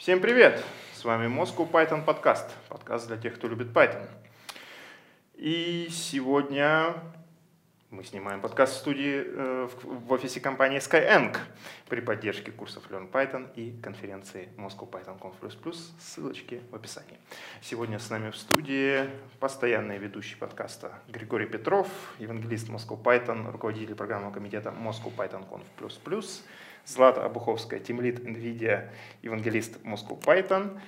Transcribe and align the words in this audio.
Всем 0.00 0.22
привет! 0.22 0.64
С 0.94 1.04
вами 1.04 1.26
Moscow 1.26 1.70
Python 1.70 2.02
подкаст. 2.02 2.56
Подкаст 2.70 3.06
для 3.08 3.18
тех, 3.18 3.34
кто 3.34 3.48
любит 3.48 3.66
Python. 3.66 4.08
И 5.34 5.88
сегодня 5.90 6.94
мы 7.90 8.02
снимаем 8.04 8.40
подкаст 8.40 8.76
в 8.76 8.76
студии 8.78 9.22
э, 9.26 9.68
в, 9.68 10.06
в 10.06 10.10
офисе 10.12 10.40
компании 10.40 10.78
Skyeng 10.78 11.36
при 11.90 12.00
поддержке 12.00 12.50
курсов 12.50 12.84
Learn 12.88 13.10
Python 13.10 13.52
и 13.56 13.78
конференции 13.82 14.48
Moscow 14.56 14.90
Python 14.90 15.20
Conf++. 15.20 15.74
Ссылочки 16.00 16.62
в 16.70 16.76
описании. 16.76 17.18
Сегодня 17.60 17.98
с 17.98 18.08
нами 18.08 18.30
в 18.30 18.36
студии 18.38 19.06
постоянный 19.38 19.98
ведущий 19.98 20.36
подкаста 20.36 20.94
Григорий 21.08 21.46
Петров, 21.46 21.88
евангелист 22.18 22.70
Moscow 22.70 22.98
Python, 23.02 23.52
руководитель 23.52 23.94
программного 23.94 24.32
комитета 24.32 24.70
Moscow 24.70 25.14
Python 25.14 25.46
Conf++, 25.46 25.62
Злата 26.90 27.24
Обуховская, 27.24 27.78
тимлит 27.78 28.18
NVIDIA, 28.18 28.88
евангелист 29.22 29.78
Moscow 29.84 30.20
Python. 30.20 30.80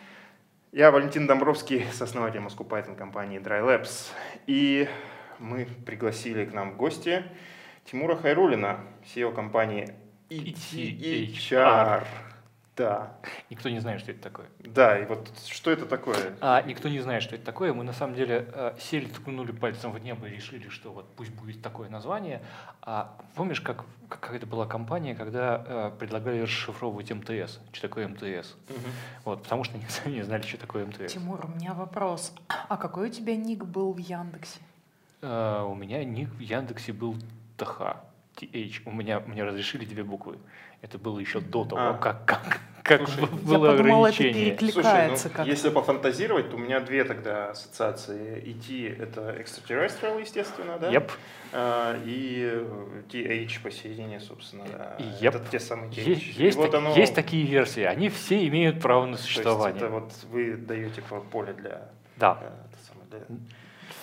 Я 0.72 0.90
Валентин 0.90 1.28
Домбровский, 1.28 1.86
сооснователь 1.92 2.40
Moscow 2.40 2.66
Python 2.68 2.96
компании 2.96 3.38
Dry 3.38 3.62
Labs. 3.64 4.10
И 4.48 4.88
мы 5.38 5.68
пригласили 5.86 6.44
к 6.44 6.52
нам 6.52 6.72
в 6.72 6.76
гости 6.76 7.22
Тимура 7.84 8.16
Хайрулина, 8.16 8.80
SEO 9.04 9.32
компании 9.32 9.94
ETHR. 10.28 12.04
Да. 12.82 13.12
Никто 13.48 13.68
не 13.68 13.78
знает, 13.78 14.00
что 14.00 14.10
это 14.10 14.20
такое. 14.22 14.46
Да, 14.58 14.98
и 14.98 15.06
вот 15.06 15.30
что 15.46 15.70
это 15.70 15.86
такое? 15.86 16.34
А, 16.40 16.62
никто 16.62 16.88
не 16.88 16.98
знает, 16.98 17.22
что 17.22 17.36
это 17.36 17.44
такое. 17.44 17.72
Мы 17.72 17.84
на 17.84 17.92
самом 17.92 18.16
деле 18.16 18.48
э, 18.52 18.74
сели, 18.80 19.06
ткнули 19.06 19.52
пальцем 19.52 19.92
в 19.92 19.98
небо 20.00 20.26
и 20.26 20.34
решили, 20.34 20.68
что 20.68 20.90
вот 20.90 21.06
пусть 21.14 21.30
будет 21.30 21.62
такое 21.62 21.88
название. 21.88 22.42
А 22.82 23.16
помнишь, 23.36 23.60
как, 23.60 23.84
как 24.08 24.34
это 24.34 24.46
была 24.46 24.66
компания, 24.66 25.14
когда 25.14 25.64
э, 25.64 25.92
предлагали 25.96 26.40
расшифровывать 26.40 27.12
МТС? 27.12 27.60
Что 27.72 27.88
такое 27.88 28.08
МТС? 28.08 28.56
Угу. 28.68 28.90
Вот, 29.26 29.42
потому 29.44 29.62
что 29.62 29.78
никто 29.78 30.10
не 30.10 30.22
знали, 30.22 30.42
что 30.42 30.58
такое 30.58 30.84
МТС. 30.84 31.12
Тимур, 31.12 31.46
у 31.46 31.48
меня 31.56 31.74
вопрос. 31.74 32.34
А 32.48 32.76
какой 32.76 33.10
у 33.10 33.12
тебя 33.12 33.36
ник 33.36 33.64
был 33.64 33.92
в 33.92 33.98
Яндексе? 33.98 34.58
Uh, 35.20 35.70
у 35.70 35.76
меня 35.76 36.04
ник 36.04 36.30
в 36.30 36.40
Яндексе 36.40 36.92
был 36.92 37.14
ТХ. 37.56 37.94
TH. 38.36 38.82
У 38.86 38.92
меня 38.92 39.20
мне 39.20 39.44
разрешили 39.44 39.84
две 39.84 40.02
буквы. 40.02 40.38
Это 40.80 40.98
было 40.98 41.18
еще 41.18 41.40
до 41.40 41.64
того, 41.64 41.90
а. 41.90 41.94
как, 41.94 42.24
как, 42.26 42.60
как 42.82 43.08
Слушай, 43.08 43.26
было 43.44 43.70
я 43.70 43.76
подумала, 43.76 44.08
ограничение. 44.08 44.48
это 44.48 44.60
перекликается 44.60 45.28
Слушай, 45.28 45.38
ну, 45.38 45.44
Если 45.44 45.68
пофантазировать, 45.70 46.50
то 46.50 46.56
у 46.56 46.58
меня 46.58 46.80
две 46.80 47.04
тогда 47.04 47.50
ассоциации. 47.50 48.42
ET— 48.44 48.98
это 49.02 49.36
extraterrestrial, 49.40 50.20
естественно, 50.20 50.78
да? 50.78 50.90
Yep. 50.90 51.10
А, 51.52 52.00
и 52.04 52.64
TH 53.10 53.62
посередине, 53.62 54.20
собственно, 54.20 54.64
да. 54.66 54.96
Yep. 54.98 55.28
Это 55.28 55.50
те 55.50 55.60
самые 55.60 55.90
TH. 55.90 56.02
Есть, 56.02 56.36
есть, 56.36 56.56
вот 56.56 56.70
так, 56.70 56.80
оно... 56.80 56.94
есть 56.96 57.14
такие 57.14 57.46
версии. 57.46 57.82
Они 57.82 58.08
все 58.08 58.46
имеют 58.48 58.80
право 58.80 59.06
на 59.06 59.16
существование. 59.16 59.78
То 59.78 59.86
есть 59.86 60.18
это 60.18 60.30
вот 60.30 60.32
вы 60.32 60.56
даете 60.56 61.02
поле 61.30 61.52
для... 61.52 61.88
Да. 62.16 62.38
Для, 63.10 63.18
для 63.18 63.26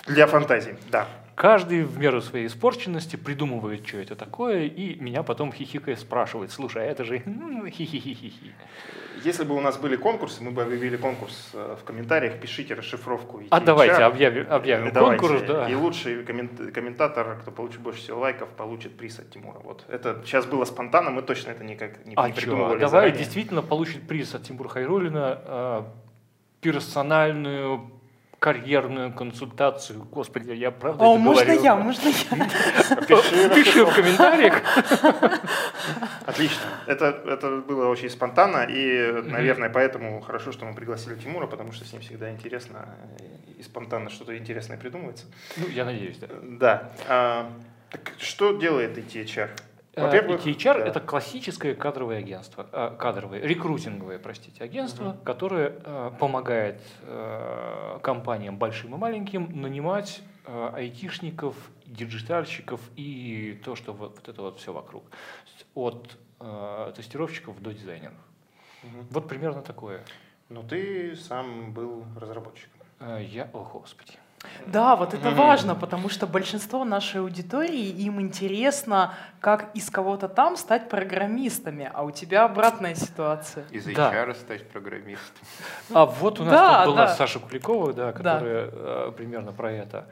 для 0.06 0.26
фантазии, 0.26 0.76
да. 0.90 1.06
Каждый 1.40 1.84
в 1.84 1.98
меру 1.98 2.20
своей 2.20 2.48
испорченности 2.48 3.16
придумывает, 3.16 3.88
что 3.88 3.96
это 3.96 4.14
такое, 4.14 4.66
и 4.66 5.00
меня 5.00 5.22
потом 5.22 5.54
хихикая 5.54 5.96
спрашивает, 5.96 6.50
слушай, 6.52 6.82
а 6.82 6.84
это 6.84 7.02
же 7.02 7.18
хи-хи-хи-хи. 7.18 8.52
Если 9.24 9.44
бы 9.44 9.56
у 9.56 9.60
нас 9.62 9.78
были 9.78 9.96
конкурсы, 9.96 10.44
мы 10.44 10.50
бы 10.50 10.62
объявили 10.62 10.98
конкурс 10.98 11.52
э, 11.54 11.76
в 11.80 11.84
комментариях, 11.84 12.38
пишите 12.38 12.74
расшифровку. 12.74 13.40
А 13.48 13.58
давайте 13.58 14.02
объявим, 14.02 14.52
объявим 14.52 14.92
давайте. 14.92 15.18
конкурс, 15.18 15.42
да. 15.48 15.66
И 15.70 15.74
лучший 15.74 16.24
комментатор, 16.24 17.38
кто 17.40 17.50
получит 17.50 17.80
больше 17.80 18.00
всего 18.00 18.20
лайков, 18.20 18.50
получит 18.50 18.98
приз 18.98 19.18
от 19.18 19.30
Тимура. 19.30 19.60
Вот. 19.60 19.86
Это 19.88 20.20
сейчас 20.26 20.44
было 20.44 20.66
спонтанно, 20.66 21.10
мы 21.10 21.22
точно 21.22 21.52
это 21.52 21.64
никак 21.64 22.04
не, 22.04 22.16
а 22.16 22.28
не 22.28 22.34
придумывали 22.34 22.80
Давай 22.80 22.90
заранее. 22.90 23.18
действительно 23.18 23.62
получит 23.62 24.06
приз 24.06 24.34
от 24.34 24.42
Тимура 24.42 24.68
Хайрулина 24.68 25.40
э, 25.42 25.82
персональную 26.60 27.99
карьерную 28.40 29.12
консультацию. 29.12 30.02
Господи, 30.04 30.52
я 30.52 30.70
правда 30.70 31.04
О, 31.04 31.12
это 31.12 31.20
можно 31.20 31.44
говорю? 31.44 31.62
я, 31.62 31.76
можно 31.76 32.08
я? 32.08 33.54
Пиши 33.54 33.84
в 33.84 33.94
комментариях. 33.94 34.62
Отлично. 36.24 36.62
Это, 36.86 37.22
это 37.26 37.58
было 37.58 37.88
очень 37.88 38.08
спонтанно, 38.08 38.64
и, 38.64 39.12
наверное, 39.24 39.68
поэтому 39.68 40.22
хорошо, 40.22 40.52
что 40.52 40.64
мы 40.64 40.74
пригласили 40.74 41.16
Тимура, 41.16 41.46
потому 41.46 41.72
что 41.72 41.84
с 41.84 41.92
ним 41.92 42.00
всегда 42.00 42.30
интересно 42.30 42.88
и 43.58 43.62
спонтанно 43.62 44.08
что-то 44.08 44.36
интересное 44.36 44.78
придумывается. 44.78 45.26
Ну, 45.58 45.68
я 45.68 45.84
надеюсь, 45.84 46.16
да. 46.16 46.28
Да. 46.42 46.92
А, 47.08 47.52
так 47.90 48.12
что 48.18 48.56
делает 48.56 48.96
ETHR? 48.96 49.50
Во-первых, 49.96 50.46
THR 50.46 50.78
да. 50.78 50.86
это 50.86 51.00
классическое 51.00 51.74
кадровое 51.74 52.18
агентство, 52.18 52.66
э, 52.72 52.94
кадровое, 52.96 53.40
рекрутинговое, 53.40 54.18
простите, 54.18 54.62
агентство, 54.62 55.10
угу. 55.10 55.18
которое 55.24 55.74
э, 55.84 56.10
помогает 56.18 56.80
э, 57.02 57.98
компаниям 58.02 58.56
большим 58.56 58.94
и 58.94 58.98
маленьким 58.98 59.60
нанимать 59.60 60.22
айтишников, 60.46 61.54
digital 61.86 62.30
щиков 62.30 62.80
и 62.96 63.60
то, 63.64 63.76
что 63.76 63.92
вот, 63.92 64.16
вот 64.16 64.28
это 64.28 64.42
вот 64.42 64.58
все 64.58 64.72
вокруг. 64.72 65.04
От 65.74 66.16
тестировщиков 66.96 67.60
до 67.60 67.72
дизайнеров. 67.72 68.16
Угу. 68.82 69.06
Вот 69.10 69.28
примерно 69.28 69.62
такое. 69.62 70.00
Но 70.48 70.62
ты 70.62 71.14
сам 71.14 71.72
был 71.72 72.04
разработчиком. 72.16 72.80
Я, 73.20 73.50
о 73.52 73.62
господи. 73.64 74.14
Да, 74.66 74.96
вот 74.96 75.14
это 75.14 75.28
mm-hmm. 75.28 75.34
важно, 75.34 75.74
потому 75.74 76.08
что 76.08 76.26
большинство 76.26 76.84
нашей 76.84 77.20
аудитории, 77.20 77.88
им 77.88 78.20
интересно, 78.20 79.14
как 79.40 79.70
из 79.74 79.90
кого-то 79.90 80.28
там 80.28 80.56
стать 80.56 80.88
программистами, 80.88 81.90
а 81.92 82.02
у 82.02 82.10
тебя 82.10 82.44
обратная 82.44 82.94
ситуация. 82.94 83.64
Из 83.70 83.86
HR 83.86 84.26
да. 84.26 84.34
стать 84.34 84.68
программистом. 84.68 85.46
А 85.92 86.06
вот 86.06 86.40
у 86.40 86.44
нас 86.44 86.52
да, 86.52 86.84
тут 86.84 86.94
была 86.94 87.06
да. 87.06 87.14
Саша 87.14 87.38
Куликова, 87.38 87.92
да, 87.92 88.12
которая 88.12 88.66
да. 88.66 88.72
Э, 88.72 89.12
примерно 89.16 89.52
про 89.52 89.72
это. 89.72 90.06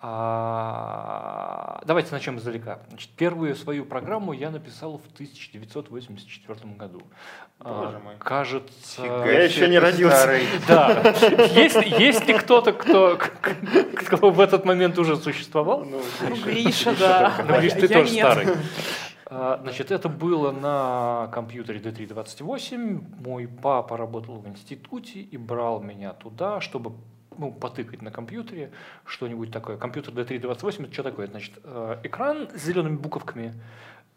А, 0.00 1.80
давайте 1.84 2.12
начнем 2.12 2.38
издалека. 2.38 2.78
Значит, 2.88 3.10
первую 3.10 3.56
свою 3.56 3.84
программу 3.84 4.32
я 4.32 4.50
написал 4.50 4.98
в 4.98 5.12
1984 5.12 6.74
году. 6.74 7.02
А, 7.58 7.84
Боже 7.84 7.98
мой. 7.98 8.14
Кажется... 8.20 9.02
я 9.04 9.42
еще 9.42 9.68
не 9.68 9.78
родился. 9.80 10.16
Старый. 10.16 10.46
Да. 10.68 11.14
Есть, 11.52 11.76
есть 11.98 12.26
ли 12.28 12.34
кто-то, 12.34 12.72
кто, 12.72 13.18
кто 13.96 14.30
в 14.30 14.38
этот 14.38 14.64
момент 14.64 14.96
уже 14.98 15.16
существовал? 15.16 15.84
Ну, 15.84 16.00
ну 16.28 16.36
Гриша, 16.44 16.94
да. 16.96 17.34
Ну, 17.48 17.58
Гриш, 17.58 17.72
ты 17.72 17.88
тоже 17.88 18.12
старый. 18.12 18.46
А, 19.26 19.58
значит, 19.62 19.90
это 19.90 20.08
было 20.08 20.52
на 20.52 21.28
компьютере 21.32 21.80
D328. 21.80 23.04
Мой 23.20 23.48
папа 23.48 23.96
работал 23.96 24.36
в 24.36 24.46
институте 24.46 25.20
и 25.20 25.36
брал 25.36 25.82
меня 25.82 26.12
туда, 26.12 26.60
чтобы 26.60 26.92
ну, 27.38 27.52
потыкать 27.52 28.02
на 28.02 28.10
компьютере 28.10 28.72
что-нибудь 29.04 29.50
такое. 29.50 29.76
Компьютер 29.76 30.12
D328 30.14 30.84
это 30.84 30.92
что 30.92 31.02
такое? 31.02 31.28
Значит, 31.28 31.58
э, 31.64 32.00
экран 32.02 32.50
с 32.54 32.62
зелеными 32.62 32.96
буковками, 32.96 33.54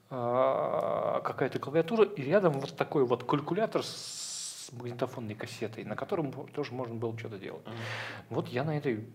э, 0.09 1.21
какая-то 1.23 1.59
клавиатура 1.59 2.03
и 2.03 2.21
рядом 2.23 2.53
вот 2.53 2.75
такой 2.75 3.05
вот 3.05 3.23
калькулятор 3.23 3.83
с 3.83 4.69
магнитофонной 4.73 5.35
кассетой, 5.35 5.83
на 5.83 5.95
котором 5.95 6.31
тоже 6.47 6.73
можно 6.73 6.95
было 6.95 7.17
что-то 7.17 7.37
делать. 7.37 7.63
Mm-hmm. 7.63 8.25
Вот 8.29 8.47
я 8.47 8.63
на 8.63 8.77
этой 8.77 9.05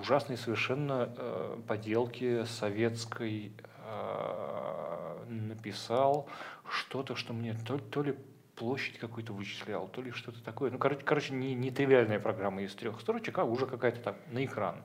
ужасной 0.00 0.36
совершенно 0.36 1.08
э, 1.16 1.56
поделке 1.66 2.44
советской 2.44 3.52
написал 5.28 6.28
что-то, 6.68 7.16
что 7.16 7.32
мне 7.32 7.54
то, 7.66 7.78
то 7.78 8.02
ли 8.02 8.16
площадь 8.58 8.98
какую-то 8.98 9.32
вычислял, 9.32 9.88
то 9.88 10.02
ли 10.02 10.10
что-то 10.10 10.42
такое. 10.42 10.70
Ну, 10.70 10.78
короче, 10.78 11.02
короче 11.04 11.32
не, 11.32 11.54
не 11.54 11.70
тривиальная 11.70 12.18
программа 12.18 12.62
из 12.62 12.74
трех 12.74 13.00
строчек, 13.00 13.38
а 13.38 13.44
уже 13.44 13.66
какая-то 13.66 14.00
там 14.00 14.16
на 14.30 14.44
экран, 14.44 14.82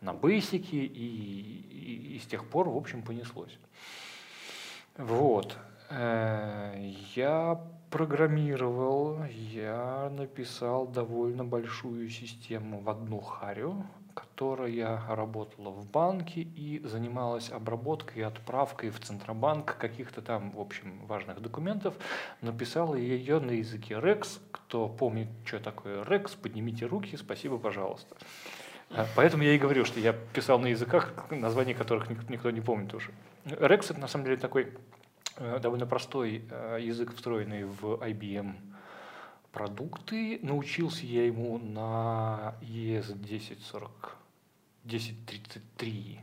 на 0.00 0.14
бейсике, 0.14 0.78
и, 0.78 0.86
и, 0.86 2.16
и 2.16 2.18
с 2.18 2.26
тех 2.26 2.48
пор, 2.48 2.68
в 2.68 2.76
общем, 2.76 3.02
понеслось. 3.02 3.58
Вот. 4.96 5.56
Э, 5.90 6.74
я 7.14 7.60
программировал, 7.90 9.24
я 9.24 10.10
написал 10.10 10.86
довольно 10.86 11.44
большую 11.44 12.08
систему 12.08 12.80
в 12.80 12.88
одну 12.88 13.20
харю, 13.20 13.84
которая 14.20 15.00
работала 15.08 15.70
в 15.70 15.86
банке 15.86 16.42
и 16.42 16.80
занималась 16.84 17.50
обработкой 17.50 18.22
и 18.22 18.24
отправкой 18.24 18.90
в 18.90 19.00
Центробанк 19.00 19.76
каких-то 19.76 20.22
там, 20.22 20.50
в 20.52 20.60
общем, 20.60 21.04
важных 21.06 21.40
документов. 21.40 21.94
Написала 22.40 22.94
ее 22.94 23.38
на 23.40 23.52
языке 23.52 23.94
REX. 23.94 24.40
Кто 24.50 24.88
помнит, 24.88 25.28
что 25.44 25.58
такое 25.58 26.04
REX, 26.04 26.36
поднимите 26.40 26.86
руки, 26.86 27.16
спасибо, 27.16 27.58
пожалуйста. 27.58 28.16
А, 28.90 29.06
поэтому 29.16 29.42
я 29.42 29.54
и 29.54 29.58
говорю, 29.58 29.84
что 29.84 30.00
я 30.00 30.12
писал 30.12 30.58
на 30.58 30.66
языках, 30.66 31.30
названия 31.30 31.74
которых 31.74 32.10
никто 32.28 32.50
не 32.50 32.60
помнит 32.60 32.92
уже. 32.94 33.10
REX— 33.44 33.86
это 33.90 34.00
на 34.00 34.08
самом 34.08 34.24
деле 34.24 34.36
такой 34.36 34.74
э, 35.36 35.58
довольно 35.60 35.86
простой 35.86 36.44
э, 36.50 36.78
язык, 36.80 37.14
встроенный 37.14 37.64
в 37.64 37.94
IBM 37.94 38.54
продукты. 39.52 40.38
Научился 40.42 41.06
я 41.06 41.26
ему 41.26 41.58
на 41.58 42.54
ES 42.62 43.12
1040, 43.12 44.16
1033. 44.84 46.20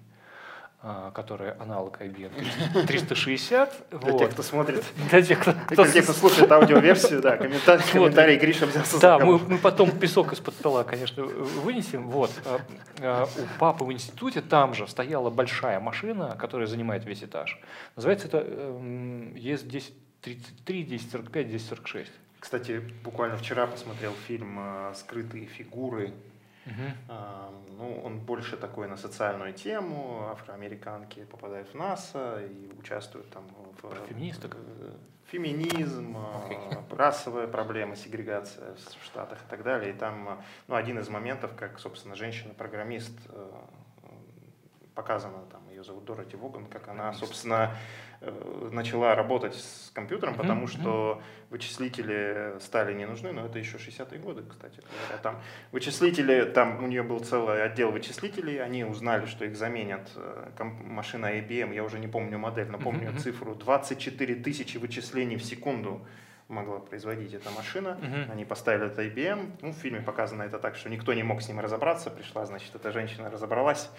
а, 0.80 1.12
которая 1.12 1.58
аналог 1.60 2.00
IBM 2.02 2.86
360. 2.86 3.90
Для 3.90 4.00
вот. 4.12 4.20
тех, 4.20 4.30
кто 4.32 4.44
смотрит, 4.44 4.84
Для 5.10 5.22
тех, 5.22 5.40
кто, 5.40 5.54
для 5.70 5.92
тех, 5.92 6.04
кто 6.04 6.14
слушает 6.14 6.52
аудиоверсию, 6.52 7.22
да, 7.22 7.36
комментарий, 7.36 7.84
комментарий 7.92 8.38
Гриша 8.38 8.68
взялся 8.68 9.00
Да, 9.00 9.18
мы, 9.18 9.40
мы 9.40 9.58
потом 9.58 9.92
песок 9.92 10.34
из-под 10.34 10.54
стола, 10.54 10.84
конечно, 10.84 11.24
вынесем. 11.24 12.08
Вот. 12.10 12.32
А, 12.46 12.60
а, 13.02 13.26
У 13.26 13.60
папы 13.60 13.86
в 13.86 13.92
институте 13.92 14.42
там 14.42 14.76
же 14.76 14.88
стояла 14.88 15.32
большая 15.32 15.80
машина, 15.80 16.38
которая 16.40 16.68
занимает 16.68 17.06
весь 17.06 17.24
этаж. 17.24 17.60
Называется 17.96 18.28
это 18.28 18.38
эм, 18.38 19.36
ЕС-1033, 19.36 20.84
1045, 20.86 21.46
1046. 21.48 22.12
Кстати, 22.48 22.82
буквально 23.04 23.36
вчера 23.36 23.68
посмотрел 23.68 24.14
фильм 24.14 24.58
э, 24.58 24.94
«Скрытые 24.96 25.48
фигуры». 25.48 26.14
А, 27.10 27.52
Ну, 27.78 28.02
он 28.06 28.20
больше 28.20 28.56
такой 28.56 28.88
на 28.88 28.96
социальную 28.96 29.52
тему. 29.52 30.30
Афроамериканки 30.32 31.26
попадают 31.26 31.68
в 31.68 31.76
НАСА 31.76 32.42
и 32.46 32.72
участвуют 32.80 33.30
там 33.32 33.44
в... 33.50 33.82
Про 33.82 34.00
феминисток? 34.06 34.56
э, 34.56 34.92
Феминизм, 35.26 36.16
Окей. 36.46 36.58
расовая 36.98 37.48
проблема, 37.48 37.98
сегрегация 37.98 38.76
в 38.76 39.06
Штатах 39.06 39.40
и 39.46 39.50
так 39.50 39.64
далее. 39.64 39.90
И 39.90 39.94
там, 39.94 40.42
ну, 40.70 40.76
один 40.76 41.00
из 41.00 41.10
моментов, 41.10 41.52
как, 41.54 41.78
собственно, 41.80 42.16
женщина-программист 42.16 43.20
показано, 44.96 45.44
там 45.52 45.62
ее 45.70 45.84
зовут 45.84 46.06
Дороти 46.06 46.36
Воган, 46.38 46.66
как 46.66 46.88
она, 46.88 47.14
собственно, 47.14 47.76
начала 48.72 49.16
работать 49.16 49.56
с 49.56 49.92
компьютером, 49.94 50.34
Мгм, 50.34 50.42
потому 50.42 50.68
что 50.68 51.22
вычислители 51.50 52.56
стали 52.60 52.94
не 52.94 53.06
нужны, 53.06 53.32
но 53.32 53.46
это 53.46 53.60
еще 53.60 53.78
60-е 53.78 54.20
годы, 54.20 54.44
кстати 54.50 54.76
говоря. 54.78 55.22
Там 55.22 55.42
вычислители, 55.72 56.44
там 56.44 56.84
у 56.84 56.88
нее 56.88 57.04
был 57.04 57.20
целый 57.20 57.64
отдел 57.64 57.92
вычислителей, 57.92 58.58
они 58.58 58.84
узнали, 58.84 59.26
что 59.26 59.46
их 59.46 59.56
заменят 59.56 60.10
э, 60.16 60.64
машина 60.64 61.38
IBM, 61.38 61.74
я 61.74 61.84
уже 61.84 62.00
не 62.00 62.08
помню 62.08 62.40
модель, 62.40 62.68
но 62.70 62.80
помню 62.80 63.12
мгм. 63.12 63.20
цифру, 63.20 63.56
24 63.56 64.36
тысячи 64.36 64.78
вычислений 64.78 65.38
в 65.38 65.44
секунду 65.44 66.06
могла 66.48 66.80
производить 66.80 67.34
эта 67.34 67.52
машина. 67.52 67.98
Мгм. 68.02 68.32
Они 68.32 68.46
поставили 68.46 68.88
это 68.88 69.04
IBM. 69.04 69.52
Ну, 69.62 69.72
в 69.72 69.76
фильме 69.76 70.02
показано 70.02 70.44
это 70.44 70.60
так, 70.60 70.76
что 70.76 70.90
никто 70.90 71.14
не 71.14 71.24
мог 71.24 71.42
с 71.42 71.50
ним 71.50 71.60
разобраться. 71.60 72.10
Пришла, 72.10 72.46
значит, 72.46 72.74
эта 72.74 72.92
женщина 72.92 73.30
разобралась. 73.30 73.90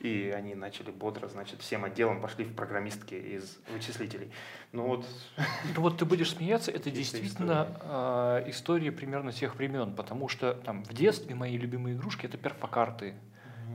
И 0.00 0.32
они 0.34 0.54
начали 0.54 0.90
бодро, 0.90 1.28
значит, 1.28 1.60
всем 1.60 1.84
отделом 1.84 2.20
пошли 2.22 2.44
в 2.44 2.54
программистки 2.54 3.14
из 3.14 3.58
вычислителей. 3.72 4.30
Ну 4.72 4.86
вот, 4.86 5.06
Ну 5.76 5.82
вот 5.82 5.98
ты 5.98 6.04
будешь 6.06 6.30
смеяться, 6.30 6.70
это 6.70 6.90
действительно 6.90 7.66
а, 7.82 8.44
история 8.48 8.92
примерно 8.92 9.30
тех 9.32 9.54
времен, 9.56 9.94
потому 9.94 10.28
что 10.28 10.54
там 10.54 10.84
в 10.84 10.94
детстве 10.94 11.34
мои 11.34 11.58
любимые 11.58 11.96
игрушки 11.96 12.24
это 12.26 12.38
перфокарты, 12.38 13.14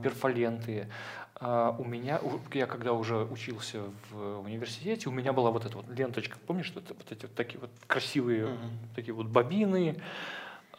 перфоленты. 0.02 0.88
А, 1.36 1.76
у 1.78 1.84
меня, 1.84 2.20
я 2.54 2.66
когда 2.66 2.94
уже 2.94 3.18
учился 3.18 3.82
в 4.10 4.40
университете, 4.40 5.10
у 5.10 5.12
меня 5.12 5.32
была 5.32 5.52
вот 5.52 5.66
эта 5.66 5.76
вот 5.78 5.86
ленточка, 5.90 6.38
помнишь, 6.48 6.72
вот, 6.74 6.86
вот 6.90 7.12
эти 7.12 7.24
вот 7.24 7.36
такие 7.36 7.60
вот 7.60 7.70
красивые 7.88 8.58
такие 8.96 9.14
вот 9.14 9.28
бобины, 9.28 9.98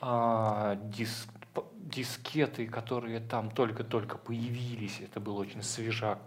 а, 0.00 0.76
дис- 0.92 1.26
п- 1.32 1.35
дискеты, 1.90 2.66
которые 2.66 3.20
там 3.20 3.50
только-только 3.50 4.18
появились, 4.18 5.00
это 5.00 5.20
был 5.20 5.36
очень 5.38 5.62
свежак, 5.62 6.18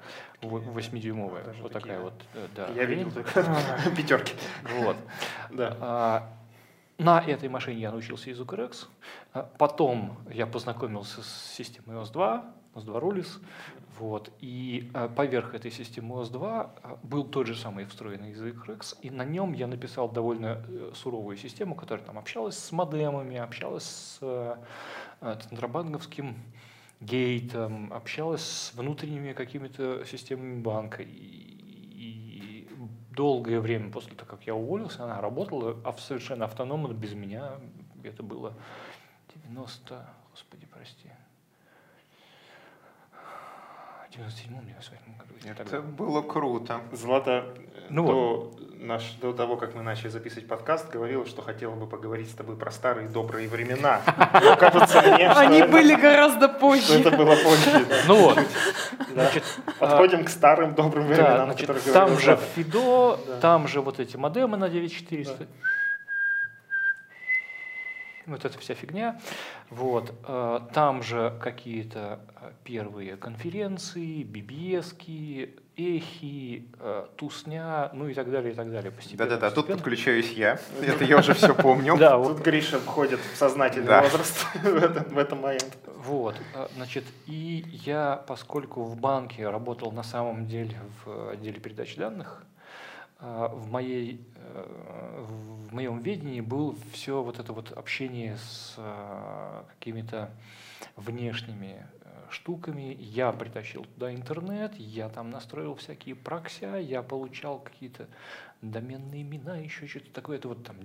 во- 0.41 0.59
восьмидюймовая, 0.59 1.44
Даже 1.44 1.61
вот 1.61 1.71
такие, 1.73 1.88
такая 1.94 2.03
вот, 2.03 2.13
э, 2.33 2.47
да. 2.56 2.67
я 2.69 2.85
видел 2.85 3.11
только 3.11 3.31
пятерки. 3.95 4.33
Вот. 4.79 4.97
Да. 5.51 5.77
А, 5.81 6.33
На 6.97 7.19
этой 7.21 7.50
машине 7.50 7.81
я 7.81 7.91
научился 7.91 8.29
языку 8.29 8.56
RX. 8.56 8.88
А, 9.33 9.44
Потом 9.57 10.17
я 10.31 10.47
познакомился 10.47 11.21
с 11.23 11.53
системой 11.56 11.97
OS2, 11.97 12.44
OS2 12.75 13.01
Rulis. 13.01 13.27
Вот. 13.99 14.31
И 14.39 14.89
а, 14.93 15.09
поверх 15.09 15.53
этой 15.53 15.71
системы 15.71 16.15
OS2 16.21 16.39
а, 16.41 16.99
был 17.03 17.25
тот 17.25 17.47
же 17.47 17.55
самый 17.55 17.83
встроенный 17.85 18.29
язык 18.29 18.65
RX. 18.65 18.97
И 19.01 19.09
на 19.09 19.25
нем 19.25 19.51
я 19.51 19.67
написал 19.67 20.09
довольно 20.09 20.63
э, 20.65 20.91
суровую 20.95 21.35
систему, 21.35 21.75
которая 21.75 22.05
там 22.05 22.17
общалась 22.17 22.57
с 22.57 22.71
модемами, 22.71 23.35
общалась 23.35 23.83
с 23.83 24.17
э, 24.21 24.55
э, 25.19 25.37
центробанковским 25.43 26.37
гейтом, 27.01 27.91
общалась 27.91 28.41
с 28.41 28.73
внутренними 28.73 29.33
какими-то 29.33 30.05
системами 30.05 30.61
банка. 30.61 31.03
И, 31.03 31.09
и 31.09 32.69
долгое 33.11 33.59
время 33.59 33.91
после 33.91 34.15
того, 34.15 34.31
как 34.31 34.47
я 34.47 34.55
уволился, 34.55 35.03
она 35.03 35.19
работала 35.19 35.77
совершенно 35.97 36.45
автономно, 36.45 36.93
без 36.93 37.13
меня. 37.13 37.59
Это 38.03 38.23
было 38.23 38.53
90... 39.35 40.07
Господи, 40.31 40.65
прости. 40.71 41.09
В 44.19 44.21
97-м, 44.21 44.66
98 44.66 45.18
году. 45.18 45.33
так 45.57 45.68
Это 45.68 45.71
давно. 45.77 45.92
было 45.92 46.21
круто. 46.21 46.81
Злата 46.92 47.45
Ну 47.89 48.06
до, 48.07 48.51
наш, 48.80 49.13
до 49.21 49.31
того, 49.33 49.56
как 49.57 49.75
мы 49.75 49.81
начали 49.81 50.10
записывать 50.10 50.48
подкаст, 50.48 50.92
говорила, 50.92 51.25
что 51.25 51.42
хотела 51.42 51.74
бы 51.75 51.88
поговорить 51.88 52.30
с 52.30 52.33
тобой 52.33 52.56
про 52.57 52.69
старые 52.71 53.07
добрые 53.07 53.48
времена. 53.48 54.01
Но 54.44 54.56
кажется 54.57 55.01
мне, 55.01 55.31
что 55.31 55.39
Они 55.39 55.60
это- 55.60 55.71
были 55.71 55.95
гораздо 55.95 56.50
что 56.50 56.60
позже. 56.60 57.00
это 57.00 57.12
было 57.12 57.36
позже. 57.36 57.86
да. 57.88 57.95
Ну 58.07 58.16
вот, 58.16 58.36
Да. 58.36 58.44
значит, 59.13 59.44
а, 59.68 59.71
Подходим 59.88 60.25
к 60.25 60.30
старым 60.30 60.75
добрым 60.75 61.07
Да, 61.07 61.13
временам, 61.13 61.50
о 61.51 61.54
которых 61.56 61.83
там 61.83 62.10
же 62.19 62.25
Злата. 62.25 62.44
Фидо, 62.56 63.19
Да. 63.27 63.39
там 63.39 63.68
же 63.68 63.81
вот 63.81 64.00
эти 64.00 64.18
модемы 64.18 64.57
на 64.57 64.68
9400. 64.69 65.48
Вот 68.29 68.45
эта 68.45 68.57
вся 68.59 68.73
фигня. 68.75 69.19
Вот. 69.69 70.13
э, 70.27 70.59
Там 70.73 71.01
же 71.03 71.33
какие-то 71.41 72.19
э, 72.41 72.51
первые 72.63 73.17
конференции, 73.17 74.23
BBS, 74.23 74.93
эхи, 75.77 76.67
э, 76.79 77.05
тусня, 77.15 77.89
ну 77.93 78.07
и 78.09 78.13
так 78.13 78.29
далее, 78.29 78.51
и 78.51 78.55
так 78.55 78.69
далее. 78.71 78.91
Постепенно, 78.91 79.29
Да-да-да, 79.29 79.47
тут 79.49 79.55
постепенно. 79.67 79.77
подключаюсь 79.77 80.31
я. 80.33 80.59
Это 80.81 81.03
я 81.05 81.17
уже 81.17 81.33
все 81.33 81.53
помню. 81.55 81.95
Да, 81.99 82.17
Тут 82.17 82.27
вот, 82.27 82.39
Гриша 82.41 82.79
входит 82.79 83.19
в 83.19 83.37
сознательный 83.37 83.87
Да. 83.87 84.01
возраст 84.01 84.45
в 84.55 84.65
этот, 84.75 85.11
в 85.11 85.17
этот 85.17 85.39
момент. 85.41 85.77
вот. 85.97 86.35
Значит, 86.75 87.05
и 87.27 87.63
я, 87.85 88.23
поскольку 88.27 88.83
в 88.83 88.97
банке 88.97 89.47
работал 89.49 89.91
на 89.91 90.03
самом 90.03 90.47
деле 90.47 90.77
в 91.05 91.31
отделе 91.31 91.59
передачи 91.59 91.97
данных, 91.97 92.43
в 93.19 93.69
моей 93.69 94.25
э, 94.36 95.25
в 95.69 95.74
моем 95.74 96.00
ведении 96.00 96.42
был 96.42 96.75
все 96.92 97.21
вот 97.21 97.39
это 97.39 97.54
вот 97.54 97.71
общение 97.71 98.38
с 98.38 98.75
э, 98.77 99.63
какими-то 99.74 100.31
внешними 100.95 101.86
э, 102.01 102.10
штуками. 102.31 102.98
Я 103.00 103.31
притащил 103.31 103.86
туда 103.86 104.13
интернет, 104.13 104.74
я 104.75 105.10
там 105.10 105.30
настроил 105.30 105.75
всякие 105.75 106.16
прокся, 106.16 106.77
я 106.77 107.04
получал 107.04 107.60
какие-то 107.60 108.07
доменные 108.62 109.21
имена, 109.21 109.57
еще 109.57 109.86
что-то 109.86 110.12
такое. 110.12 110.38
Это 110.38 110.48
вот 110.48 110.63
там 110.63 110.81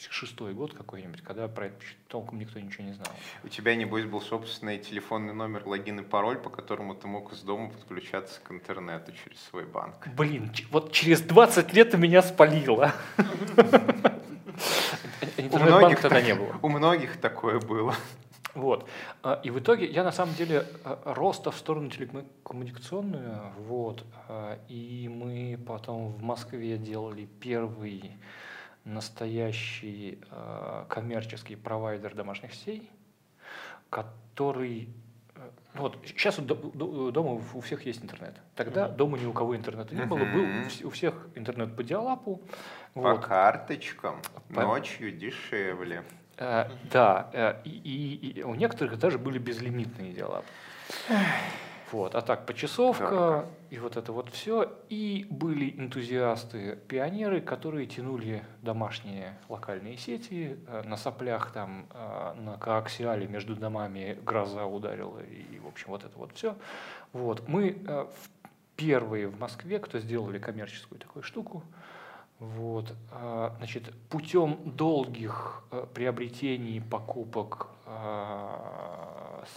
96-й 0.00 0.54
год 0.54 0.72
какой-нибудь, 0.74 1.20
когда 1.22 1.46
про 1.48 1.66
это 1.66 1.76
толком 2.08 2.38
никто 2.38 2.58
ничего 2.58 2.84
не 2.84 2.92
знал. 2.92 3.08
У 3.44 3.48
тебя, 3.48 3.74
небось, 3.74 4.04
был 4.04 4.20
собственный 4.20 4.78
телефонный 4.78 5.34
номер, 5.34 5.66
логин 5.66 6.00
и 6.00 6.02
пароль, 6.02 6.38
по 6.38 6.48
которому 6.48 6.94
ты 6.94 7.06
мог 7.06 7.32
из 7.32 7.42
дома 7.42 7.70
подключаться 7.70 8.40
к 8.40 8.50
интернету 8.50 9.12
через 9.12 9.40
свой 9.42 9.66
банк. 9.66 10.08
Блин, 10.16 10.50
вот 10.70 10.92
через 10.92 11.20
20 11.20 11.72
лет 11.74 11.94
меня 11.94 12.22
спалило. 12.22 12.94
Интернет-банка 15.36 16.02
тогда 16.02 16.22
не 16.22 16.34
было. 16.34 16.56
У 16.62 16.68
многих 16.68 17.20
такое 17.20 17.60
было. 17.60 17.94
Вот. 18.54 18.88
А, 19.22 19.40
И 19.44 19.50
в 19.50 19.58
итоге 19.60 19.86
я 19.86 20.02
на 20.02 20.12
самом 20.12 20.34
деле 20.34 20.66
а, 20.84 21.00
роста 21.14 21.50
в 21.50 21.56
сторону 21.56 21.88
телекоммуникационную, 21.88 23.52
вот, 23.58 24.04
а, 24.28 24.58
и 24.68 25.08
мы 25.08 25.58
потом 25.66 26.08
в 26.08 26.22
Москве 26.22 26.76
делали 26.76 27.28
первый 27.40 28.16
настоящий 28.84 30.18
а, 30.30 30.86
коммерческий 30.88 31.56
провайдер 31.56 32.14
домашних 32.14 32.54
сетей, 32.54 32.90
который 33.90 34.88
э, 35.34 35.40
вот 35.74 35.98
сейчас 36.06 36.36
дома 36.38 37.40
у 37.54 37.60
всех 37.60 37.84
есть 37.86 38.02
интернет. 38.02 38.34
Тогда 38.54 38.88
дома 38.88 39.18
ни 39.18 39.26
у 39.26 39.32
кого 39.32 39.56
интернета 39.56 39.94
не 39.94 40.04
было, 40.04 40.18
был 40.18 40.44
Мгм. 40.46 40.60
у 40.62 40.64
вс- 40.66 40.84
у 40.84 40.90
всех 40.90 41.28
интернет 41.34 41.76
по 41.76 41.82
диалапу. 41.82 42.40
По 42.94 43.00
Вот. 43.00 43.24
карточкам 43.24 44.20
По- 44.54 44.62
ночью 44.62 45.12
дешевле. 45.12 46.02
Э, 46.38 46.68
Да, 46.90 47.30
э, 47.32 47.54
и, 47.64 47.70
и- 47.70 48.30
и 48.38 48.42
у 48.42 48.54
некоторых 48.54 48.98
даже 48.98 49.18
были 49.18 49.38
безлимитные 49.38 50.12
дела. 50.12 50.42
Вот, 51.92 52.14
а 52.14 52.20
так 52.22 52.46
почасовка 52.46 53.04
Дорого. 53.10 53.46
И 53.70 53.78
вот 53.78 53.96
это 53.96 54.12
вот 54.12 54.30
все. 54.30 54.72
И 54.88 55.26
были 55.30 55.70
энтузиасты, 55.78 56.76
пионеры, 56.88 57.40
которые 57.40 57.86
тянули 57.86 58.42
домашние 58.62 59.38
локальные 59.48 59.96
сети. 59.96 60.58
э, 60.66 60.82
На 60.82 60.96
соплях 60.96 61.52
там, 61.52 61.86
э, 61.94 62.34
на 62.34 62.56
коаксиале 62.58 63.28
между 63.28 63.54
домами 63.54 64.18
гроза 64.24 64.66
ударила. 64.66 65.20
И, 65.20 65.60
в 65.60 65.68
общем, 65.68 65.86
вот 65.88 66.04
это 66.04 66.18
вот 66.18 66.32
все. 66.34 66.56
Вот. 67.12 67.46
Мы 67.48 67.80
э, 67.86 68.06
первые 68.74 69.28
в 69.28 69.38
Москве, 69.38 69.78
кто 69.78 70.00
сделали 70.00 70.38
коммерческую 70.38 70.98
такую 70.98 71.22
штуку. 71.22 71.62
Вот, 72.38 72.94
значит, 73.58 73.92
путем 74.08 74.58
долгих 74.64 75.62
приобретений, 75.92 76.80
покупок, 76.80 77.68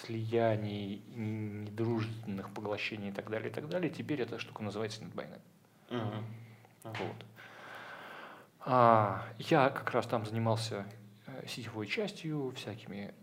слияний, 0.01 1.03
недружественных 1.15 2.53
поглощений 2.53 3.09
и 3.09 3.11
так 3.11 3.29
далее, 3.29 3.49
и 3.49 3.53
так 3.53 3.67
далее. 3.69 3.89
Теперь 3.89 4.21
эта 4.21 4.39
штука 4.39 4.63
называется 4.63 5.01
NetBuyNet. 5.03 5.41
Мгм. 5.89 6.25
Вот. 6.83 7.25
А, 8.65 9.23
я 9.39 9.69
как 9.69 9.91
раз 9.91 10.07
там 10.07 10.25
занимался 10.25 10.85
э, 11.27 11.47
сетевой 11.47 11.87
частью, 11.87 12.51
всякими 12.55 13.13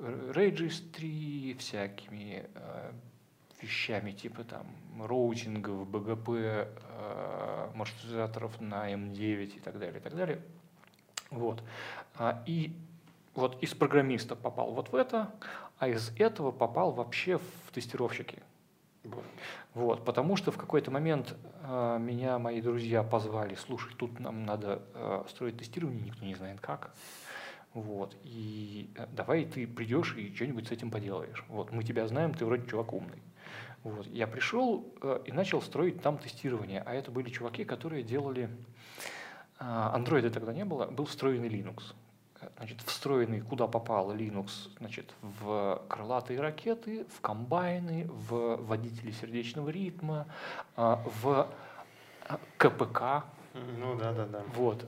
э, 0.00 0.32
registry, 0.34 1.56
всякими 1.56 2.46
э, 2.54 2.92
вещами 3.60 4.12
типа 4.12 4.44
там 4.44 4.66
роутингов, 5.00 5.88
БГП, 5.88 6.28
э, 6.28 7.70
маршрутизаторов 7.74 8.60
на 8.60 8.92
М9 8.92 9.56
и 9.56 9.60
так 9.60 9.78
далее, 9.78 9.98
и 9.98 10.02
так 10.02 10.14
далее. 10.14 10.40
Вот. 11.30 11.62
А, 12.14 12.42
и 12.46 12.72
вот 13.36 13.62
из 13.62 13.74
программиста 13.74 14.34
попал 14.36 14.72
вот 14.72 14.90
в 14.90 14.94
это, 14.94 15.32
а 15.78 15.88
из 15.88 16.12
этого 16.18 16.50
попал 16.50 16.92
вообще 16.92 17.38
в 17.38 17.72
тестировщики. 17.72 18.42
Вот, 19.74 20.04
потому 20.04 20.36
что 20.36 20.50
в 20.50 20.56
какой-то 20.56 20.90
момент 20.90 21.36
э, 21.62 21.98
меня 22.00 22.38
мои 22.38 22.60
друзья 22.60 23.02
позвали, 23.02 23.54
слушай, 23.54 23.92
тут 23.96 24.18
нам 24.18 24.44
надо 24.44 24.82
э, 24.94 25.24
строить 25.28 25.58
тестирование, 25.58 26.02
никто 26.02 26.24
не 26.24 26.34
знает 26.34 26.60
как. 26.60 26.92
Вот, 27.74 28.16
и 28.24 28.90
э, 28.96 29.06
давай 29.12 29.44
ты 29.44 29.66
придешь 29.66 30.16
и 30.16 30.34
что-нибудь 30.34 30.68
с 30.68 30.70
этим 30.72 30.90
поделаешь. 30.90 31.44
Вот, 31.48 31.72
мы 31.72 31.84
тебя 31.84 32.08
знаем, 32.08 32.34
ты 32.34 32.44
вроде 32.46 32.66
чувак 32.66 32.94
умный. 32.94 33.22
Вот, 33.84 34.06
я 34.06 34.26
пришел 34.26 34.92
э, 35.02 35.20
и 35.26 35.32
начал 35.32 35.62
строить 35.62 36.02
там 36.02 36.18
тестирование, 36.18 36.82
а 36.84 36.94
это 36.94 37.10
были 37.10 37.30
чуваки, 37.30 37.64
которые 37.64 38.02
делали... 38.02 38.48
э, 39.60 39.90
тогда 40.30 40.52
не 40.52 40.64
было, 40.64 40.86
был 40.86 41.04
встроенный 41.04 41.48
Linux. 41.48 41.94
Значит, 42.56 42.80
встроенный 42.82 43.40
куда 43.40 43.66
попал 43.66 44.12
Linux, 44.12 44.70
значит, 44.78 45.14
в 45.22 45.82
крылатые 45.88 46.40
ракеты, 46.40 47.06
в 47.16 47.20
комбайны, 47.20 48.06
в 48.08 48.56
водители 48.56 49.10
сердечного 49.10 49.68
ритма, 49.68 50.26
а, 50.76 51.02
в 51.22 51.48
а, 52.28 52.38
КПК. 52.56 53.24
Ну 53.78 53.96
да, 53.96 54.12
да, 54.12 54.26
да. 54.26 54.42
Вот. 54.54 54.84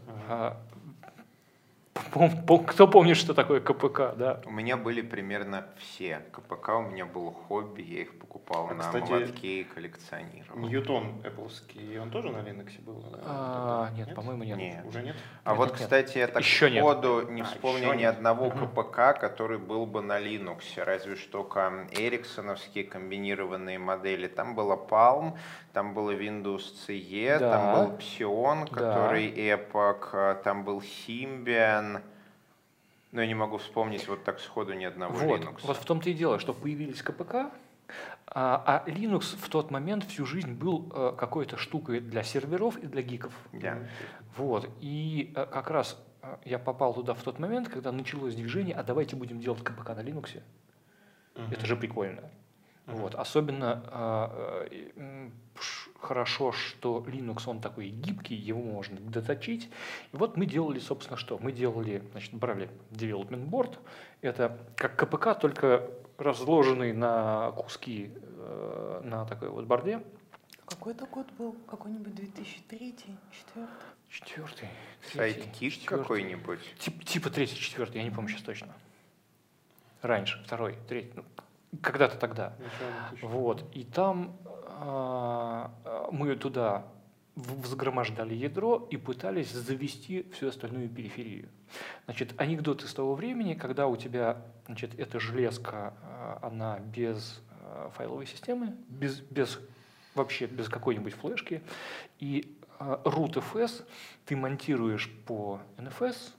А, 2.15 2.59
Кто 2.67 2.89
помнит, 2.89 3.17
что 3.17 3.35
такое 3.35 3.61
КПК, 3.61 4.13
да? 4.17 4.41
У 4.47 4.51
меня 4.51 4.77
были 4.77 5.01
примерно 5.03 5.67
все. 5.79 6.21
КПК 6.33 6.71
у 6.79 6.83
меня 6.83 7.07
было 7.07 7.33
хобби, 7.33 7.83
я 7.83 8.03
их 8.03 8.19
покупал 8.19 8.69
А, 8.71 8.75
на 8.75 8.83
кстати, 8.85 9.11
молотке 9.11 9.61
и 9.61 9.65
коллекционировал. 9.65 10.59
Ньютон 10.59 11.23
Apple, 11.25 12.01
он 12.01 12.11
тоже 12.11 12.31
на 12.31 12.39
Linux 12.39 12.81
был? 12.83 13.01
да, 13.13 13.19
А, 13.23 13.87
тогда? 13.87 13.97
Нет, 14.05 14.15
по-моему, 14.15 14.45
нет. 14.45 14.59
Нет. 14.59 14.85
Уже 14.87 15.03
нет? 15.03 15.17
А 15.45 15.51
Нет, 15.51 15.59
вот, 15.59 15.65
нет, 15.71 15.73
нет. 15.73 15.83
кстати, 15.83 16.19
я 16.19 16.29
так 16.29 16.43
Еще 16.43 16.71
нет. 16.71 16.81
сходу 16.83 17.29
не 17.31 17.43
А, 17.43 17.45
вспомню 17.45 17.83
еще 17.89 17.97
ни 17.97 18.01
нет. 18.01 18.15
одного. 18.15 18.51
КПК, 18.51 19.13
который 19.19 19.59
был 19.59 19.87
бы 19.87 20.03
на 20.03 20.19
Linux, 20.21 20.63
разве 20.77 21.17
что 21.17 21.45
эриксоновские 21.93 22.85
комбинированные 22.85 23.79
модели. 23.79 24.29
Там 24.29 24.55
была 24.55 24.77
Palm, 24.77 25.37
там 25.79 25.95
было 25.95 26.11
Windows 26.11 26.65
CE, 26.89 27.39
Да. 27.39 27.53
там 27.53 27.75
был 27.75 27.97
Psion, 27.99 28.69
Да. 28.69 28.77
который 28.77 29.31
Epoch, 29.31 30.09
а, 30.13 30.35
там 30.35 30.65
был 30.65 30.81
Symbian. 30.81 32.03
Но 33.13 33.21
я 33.21 33.29
не 33.29 33.35
могу 33.35 33.59
вспомнить 33.59 34.09
вот 34.09 34.25
так 34.25 34.41
сходу 34.41 34.73
ни 34.75 34.85
одного 34.85 35.15
Вот, 35.17 35.41
Linux. 35.41 35.61
вот 35.63 35.77
в 35.77 35.85
том-то 35.85 36.11
и 36.11 36.15
дело, 36.15 36.41
что 36.41 36.53
появились 36.53 37.01
КПК, 37.01 37.53
а, 38.27 38.83
а 38.85 38.91
Linux 38.91 39.37
в 39.41 39.49
тот 39.49 39.71
момент 39.71 40.03
всю 40.03 40.27
жизнь 40.27 40.53
был 40.53 40.91
э, 40.93 41.15
какой-то 41.17 41.57
штукой 41.57 42.01
для 42.01 42.25
серверов 42.25 42.77
и 42.77 42.87
для 42.89 43.03
гиков. 43.03 43.33
Да. 43.53 43.79
Вот, 44.37 44.69
и 44.81 45.33
э, 45.37 45.47
как 45.47 45.71
раз 45.71 45.97
э, 46.23 46.37
я 46.45 46.59
попал 46.59 46.93
туда 46.93 47.15
в 47.15 47.23
тот 47.23 47.39
момент, 47.39 47.69
когда 47.69 47.93
началось 47.93 48.35
движение, 48.35 48.75
а 48.75 48.83
давайте 48.83 49.15
будем 49.15 49.39
делать 49.39 49.63
КПК 49.63 49.95
на 49.95 50.01
Linux. 50.01 50.43
Мгм. 51.37 51.53
Это 51.53 51.67
же 51.67 51.77
прикольно. 51.77 52.25
Мгм. 52.89 52.97
Вот, 52.97 53.15
особенно 53.15 53.83
э, 54.71 54.89
э, 54.97 55.31
хорошо, 56.01 56.53
что 56.53 57.05
Linux, 57.07 57.43
он 57.47 57.61
такой 57.61 57.89
гибкий, 57.91 58.35
его 58.35 58.61
можно 58.63 58.99
доточить. 58.99 59.71
И 60.13 60.17
вот 60.17 60.37
мы 60.37 60.47
делали, 60.47 60.79
собственно, 60.79 61.17
что? 61.19 61.39
Мы 61.39 61.53
делали, 61.53 62.03
значит, 62.13 62.33
брали 62.35 62.71
development 62.91 63.49
board, 63.49 63.79
это 64.23 64.59
как 64.77 64.97
КПК, 64.97 65.35
только 65.35 65.91
разложенный 66.17 66.93
на 66.93 67.53
куски 67.53 68.11
э, 68.15 69.01
на 69.05 69.25
такой 69.27 69.51
вот 69.51 69.67
борде. 69.67 70.03
Какой 70.67 70.93
это 70.93 71.07
год 71.07 71.31
был? 71.39 71.53
Какой-нибудь 71.69 72.15
2003 72.15 72.79
2004 72.79 73.67
Четвертый, 74.11 74.69
четвертый. 75.53 75.85
какой-нибудь. 75.85 76.61
Тип- 76.79 77.05
типа 77.05 77.29
третий, 77.31 77.57
четвертый, 77.57 77.99
я 77.99 78.05
не 78.05 78.11
помню 78.11 78.31
сейчас 78.31 78.43
точно. 78.43 78.75
Раньше, 80.01 80.43
второй, 80.45 80.77
третий, 80.89 81.13
ну, 81.17 81.25
когда-то 81.83 82.17
тогда. 82.17 82.55
Начало 82.59 82.91
2000. 83.11 83.27
Вот, 83.27 83.65
и 83.75 83.85
там 83.85 84.37
а, 84.81 85.73
а, 85.85 86.09
мы 86.13 86.35
туда 86.37 86.87
взгромождали 87.35 88.35
ядро 88.35 88.87
и 88.91 88.97
пытались 88.97 89.53
завести 89.53 90.29
всю 90.33 90.49
остальную 90.49 90.89
периферию. 90.89 91.49
Значит, 92.07 92.35
анекдот 92.41 92.83
из 92.83 92.93
того 92.93 93.15
времени, 93.15 93.55
когда 93.55 93.87
у 93.87 93.97
тебя, 93.97 94.43
значит, 94.67 94.99
эта 94.99 95.21
железка, 95.21 95.95
а, 96.03 96.39
она 96.43 96.79
без 96.79 97.41
файловой 97.95 98.27
системы, 98.27 98.75
без, 98.89 99.21
без 99.21 99.61
вообще 100.15 100.47
без 100.47 100.69
какой-нибудь 100.69 101.13
флешки, 101.13 101.63
и 102.19 102.57
root 102.79 103.35
FS 103.35 103.85
ты 104.25 104.37
монтируешь 104.37 105.11
по 105.27 105.61
NFS, 105.77 106.33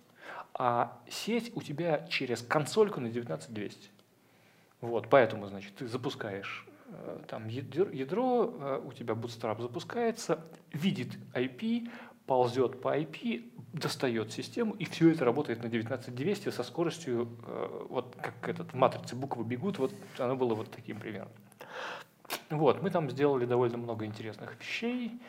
а 0.53 0.99
сеть 1.07 1.55
у 1.55 1.61
тебя 1.61 2.07
через 2.07 2.41
консольку 2.41 2.99
на 2.99 3.09
19200. 3.09 3.89
Вот, 4.81 5.09
поэтому, 5.09 5.47
значит, 5.47 5.75
ты 5.75 5.87
запускаешь 5.87 6.65
э, 6.87 7.19
там 7.27 7.47
ядро, 7.47 8.53
э, 8.59 8.81
у 8.85 8.93
тебя 8.93 9.13
Bootstrap 9.13 9.61
запускается, 9.61 10.45
видит 10.71 11.17
IP, 11.33 11.89
ползет 12.25 12.81
по 12.81 12.97
IP, 12.97 13.51
достает 13.73 14.31
систему, 14.31 14.73
и 14.75 14.85
все 14.85 15.11
это 15.11 15.25
работает 15.25 15.63
на 15.63 15.69
19200 15.69 16.49
со 16.49 16.63
скоростью, 16.63 17.27
э, 17.45 17.87
вот 17.89 18.15
как 18.21 18.47
этот 18.47 18.71
в 18.71 18.75
матрице 18.75 19.15
буквы 19.15 19.43
бегут, 19.43 19.79
вот 19.79 19.93
оно 20.17 20.35
было 20.35 20.55
вот 20.55 20.71
таким 20.71 20.99
примером. 20.99 21.29
Вот, 22.49 22.81
мы 22.81 22.89
там 22.89 23.09
сделали 23.09 23.45
довольно 23.45 23.77
много 23.77 24.05
интересных 24.05 24.59
вещей. 24.59 25.19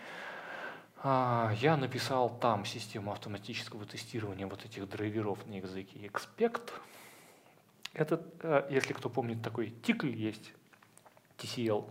А, 1.02 1.52
Я 1.60 1.76
написал 1.76 2.30
там 2.38 2.64
систему 2.64 3.12
автоматического 3.12 3.84
тестирования 3.86 4.46
вот 4.46 4.64
этих 4.64 4.88
драйверов 4.88 5.46
на 5.46 5.54
языке 5.54 5.98
Expect. 6.06 6.70
Это, 7.92 8.20
э, 8.42 8.66
если 8.70 8.92
кто 8.92 9.08
помнит, 9.08 9.42
такой 9.42 9.70
тикль 9.82 10.14
есть, 10.14 10.52
TCL. 11.38 11.84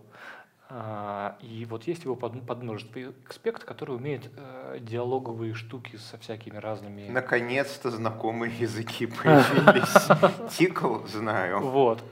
А, 0.71 1.35
И 1.41 1.65
вот 1.65 1.87
есть 1.87 2.03
его 2.03 2.15
под- 2.15 2.45
подмножество 2.45 2.99
Expect, 2.99 3.65
который 3.65 3.95
умеет 3.95 4.29
э, 4.37 4.77
диалоговые 4.81 5.55
штуки 5.55 5.95
со 5.95 6.17
всякими 6.19 6.57
разными... 6.57 7.09
Наконец-то 7.09 7.89
знакомые 7.89 8.55
языки 8.55 9.05
появились. 9.23 10.55
Тикл 10.55 11.05
знаю. 11.07 11.61
Вот. 11.61 12.03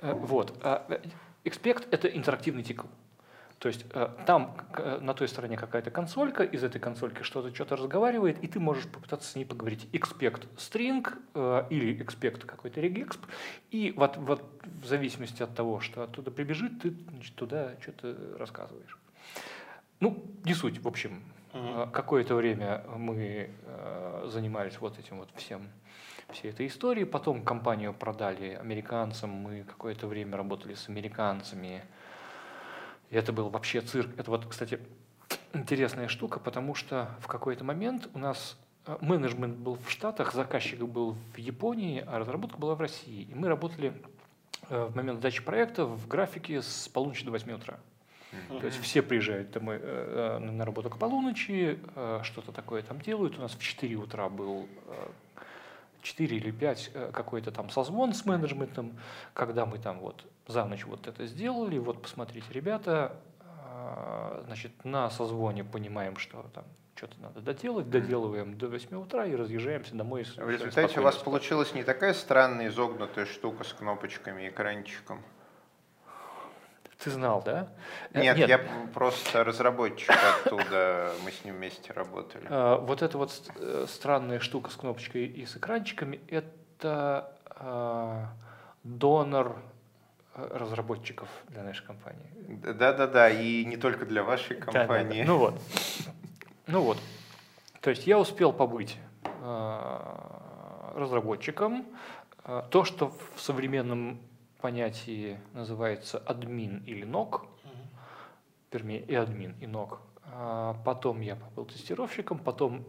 Э, 0.00 0.12
Вот. 0.14 0.56
А, 0.62 0.86
э, 0.88 1.00
Expect— 1.44 1.88
это 1.90 2.06
интерактивный 2.06 2.62
цикл. 2.62 2.86
То 3.62 3.68
есть 3.68 3.86
э, 3.90 4.08
там 4.26 4.56
э, 4.76 4.98
на 5.00 5.14
той 5.14 5.28
стороне 5.28 5.56
какая-то 5.56 5.92
консолька, 5.92 6.42
из 6.42 6.64
этой 6.64 6.80
консольки 6.80 7.22
что-то 7.22 7.54
что-то 7.54 7.76
разговаривает, 7.76 8.42
и 8.42 8.48
ты 8.48 8.58
можешь 8.58 8.88
попытаться 8.88 9.30
с 9.30 9.36
ней 9.36 9.44
поговорить. 9.44 9.88
Expect 9.92 10.48
string 10.56 11.06
э, 11.34 11.66
или 11.70 11.96
expect 11.96 12.44
какой-то 12.44 12.80
regexp, 12.80 13.20
и 13.70 13.94
вот, 13.96 14.16
вот 14.16 14.42
в 14.64 14.84
зависимости 14.84 15.44
от 15.44 15.54
того, 15.54 15.78
что 15.78 16.02
оттуда 16.02 16.32
прибежит, 16.32 16.82
ты 16.82 16.90
значит, 16.90 17.36
туда 17.36 17.76
что-то 17.80 18.36
рассказываешь. 18.36 18.98
Ну, 20.00 20.20
не 20.44 20.54
суть, 20.54 20.82
в 20.82 20.88
общем. 20.88 21.22
Э, 21.52 21.86
Какое-то 21.92 22.34
время 22.34 22.84
мы 22.96 23.48
занимались 24.24 24.80
вот 24.80 24.98
этим 24.98 25.18
вот 25.18 25.28
всем, 25.36 25.68
всей 26.32 26.50
этой 26.50 26.66
историей. 26.66 27.04
Потом 27.04 27.44
компанию 27.44 27.94
продали 27.94 28.58
американцам. 28.60 29.30
Мы 29.30 29.62
какое-то 29.62 30.08
время 30.08 30.36
работали 30.36 30.74
с 30.74 30.88
американцами. 30.88 31.84
И 33.12 33.14
это 33.14 33.30
был 33.30 33.50
вообще 33.50 33.82
цирк. 33.82 34.10
Это 34.18 34.30
вот, 34.30 34.46
кстати, 34.46 34.80
интересная 35.52 36.08
штука, 36.08 36.40
потому 36.40 36.74
что 36.74 37.10
в 37.20 37.26
какой-то 37.26 37.62
момент 37.62 38.08
у 38.14 38.18
нас 38.18 38.56
э, 38.86 38.96
менеджмент 39.02 39.58
был 39.58 39.76
в 39.76 39.90
Штатах, 39.90 40.32
заказчик 40.32 40.80
был 40.80 41.14
в 41.34 41.36
Японии, 41.36 42.02
а 42.06 42.18
разработка 42.18 42.56
была 42.56 42.74
в 42.74 42.80
России. 42.80 43.28
И 43.30 43.34
мы 43.34 43.48
работали 43.48 43.92
э, 44.70 44.84
в 44.86 44.96
момент 44.96 45.18
сдачи 45.18 45.42
проекта 45.42 45.84
в 45.84 46.08
графике 46.08 46.62
с 46.62 46.88
полуночи 46.88 47.22
до 47.26 47.32
8 47.32 47.52
утра. 47.52 47.78
То 48.48 48.64
есть 48.64 48.80
все 48.80 49.02
приезжают 49.02 49.50
домой, 49.50 49.76
э, 49.78 50.38
э, 50.38 50.38
на 50.38 50.64
работу 50.64 50.88
к 50.88 50.96
полуночи, 50.96 51.78
э, 51.94 52.20
что-то 52.22 52.50
такое 52.50 52.82
там 52.82 52.98
делают. 52.98 53.38
У 53.38 53.42
нас 53.42 53.52
в 53.52 53.62
4 53.62 53.94
утра 53.96 54.30
был 54.30 54.66
э, 54.86 55.08
4 56.00 56.34
или 56.34 56.50
5 56.50 56.90
э, 56.94 57.10
какой-то 57.12 57.50
там 57.50 57.68
созвон 57.68 58.14
с 58.14 58.24
менеджментом, 58.24 58.98
когда 59.34 59.66
мы 59.66 59.76
там 59.76 59.98
вот 59.98 60.24
за 60.46 60.64
ночь 60.64 60.84
вот 60.84 61.06
это 61.06 61.26
сделали. 61.26 61.78
Вот 61.78 62.02
посмотрите, 62.02 62.46
ребята, 62.50 63.16
э, 63.40 64.42
значит, 64.46 64.84
на 64.84 65.10
созвоне 65.10 65.64
понимаем, 65.64 66.16
что 66.16 66.44
там 66.54 66.64
что-то 66.94 67.20
надо 67.20 67.40
доделать, 67.40 67.90
доделываем 67.90 68.56
до 68.56 68.68
8 68.68 68.96
утра 68.96 69.26
и 69.26 69.34
разъезжаемся 69.34 69.94
домой. 69.94 70.24
В 70.36 70.50
результате 70.50 71.00
у 71.00 71.02
вас 71.02 71.16
получилась 71.16 71.74
не 71.74 71.82
такая 71.82 72.14
странная 72.14 72.68
изогнутая 72.68 73.26
штука 73.26 73.64
с 73.64 73.72
кнопочками 73.72 74.42
и 74.42 74.48
экранчиком? 74.48 75.22
Ты 77.02 77.10
знал, 77.10 77.42
да? 77.44 77.68
Э, 78.12 78.20
нет, 78.20 78.36
Нет. 78.36 78.48
я 78.48 78.60
просто 78.94 79.42
разработчик 79.42 80.14
оттуда, 80.44 81.12
мы 81.24 81.32
с 81.32 81.44
ним 81.44 81.56
вместе 81.56 81.92
работали. 81.92 82.46
А, 82.48 82.76
вот 82.78 83.02
эта 83.02 83.18
вот 83.18 83.32
э, 83.56 83.86
странная 83.88 84.38
штука 84.38 84.70
с 84.70 84.76
кнопочкой 84.76 85.24
и 85.26 85.44
с 85.44 85.56
экранчиками, 85.56 86.20
это 86.28 87.36
а, 87.48 88.28
донор 88.84 89.56
разработчиков 90.34 91.28
для 91.48 91.62
нашей 91.62 91.84
компании. 91.86 92.30
Да-да-да, 92.62 93.30
и 93.30 93.64
не 93.64 93.76
только 93.76 94.06
для 94.06 94.22
вашей 94.22 94.56
компании. 94.56 95.24
Да, 95.24 95.26
да, 95.26 95.26
да. 95.26 95.32
Ну 95.32 95.38
вот. 95.38 95.60
Ну 96.66 96.82
вот. 96.82 96.98
То 97.80 97.90
есть 97.90 98.06
я 98.06 98.18
успел 98.18 98.52
побыть 98.52 98.98
разработчиком. 100.94 101.86
То, 102.70 102.84
что 102.84 103.12
в 103.34 103.40
современном 103.40 104.20
понятии 104.60 105.38
называется 105.52 106.18
админ 106.18 106.82
или 106.86 107.04
ног, 107.04 107.46
вернее 108.70 109.00
и 109.00 109.14
админ, 109.14 109.54
и 109.60 109.66
ног. 109.66 110.00
А 110.24 110.74
потом 110.84 111.20
я 111.20 111.36
был 111.54 111.66
тестировщиком, 111.66 112.38
потом, 112.38 112.84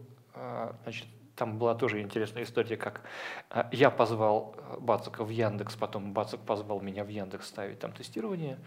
значит, 0.82 1.06
там 1.36 1.58
была 1.58 1.74
тоже 1.74 2.00
интересная 2.00 2.44
история, 2.44 2.76
как 2.76 3.02
а, 3.50 3.68
я 3.72 3.90
позвал 3.90 4.56
Бацака 4.80 5.24
в 5.24 5.30
Яндекс, 5.30 5.76
потом 5.76 6.12
Бацак 6.12 6.40
позвал 6.40 6.80
меня 6.80 7.04
в 7.04 7.08
Яндекс 7.08 7.48
ставить 7.48 7.78
там 7.78 7.92
тестирование. 7.92 8.58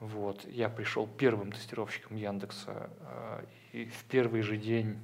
Вот. 0.00 0.44
Я 0.44 0.68
пришел 0.68 1.06
первым 1.06 1.52
тестировщиком 1.52 2.16
Яндекса, 2.16 2.90
а, 3.00 3.44
и 3.72 3.86
в 3.86 4.04
первый 4.04 4.42
же 4.42 4.56
день 4.56 4.98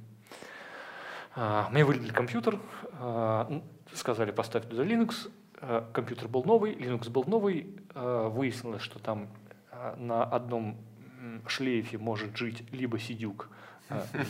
мне 1.71 1.83
выделили 1.83 2.11
компьютер, 2.11 2.59
сказали 3.91 4.29
поставь 4.29 4.67
туда 4.69 4.83
Linux, 4.83 5.31
Э, 5.65 5.81
компьютер 5.93 6.27
был 6.27 6.43
новый, 6.43 6.73
Linux 6.73 7.09
был 7.09 7.23
новый, 7.25 7.67
э, 7.95 8.29
выяснилось, 8.29 8.81
что 8.81 8.99
там 8.99 9.29
э, 9.71 9.95
на 9.97 10.23
одном 10.23 10.77
шлейфе 11.47 11.97
может 11.97 12.35
жить 12.35 12.69
либо 12.73 12.99
сидюк, 12.99 13.49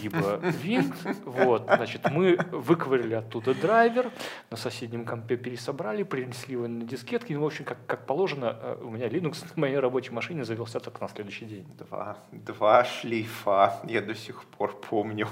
либо 0.02 0.40
винт. 0.42 0.96
Вот, 1.26 1.64
значит, 1.64 2.10
мы 2.10 2.38
выковырили 2.52 3.14
оттуда 3.14 3.54
драйвер, 3.54 4.12
на 4.50 4.58
соседнем 4.58 5.06
компе 5.06 5.38
пересобрали, 5.38 6.04
принесли 6.04 6.54
его 6.54 6.68
на 6.68 6.84
дискетки. 6.84 7.34
Ну, 7.34 7.42
в 7.42 7.46
общем, 7.46 7.66
как, 7.66 7.78
как 7.86 8.06
положено, 8.06 8.78
у 8.82 8.90
меня 8.90 9.08
Linux 9.08 9.46
на 9.56 9.62
моей 9.62 9.78
рабочей 9.78 10.12
машине 10.12 10.44
завелся 10.44 10.80
только 10.80 11.02
на 11.02 11.08
следующий 11.08 11.46
день. 11.46 11.66
Два, 11.78 12.18
два 12.32 12.84
шлейфа, 12.84 13.80
я 13.88 14.02
до 14.02 14.16
сих 14.16 14.44
пор 14.46 14.76
помню. 14.90 15.28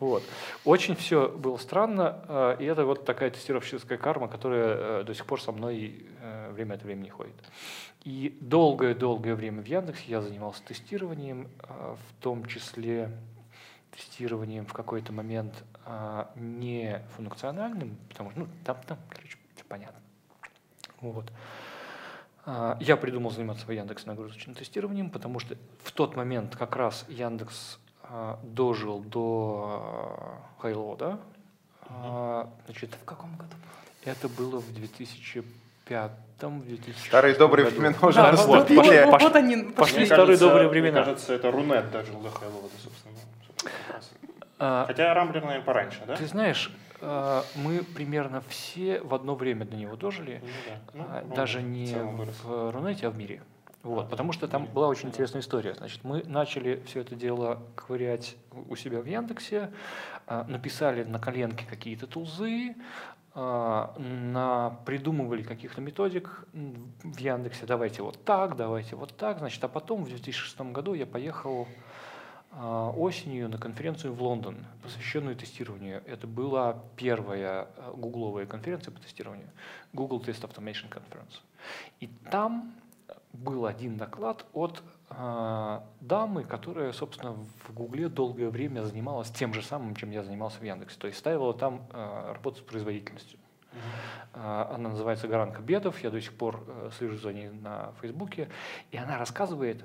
Вот. 0.00 0.22
Очень 0.64 0.96
все 0.96 1.28
было 1.28 1.56
странно, 1.56 2.56
и 2.58 2.64
это 2.64 2.84
вот 2.84 3.04
такая 3.04 3.30
тестировщическая 3.30 3.98
карма, 3.98 4.28
которая 4.28 5.04
до 5.04 5.14
сих 5.14 5.24
пор 5.26 5.40
со 5.40 5.52
мной 5.52 6.06
время 6.52 6.74
от 6.74 6.82
времени 6.82 7.08
ходит. 7.08 7.34
И 8.04 8.36
долгое-долгое 8.40 9.34
время 9.34 9.62
в 9.62 9.66
Яндексе 9.66 10.04
я 10.06 10.20
занимался 10.20 10.62
тестированием, 10.64 11.48
в 11.68 12.22
том 12.22 12.44
числе 12.46 13.10
тестированием 13.90 14.66
в 14.66 14.72
какой-то 14.72 15.12
момент 15.12 15.64
а, 15.84 16.30
не 16.36 17.02
функциональным, 17.16 17.96
потому 18.08 18.30
что 18.30 18.40
ну, 18.40 18.48
там, 18.64 18.76
там, 18.86 18.98
короче, 19.08 19.38
понятно. 19.68 20.00
Вот. 21.00 21.32
Я 22.80 22.96
придумал 22.96 23.30
заниматься 23.30 23.66
в 23.66 23.70
Яндекс 23.70 24.06
нагрузочным 24.06 24.54
тестированием, 24.54 25.10
потому 25.10 25.40
что 25.40 25.56
в 25.82 25.90
тот 25.90 26.14
момент 26.14 26.54
как 26.54 26.76
раз 26.76 27.04
Яндекс 27.08 27.80
дожил 28.44 29.00
до 29.00 30.38
Хайлода. 30.58 31.18
А, 31.88 32.48
значит, 32.66 32.90
это 32.90 32.98
в 32.98 33.04
каком 33.04 33.36
году? 33.36 33.56
Это 34.04 34.28
было 34.28 34.60
в 34.60 34.72
2005 35.86 36.42
в 36.42 36.66
2000 36.66 37.08
Старые 37.08 37.34
добрые 37.34 37.66
времена 37.66 37.96
уже 38.02 38.16
да, 38.16 38.32
наступили. 38.32 39.04
Вот, 39.04 39.12
вот, 39.12 39.22
вот 39.22 39.36
они 39.36 39.56
пошли, 39.56 39.72
пошли 39.72 40.06
старые 40.06 40.38
добрые 40.38 40.68
времена. 40.68 40.98
Мне 40.98 41.04
кажется, 41.04 41.34
это 41.34 41.50
Рунет 41.50 41.90
дожил 41.90 42.20
до 42.20 42.30
Хайлода, 42.30 42.68
собственно. 42.82 43.14
А, 44.58 44.84
Хотя 44.86 45.12
Рамблер, 45.12 45.42
наверное, 45.42 45.64
пораньше, 45.64 46.00
да? 46.06 46.16
Ты 46.16 46.26
знаешь, 46.26 46.72
а, 47.00 47.44
мы 47.54 47.82
примерно 47.82 48.42
все 48.48 49.00
в 49.00 49.14
одно 49.14 49.34
время 49.34 49.64
до 49.64 49.76
него 49.76 49.96
дожили, 49.96 50.42
ну, 50.42 50.48
да. 50.94 51.04
А, 51.08 51.24
ну, 51.26 51.34
даже 51.34 51.62
не 51.62 51.94
в 51.94 52.70
Рунете, 52.72 53.06
а 53.06 53.10
в 53.10 53.16
мире. 53.16 53.42
Вот, 53.86 54.10
потому 54.10 54.32
что 54.32 54.48
там 54.48 54.66
была 54.66 54.88
очень 54.88 55.10
интересная 55.10 55.40
история. 55.42 55.74
Значит, 55.74 56.02
мы 56.02 56.24
начали 56.24 56.82
все 56.86 57.02
это 57.02 57.14
дело 57.14 57.62
ковырять 57.76 58.36
у 58.68 58.74
себя 58.74 59.00
в 59.00 59.06
Яндексе, 59.06 59.70
написали 60.26 61.04
на 61.04 61.20
коленке 61.20 61.64
какие-то 61.64 62.08
тулзы, 62.08 62.74
на, 63.36 64.76
придумывали 64.86 65.44
каких-то 65.44 65.80
методик 65.80 66.46
в 66.52 67.18
Яндексе, 67.18 67.64
давайте 67.64 68.02
вот 68.02 68.24
так, 68.24 68.56
давайте 68.56 68.96
вот 68.96 69.16
так. 69.16 69.38
Значит, 69.38 69.62
а 69.62 69.68
потом 69.68 70.02
в 70.02 70.08
2006 70.08 70.60
году 70.72 70.94
я 70.94 71.06
поехал 71.06 71.68
а, 72.50 72.90
осенью 72.90 73.48
на 73.48 73.58
конференцию 73.58 74.14
в 74.14 74.20
Лондон, 74.20 74.56
посвященную 74.82 75.36
тестированию. 75.36 76.02
Это 76.06 76.26
была 76.26 76.82
первая 76.96 77.68
гугловая 77.94 78.46
конференция 78.46 78.90
по 78.90 79.00
тестированию, 79.00 79.48
Google 79.92 80.20
Test 80.20 80.40
Automation 80.40 80.90
Conference. 80.90 81.38
И 82.00 82.08
там 82.32 82.74
был 83.36 83.66
один 83.66 83.96
доклад 83.96 84.46
от 84.52 84.82
э, 85.10 85.80
дамы, 86.00 86.44
которая, 86.44 86.92
собственно, 86.92 87.32
в 87.32 87.72
Гугле 87.72 88.08
долгое 88.08 88.48
время 88.48 88.82
занималась 88.82 89.30
тем 89.30 89.54
же 89.54 89.62
самым, 89.62 89.94
чем 89.94 90.10
я 90.10 90.22
занимался 90.22 90.58
в 90.58 90.64
Яндексе. 90.64 90.98
То 90.98 91.06
есть 91.06 91.18
ставила 91.18 91.54
там 91.54 91.86
э, 91.92 92.32
работу 92.34 92.58
с 92.58 92.62
производительностью. 92.62 93.38
Uh-huh. 93.72 94.74
Она 94.74 94.90
называется 94.90 95.28
Гаранка 95.28 95.60
Бедов, 95.60 96.02
я 96.02 96.10
до 96.10 96.20
сих 96.20 96.32
пор 96.32 96.64
э, 96.66 96.90
слежу 96.96 97.18
за 97.18 97.32
ней 97.32 97.48
на 97.48 97.92
Фейсбуке. 98.00 98.48
И 98.90 98.96
она 98.96 99.18
рассказывает, 99.18 99.84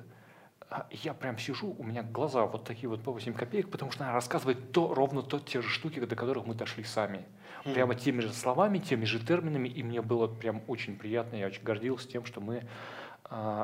я 0.91 1.13
прям 1.13 1.37
сижу, 1.37 1.75
у 1.77 1.83
меня 1.83 2.03
глаза 2.03 2.45
вот 2.45 2.63
такие 2.63 2.89
вот 2.89 3.01
по 3.01 3.11
8 3.11 3.33
копеек, 3.33 3.69
потому 3.69 3.91
что 3.91 4.03
она 4.05 4.13
рассказывает 4.13 4.71
то, 4.71 4.93
ровно 4.93 5.21
то, 5.21 5.39
те 5.39 5.61
же 5.61 5.69
штуки, 5.69 5.99
до 5.99 6.15
которых 6.15 6.45
мы 6.45 6.55
дошли 6.55 6.83
сами. 6.83 7.25
Mm-hmm. 7.65 7.73
Прямо 7.73 7.95
теми 7.95 8.21
же 8.21 8.33
словами, 8.33 8.79
теми 8.79 9.05
же 9.05 9.19
терминами, 9.19 9.67
и 9.67 9.83
мне 9.83 10.01
было 10.01 10.27
прям 10.27 10.61
очень 10.67 10.97
приятно, 10.97 11.35
я 11.35 11.47
очень 11.47 11.63
гордился 11.63 12.07
тем, 12.07 12.25
что 12.25 12.39
мы 12.39 12.63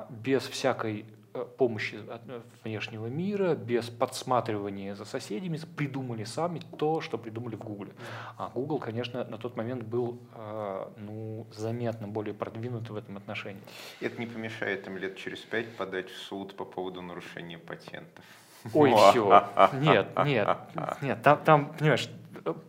без 0.10 0.44
всякой 0.44 1.06
Э, 1.38 1.46
помощи 1.58 1.96
от 2.10 2.22
э, 2.28 2.42
внешнего 2.64 3.08
мира, 3.08 3.56
без 3.56 3.90
подсматривания 3.90 4.96
за 4.96 5.06
соседями, 5.06 5.60
придумали 5.76 6.24
сами 6.24 6.62
то, 6.78 7.02
что 7.02 7.18
придумали 7.18 7.56
в 7.56 7.60
Google. 7.60 7.90
А 8.38 8.50
Google, 8.54 8.80
конечно, 8.80 9.24
на 9.24 9.38
тот 9.38 9.56
момент 9.56 9.84
был 9.84 10.20
э, 10.34 10.88
ну, 10.98 11.46
заметно 11.54 12.08
более 12.08 12.34
продвинут 12.34 12.90
в 12.90 12.96
этом 12.96 13.18
отношении. 13.18 13.62
Это 14.02 14.20
не 14.20 14.26
помешает 14.26 14.88
им 14.88 14.98
лет 14.98 15.18
через 15.18 15.40
пять 15.40 15.76
подать 15.76 16.10
в 16.10 16.18
суд 16.18 16.56
по 16.56 16.66
поводу 16.66 17.02
нарушения 17.02 17.58
патентов. 17.58 18.26
Ой, 18.74 18.94
все. 19.12 19.48
Нет, 19.74 20.08
нет, 20.26 20.58
нет. 21.02 21.22
Там, 21.24 21.40
там 21.44 21.74
понимаешь, 21.78 22.10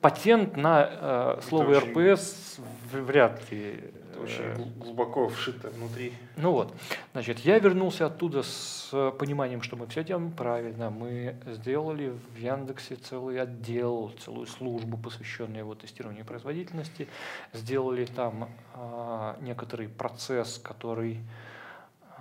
патент 0.00 0.56
на 0.56 0.88
э, 0.90 1.40
слово 1.48 1.80
РПС 1.80 2.58
вряд 2.92 3.50
ли 3.50 3.92
очень 4.22 4.42
э, 4.42 4.56
глубоко 4.76 5.28
вшито 5.28 5.70
внутри. 5.70 6.12
Ну 6.36 6.52
вот, 6.52 6.74
значит, 7.12 7.40
я 7.40 7.58
вернулся 7.58 8.06
оттуда 8.06 8.42
с 8.42 8.90
пониманием, 9.18 9.62
что 9.62 9.76
мы 9.76 9.86
все 9.86 10.04
делаем 10.04 10.32
правильно. 10.32 10.90
Мы 10.90 11.36
сделали 11.46 12.08
в 12.08 12.38
Яндексе 12.38 12.96
целый 12.96 13.40
отдел, 13.40 14.12
целую 14.24 14.46
службу, 14.46 14.96
посвященную 14.96 15.60
его 15.60 15.74
тестированию 15.74 16.24
производительности. 16.24 17.08
Сделали 17.52 18.04
там 18.04 18.48
а, 18.74 19.36
некоторый 19.40 19.88
процесс, 19.88 20.58
который 20.58 21.20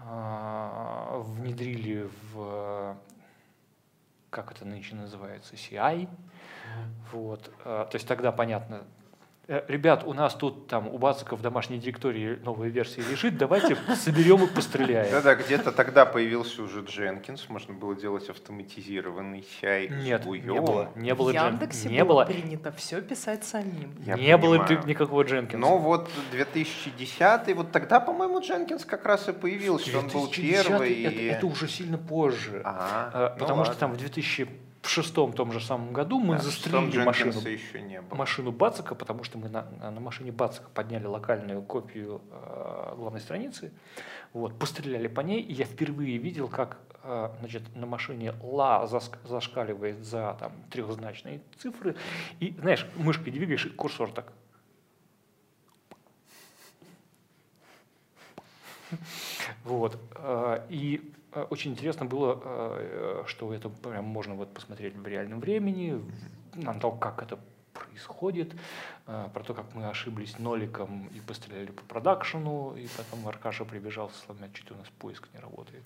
а, 0.05 1.21
внедрили 1.25 2.09
в 2.31 2.97
как 4.29 4.51
это 4.51 4.65
нынче 4.65 4.93
называется, 4.93 5.55
CI. 5.55 6.07
Вот. 7.11 7.49
А, 7.63 7.85
то 7.85 7.95
есть 7.95 8.07
тогда, 8.07 8.31
понятно, 8.31 8.83
Э, 8.96 8.96
ребят, 9.47 10.03
у 10.05 10.13
нас 10.13 10.33
тут 10.35 10.67
там 10.67 10.87
у 10.87 10.97
Бацика 10.97 11.35
в 11.35 11.41
домашней 11.41 11.77
директории 11.79 12.37
новая 12.43 12.69
версия 12.69 13.01
лежит, 13.01 13.37
давайте 13.37 13.77
соберем 13.95 14.43
и 14.43 14.47
постреляем. 14.47 15.11
Да-да, 15.11 15.35
где-то 15.35 15.71
тогда 15.71 16.05
появился 16.05 16.63
уже 16.63 16.81
Jenkins, 16.81 17.41
можно 17.47 17.73
было 17.73 17.95
делать 17.95 18.29
автоматизированный 18.29 19.45
чай 19.61 19.89
Нет, 19.89 20.25
не 20.25 20.61
было. 20.61 20.89
Не 20.95 21.15
было 21.15 21.31
в 21.31 21.33
Яндексе 21.33 21.89
не 21.89 22.03
было 22.03 22.25
принято 22.25 22.71
все 22.71 23.01
писать 23.01 23.43
самим. 23.45 23.93
Я 24.05 24.15
не 24.15 24.37
понимаю. 24.37 24.67
было 24.67 24.85
никакого 24.85 25.23
Jenkins. 25.23 25.57
Но 25.57 25.77
вот 25.77 26.09
2010, 26.31 27.55
вот 27.55 27.71
тогда, 27.71 27.99
по-моему, 27.99 28.39
Jenkins 28.39 28.85
как 28.85 29.05
раз 29.05 29.29
и 29.29 29.33
появился, 29.33 29.97
он 29.97 30.07
был 30.07 30.27
первый. 30.27 31.03
Это, 31.03 31.37
это 31.37 31.47
уже 31.47 31.67
сильно 31.67 31.97
позже. 31.97 32.61
Э, 32.65 33.29
ну 33.33 33.39
потому 33.39 33.59
ну 33.59 33.65
что 33.65 33.75
там 33.75 33.93
в 33.93 33.97
2000 33.97 34.66
в 34.87 34.89
шестом 34.89 35.33
том 35.33 35.51
же 35.51 35.59
самом 35.59 35.91
году 35.91 36.17
мы 36.17 36.35
Да, 36.35 36.41
застрелили 36.43 37.03
машину, 37.03 37.33
еще 37.41 37.81
не 37.81 37.99
было. 38.01 38.15
машину 38.15 38.53
Бацика, 38.53 38.95
потому 38.95 39.25
что 39.25 39.37
мы 39.37 39.49
на, 39.49 39.63
на 39.91 39.99
машине 39.99 40.31
Бацика 40.31 40.69
подняли 40.73 41.05
локальную 41.05 41.61
копию 41.61 42.21
э, 42.31 42.93
главной 42.95 43.19
страницы, 43.19 43.73
вот, 44.31 44.57
постреляли 44.57 45.07
по 45.09 45.19
ней, 45.19 45.41
и 45.41 45.51
я 45.51 45.65
впервые 45.65 46.17
видел, 46.17 46.47
как 46.47 46.77
э, 47.03 47.29
значит, 47.39 47.63
на 47.75 47.85
машине 47.85 48.33
ла 48.41 48.85
заск- 48.85 49.17
зашкаливает 49.27 50.05
за 50.05 50.37
там, 50.39 50.53
трехзначные 50.71 51.41
цифры, 51.59 51.97
и, 52.39 52.55
знаешь, 52.57 52.87
мышкой 52.95 53.31
двигаешь, 53.33 53.65
и 53.65 53.69
курсор 53.69 54.09
так 54.11 54.31
Вот. 59.65 59.99
э, 60.15 60.65
И 60.69 61.01
э, 61.13 61.16
очень 61.43 61.71
интересно 61.71 62.05
было, 62.05 62.41
э, 62.43 63.23
что 63.27 63.53
это 63.53 63.69
прям 63.69 64.05
можно 64.05 64.35
вот 64.35 64.53
посмотреть 64.53 64.95
в 64.95 65.07
реальном 65.07 65.39
времени, 65.39 66.01
на 66.55 66.73
то, 66.73 66.91
как 66.91 67.21
это 67.21 67.37
происходит, 67.73 68.53
э, 69.07 69.29
про 69.33 69.43
то, 69.43 69.53
как 69.53 69.65
мы 69.73 69.87
ошиблись 69.87 70.39
ноликом 70.39 71.09
и 71.15 71.19
постреляли 71.19 71.71
по 71.71 71.83
продакшену, 71.83 72.75
и 72.75 72.87
потом 72.97 73.27
Аркаша 73.27 73.65
прибежал 73.65 74.09
словами, 74.09 74.51
что 74.53 74.73
у 74.73 74.77
нас 74.77 74.87
поиск 74.99 75.27
не 75.33 75.39
работает. 75.39 75.83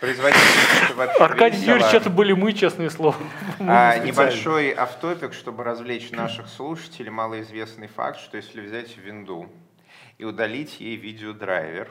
Производительность 0.00 0.94
вообще 0.96 1.24
Аркадий. 1.24 1.58
Юрьевич, 1.58 1.94
это 1.94 2.10
были 2.10 2.32
мы, 2.32 2.52
честное 2.52 2.90
слово. 2.90 3.16
А, 3.60 3.98
небольшой 3.98 4.72
автопик, 4.72 5.32
чтобы 5.34 5.64
развлечь 5.64 6.10
наших 6.10 6.48
слушателей, 6.48 7.10
малоизвестный 7.10 7.88
факт, 7.88 8.20
что 8.20 8.36
если 8.36 8.60
взять 8.60 8.96
винду 8.96 9.48
и 10.16 10.24
удалить 10.24 10.80
ей 10.80 10.96
видеодрайвер, 10.96 11.90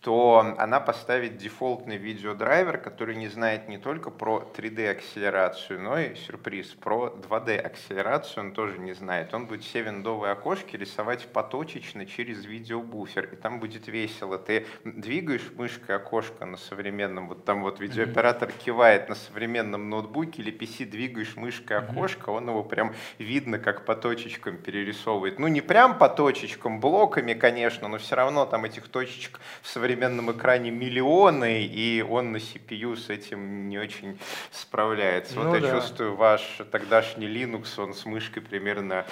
то 0.00 0.54
она 0.56 0.80
поставит 0.80 1.36
дефолтный 1.36 1.98
видеодрайвер, 1.98 2.78
который 2.78 3.16
не 3.16 3.28
знает 3.28 3.68
не 3.68 3.76
только 3.76 4.10
про 4.10 4.50
3D-акселерацию, 4.56 5.78
но 5.78 5.98
и, 5.98 6.14
сюрприз, 6.14 6.68
про 6.68 7.14
2D-акселерацию 7.28 8.40
он 8.40 8.52
тоже 8.52 8.78
не 8.78 8.94
знает. 8.94 9.34
Он 9.34 9.46
будет 9.46 9.62
все 9.62 9.82
виндовые 9.82 10.32
окошки 10.32 10.76
рисовать 10.76 11.26
поточечно 11.26 12.06
через 12.06 12.46
видеобуфер, 12.46 13.26
и 13.26 13.36
там 13.36 13.60
будет 13.60 13.88
весело. 13.88 14.38
Ты 14.38 14.66
двигаешь 14.84 15.50
мышкой 15.54 15.96
окошко 15.96 16.46
на 16.46 16.56
современном, 16.56 17.28
вот 17.28 17.44
там 17.44 17.60
вот 17.60 17.78
видеооператор 17.78 18.50
кивает 18.52 19.10
на 19.10 19.14
современном 19.14 19.90
ноутбуке 19.90 20.40
или 20.40 20.52
PC, 20.52 20.86
двигаешь 20.86 21.36
мышкой 21.36 21.76
окошко, 21.76 22.30
он 22.30 22.48
его 22.48 22.64
прям 22.64 22.94
видно, 23.18 23.58
как 23.58 23.84
по 23.84 23.94
точечкам 23.94 24.56
перерисовывает. 24.56 25.38
Ну, 25.38 25.46
не 25.48 25.60
прям 25.60 25.98
по 25.98 26.08
точечкам, 26.08 26.80
блоками, 26.80 27.34
конечно, 27.34 27.86
но 27.88 27.98
все 27.98 28.16
равно 28.16 28.46
там 28.46 28.64
этих 28.64 28.88
точечек 28.88 29.40
в 29.60 29.68
современном 29.68 29.89
экране 29.94 30.70
миллионы, 30.70 31.64
и 31.64 32.02
он 32.02 32.32
на 32.32 32.36
CPU 32.36 32.96
с 32.96 33.10
этим 33.10 33.68
не 33.68 33.78
очень 33.78 34.18
справляется. 34.50 35.36
Ну 35.36 35.48
вот 35.48 35.54
я 35.54 35.60
да. 35.60 35.80
чувствую, 35.80 36.16
ваш 36.16 36.60
тогдашний 36.70 37.26
Linux, 37.26 37.80
он 37.80 37.94
с 37.94 38.04
мышкой 38.04 38.42
примерно 38.42 39.06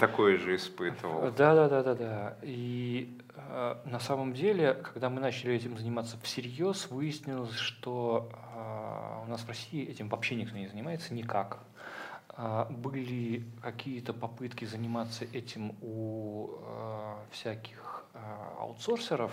такое 0.00 0.38
же 0.38 0.56
испытывал. 0.56 1.30
Да, 1.32 1.54
да, 1.54 1.68
да, 1.68 1.82
да, 1.82 1.94
да. 1.94 2.36
И 2.42 3.18
э, 3.34 3.76
на 3.84 4.00
самом 4.00 4.32
деле, 4.32 4.74
когда 4.74 5.10
мы 5.10 5.20
начали 5.20 5.54
этим 5.54 5.76
заниматься 5.76 6.16
всерьез, 6.22 6.88
выяснилось, 6.90 7.54
что 7.54 8.30
э, 8.32 9.26
у 9.26 9.30
нас 9.30 9.42
в 9.42 9.48
России 9.48 9.88
этим 9.88 10.08
вообще 10.08 10.34
никто 10.34 10.56
не 10.56 10.66
занимается 10.66 11.14
никак. 11.14 11.58
А, 12.38 12.66
были 12.70 13.44
какие-то 13.62 14.12
попытки 14.12 14.66
заниматься 14.66 15.24
этим 15.32 15.74
у 15.80 16.50
э, 16.60 17.14
всяких 17.30 17.78
э, 17.78 17.95
аутсорсеров, 18.58 19.32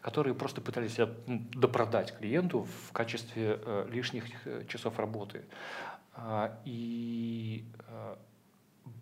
которые 0.00 0.34
просто 0.34 0.60
пытались 0.60 0.94
себя 0.94 1.08
допродать 1.26 2.16
клиенту 2.16 2.66
в 2.88 2.92
качестве 2.92 3.60
э, 3.60 3.88
лишних 3.90 4.24
э, 4.46 4.64
часов 4.68 4.98
работы. 4.98 5.44
И 6.64 7.64
э, 7.88 8.16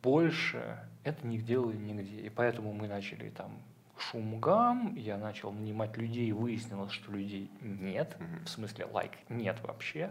больше 0.02 0.78
это 1.04 1.26
не 1.26 1.38
делали 1.38 1.76
нигде. 1.76 2.20
И 2.22 2.28
поэтому 2.28 2.72
мы 2.72 2.88
начали 2.88 3.30
там 3.30 3.52
шум 3.96 4.40
гам, 4.40 4.94
я 4.96 5.16
начал 5.16 5.52
нанимать 5.52 5.96
людей, 5.96 6.32
выяснилось, 6.32 6.92
что 6.92 7.12
людей 7.12 7.50
нет, 7.60 8.16
в 8.44 8.48
смысле 8.48 8.86
лайк 8.86 9.12
нет 9.28 9.56
вообще. 9.62 10.10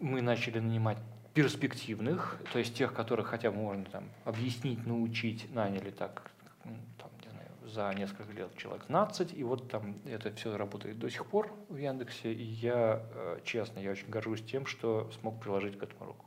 Мы 0.00 0.20
начали 0.20 0.58
нанимать 0.58 0.98
перспективных, 1.34 2.38
то 2.52 2.58
есть 2.58 2.74
тех, 2.74 2.92
которых 2.92 3.28
хотя 3.28 3.50
бы 3.50 3.58
можно 3.58 3.84
там 3.84 4.04
объяснить, 4.24 4.86
научить, 4.86 5.52
наняли 5.54 5.90
так, 5.90 6.30
м, 6.64 6.76
там, 6.98 7.10
не 7.24 7.30
знаю, 7.30 7.48
за 7.72 7.92
несколько 7.94 8.32
лет 8.32 8.56
человек 8.56 8.82
15, 8.86 9.32
и 9.34 9.44
вот 9.44 9.68
там 9.70 9.96
это 10.06 10.32
все 10.34 10.56
работает 10.56 10.98
до 10.98 11.08
сих 11.10 11.26
пор 11.26 11.52
в 11.68 11.76
Яндексе, 11.76 12.32
и 12.32 12.42
я, 12.42 13.02
э, 13.14 13.40
честно, 13.44 13.78
я 13.80 13.90
очень 13.92 14.08
горжусь 14.08 14.42
тем, 14.44 14.66
что 14.66 15.10
смог 15.20 15.40
приложить 15.40 15.78
к 15.78 15.82
этому 15.82 16.06
руку. 16.06 16.26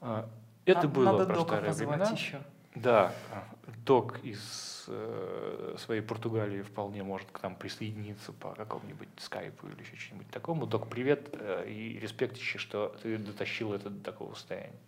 А, 0.00 0.28
Это 0.64 0.78
Надо- 0.82 0.88
было 0.88 1.04
Надо 1.12 1.26
про 1.26 1.40
старые 1.42 1.72
времена. 1.72 2.10
еще. 2.10 2.42
Да, 2.74 3.12
а, 3.32 3.44
док 3.84 4.18
из 4.24 4.84
э, 4.88 5.76
своей 5.78 6.00
Португалии 6.02 6.60
вполне 6.62 7.02
может 7.02 7.30
к 7.30 7.42
нам 7.42 7.54
присоединиться 7.56 8.32
по 8.32 8.54
какому-нибудь 8.54 9.08
скайпу 9.18 9.66
или 9.68 9.80
еще 9.80 9.96
чему-нибудь 9.96 10.30
такому. 10.32 10.66
Док, 10.66 10.88
привет 10.88 11.28
э, 11.32 11.68
и 11.68 11.98
респект 11.98 12.36
еще, 12.36 12.58
что 12.58 12.94
ты 13.02 13.16
дотащил 13.16 13.72
это 13.72 13.90
до 13.90 14.02
такого 14.04 14.34
состояния 14.34 14.78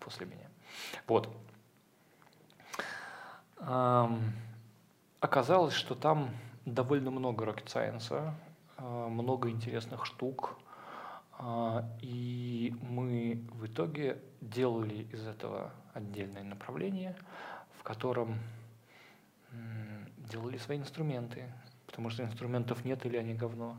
после 0.00 0.26
меня. 0.26 0.48
Вот. 1.06 1.28
Ам, 3.58 4.20
оказалось, 5.20 5.74
что 5.74 5.94
там 5.94 6.30
довольно 6.64 7.10
много 7.10 7.44
rocket 7.44 8.34
а, 8.76 9.08
много 9.08 9.50
интересных 9.50 10.06
штук, 10.06 10.58
а, 11.38 11.88
и 12.00 12.74
мы 12.82 13.46
в 13.52 13.66
итоге 13.66 14.20
делали 14.40 15.06
из 15.12 15.26
этого 15.26 15.70
отдельное 15.94 16.44
направление, 16.44 17.16
в 17.78 17.82
котором 17.82 18.38
делали 20.16 20.58
свои 20.58 20.78
инструменты, 20.78 21.52
потому 21.86 22.10
что 22.10 22.22
инструментов 22.22 22.84
нет 22.84 23.04
или 23.04 23.16
они 23.16 23.34
говно. 23.34 23.76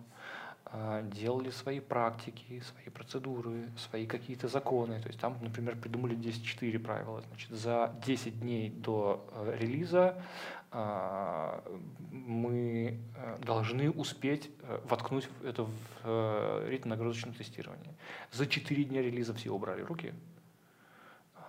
А, 0.74 1.02
Делали 1.04 1.50
свои 1.50 1.82
практики, 1.82 2.62
свои 2.62 2.90
процедуры, 2.90 3.70
свои 3.78 4.06
какие-то 4.06 4.48
законы. 4.48 5.02
То 5.02 5.08
есть 5.08 5.20
там, 5.20 5.38
например, 5.42 5.76
придумали 5.76 6.16
10.4 6.16 6.80
правила. 6.80 7.22
Значит, 7.28 7.52
за 7.52 7.94
10 8.06 8.40
дней 8.40 8.70
до 8.70 9.28
э, 9.34 9.58
релиза 9.60 10.24
а, 10.72 11.62
мы 12.10 12.98
э, 13.18 13.38
должны 13.44 13.92
успеть 13.92 14.50
э, 14.64 14.80
воткнуть 14.86 15.28
это 15.44 15.64
в 15.64 15.74
э, 16.06 16.70
ритм-нагрузочное 16.70 17.34
тестирование. 17.34 17.94
За 18.32 18.48
4 18.48 18.84
дня 18.86 19.02
релиза 19.02 19.34
все 19.34 19.52
убрали 19.52 19.82
руки. 19.82 20.14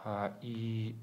А, 0.04 0.36
И 0.42 0.96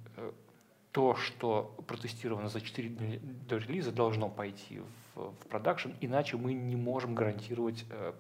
то, 0.91 1.15
что 1.15 1.75
протестировано 1.87 2.49
за 2.49 2.61
4 2.61 2.89
дня 2.89 3.19
до 3.47 3.57
релиза, 3.57 3.91
должно 3.91 4.29
пойти 4.29 4.81
в, 5.15 5.31
в 5.31 5.47
продакшн, 5.47 5.89
иначе 6.01 6.37
мы 6.37 6.53
не 6.53 6.75
можем 6.75 7.13
гарантировать 7.13 7.85
э, 7.89 8.13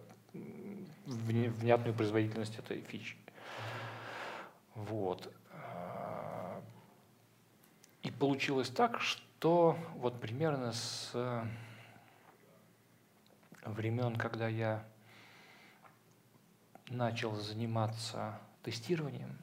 внятную 1.05 1.95
производительность 1.95 2.57
этой 2.59 2.81
фичи. 2.81 3.15
Вот. 4.75 5.31
А, 5.51 6.61
И 8.03 8.11
получилось 8.11 8.69
так, 8.69 9.01
что 9.01 9.75
вот 9.95 10.19
примерно 10.19 10.71
с 10.71 11.11
времен, 13.65 14.15
когда 14.15 14.47
я 14.47 14.83
начал 16.89 17.35
заниматься 17.35 18.39
тестированием, 18.63 19.37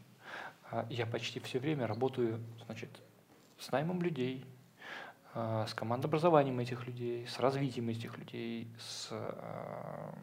а, 0.71 0.87
я 0.91 1.07
почти 1.07 1.41
все 1.41 1.59
время 1.59 1.87
работаю, 1.87 2.41
значит, 2.65 2.91
с 3.59 3.71
наймом 3.71 4.03
людей, 4.03 4.45
а, 5.35 5.67
с 5.67 5.75
командообразованием 5.75 6.59
этих 6.61 6.87
людей, 6.87 7.27
с 7.27 7.39
развитием 7.39 7.89
этих 7.89 8.17
людей, 8.19 8.69
с 8.79 9.09
а, 9.11 10.15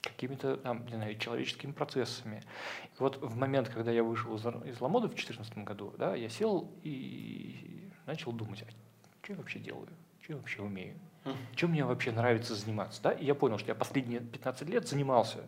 какими-то 0.00 0.56
там, 0.56 0.84
не 0.86 0.96
знаю, 0.96 1.16
человеческими 1.18 1.72
процессами. 1.72 2.42
И 2.84 2.96
вот 2.98 3.16
в 3.22 3.36
момент, 3.36 3.68
когда 3.68 3.90
я 3.90 4.02
вышел 4.02 4.34
из, 4.36 4.44
из 4.66 4.80
Ламода 4.80 5.06
в 5.06 5.14
2014 5.14 5.58
году, 5.58 5.94
да, 5.98 6.14
я 6.14 6.28
сел 6.28 6.70
и 6.82 7.90
начал 8.06 8.32
думать, 8.32 8.62
а 8.62 8.70
что 9.22 9.32
я 9.32 9.36
вообще 9.36 9.58
делаю, 9.58 9.88
что 10.20 10.32
я 10.32 10.38
вообще 10.38 10.62
умею, 10.62 10.98
чем 11.54 11.70
мне 11.70 11.84
вообще 11.84 12.12
нравится 12.12 12.54
заниматься. 12.54 13.02
Да? 13.02 13.12
И 13.12 13.24
я 13.24 13.34
понял, 13.34 13.58
что 13.58 13.68
я 13.68 13.74
последние 13.74 14.20
15 14.20 14.68
лет 14.68 14.86
занимался 14.86 15.46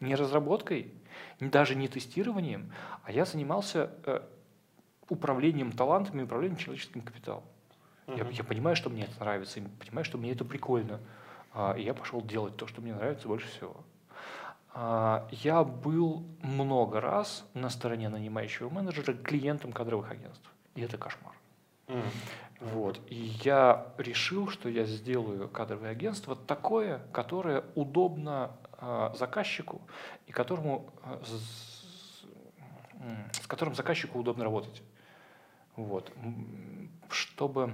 не 0.00 0.14
разработкой, 0.14 0.94
даже 1.40 1.74
не 1.74 1.88
тестированием, 1.88 2.72
а 3.02 3.12
я 3.12 3.24
занимался 3.24 3.90
э, 4.04 4.22
управлением 5.08 5.72
талантами, 5.72 6.22
управлением 6.22 6.58
человеческим 6.58 7.00
капиталом. 7.02 7.44
Я, 8.06 8.26
я 8.30 8.44
понимаю, 8.44 8.74
что 8.74 8.88
мне 8.88 9.04
это 9.04 9.20
нравится, 9.20 9.60
и 9.60 9.62
понимаю, 9.62 10.04
что 10.04 10.16
мне 10.16 10.32
это 10.32 10.44
прикольно. 10.44 11.00
А, 11.52 11.74
и 11.74 11.82
я 11.82 11.92
пошел 11.92 12.22
делать 12.22 12.56
то, 12.56 12.66
что 12.66 12.80
мне 12.80 12.94
нравится 12.94 13.28
больше 13.28 13.48
всего. 13.48 13.76
А, 14.72 15.28
я 15.30 15.62
был 15.62 16.24
много 16.42 17.00
раз 17.00 17.44
на 17.52 17.68
стороне 17.68 18.08
нанимающего 18.08 18.70
менеджера 18.70 19.12
клиентом 19.12 19.72
кадровых 19.72 20.10
агентств. 20.10 20.50
И 20.74 20.80
это 20.80 20.96
кошмар. 20.96 21.34
Вот. 22.60 23.00
И 23.08 23.36
я 23.44 23.92
решил, 23.98 24.48
что 24.48 24.68
я 24.68 24.84
сделаю 24.84 25.48
кадровое 25.48 25.90
агентство 25.90 26.34
такое, 26.34 27.00
которое 27.12 27.64
удобно 27.76 28.50
э, 28.80 29.10
заказчику 29.16 29.80
и 30.26 30.32
которому, 30.32 30.92
э, 31.04 31.22
с, 31.24 32.24
с 33.40 33.46
которым 33.46 33.76
заказчику 33.76 34.18
удобно 34.18 34.42
работать. 34.42 34.82
Вот. 35.78 36.12
Чтобы... 37.08 37.72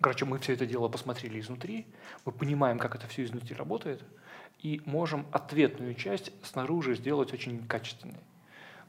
Короче, 0.00 0.26
мы 0.26 0.38
все 0.38 0.52
это 0.52 0.66
дело 0.66 0.88
посмотрели 0.88 1.40
изнутри, 1.40 1.86
мы 2.24 2.30
понимаем, 2.32 2.78
как 2.78 2.94
это 2.94 3.08
все 3.08 3.24
изнутри 3.24 3.56
работает, 3.56 4.04
и 4.60 4.80
можем 4.84 5.26
ответную 5.32 5.94
часть 5.94 6.30
снаружи 6.46 6.94
сделать 6.94 7.32
очень 7.32 7.66
качественной. 7.66 8.20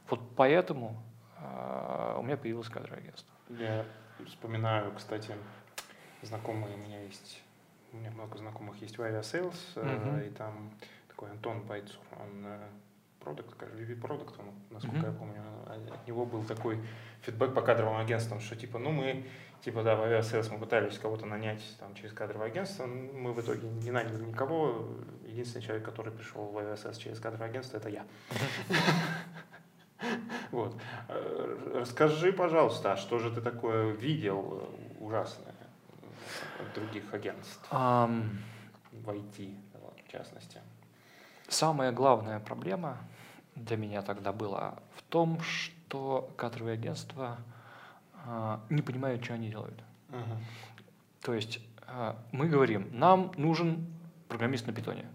Вот 0.10 0.20
поэтому 0.36 1.02
э, 1.40 2.16
у 2.20 2.22
меня 2.24 2.38
появилось 2.38 2.68
кадровое 2.68 3.00
агентство. 3.00 3.34
Я 3.50 3.86
вспоминаю, 4.28 4.94
кстати, 4.96 5.34
знакомые 6.22 6.76
у 6.76 6.78
меня 6.78 7.02
есть, 7.04 7.42
у 7.94 7.98
меня 7.98 8.12
много 8.12 8.38
знакомых 8.38 8.80
есть 8.82 8.98
в 8.98 9.02
Aviasales, 9.02 9.56
э, 9.78 9.96
Мгм. 9.96 10.20
и 10.20 10.30
там 10.30 10.72
такой 11.08 11.32
Антон 11.32 11.62
Бойцур, 11.62 12.02
он 12.20 12.46
продукт, 13.20 13.62
VP 13.62 13.96
продукт, 14.00 14.36
насколько 14.70 14.98
Мгм. 14.98 15.06
я 15.06 15.12
помню, 15.12 15.42
от 15.94 16.08
него 16.08 16.26
был 16.26 16.44
такой 16.44 16.80
фидбэк 17.22 17.54
по 17.54 17.62
кадровым 17.62 17.98
агентствам, 17.98 18.40
что 18.40 18.56
типа, 18.56 18.80
ну 18.80 18.92
мы, 18.92 19.26
типа, 19.62 19.84
да, 19.84 19.96
в 19.96 20.02
Aviasales 20.02 20.52
мы 20.52 20.60
пытались 20.60 20.98
кого-то 20.98 21.26
нанять 21.26 21.62
там 21.80 21.94
через 21.96 22.14
кадровое 22.14 22.48
агентство, 22.48 22.86
мы 22.86 23.34
в 23.34 23.42
итоге 23.42 23.68
не 23.68 23.92
наняли 23.92 24.24
никого, 24.24 24.88
единственный 25.26 25.62
человек, 25.62 25.86
который 25.86 26.12
пришел 26.14 26.46
в 26.46 26.58
Aviasales 26.58 26.98
через 26.98 27.20
кадровое 27.20 27.50
агентство, 27.50 27.78
это 27.78 27.90
я. 27.90 28.06
Вот. 30.52 30.76
Расскажи, 31.76 32.32
пожалуйста, 32.34 32.94
а 32.94 32.98
что 32.98 33.20
же 33.20 33.30
ты 33.30 33.42
такое 33.42 33.92
видел 33.92 34.64
э, 34.64 35.04
ужасное 35.04 35.54
от 36.60 36.74
других 36.74 37.14
агентств 37.14 37.60
в 37.70 39.10
IT, 39.10 39.56
в 40.08 40.12
частности? 40.12 40.60
Самая 41.50 41.92
главная 41.92 42.40
проблема 42.40 42.98
для 43.56 43.76
меня 43.76 44.04
тогда 44.04 44.32
была 44.32 44.76
в 44.96 45.02
том, 45.02 45.42
что 45.42 46.32
кадровые 46.38 46.76
агентства 46.76 47.38
а, 48.26 48.62
не 48.70 48.84
понимают, 48.84 49.24
что 49.24 49.34
они 49.34 49.50
делают. 49.50 49.84
То 51.22 51.34
есть 51.34 51.60
а, 51.88 52.16
мы 52.32 52.48
говорим, 52.48 52.88
нам 52.92 53.32
нужен 53.36 53.88
программист 54.28 54.68
на 54.68 54.74
питоне. 54.74 55.06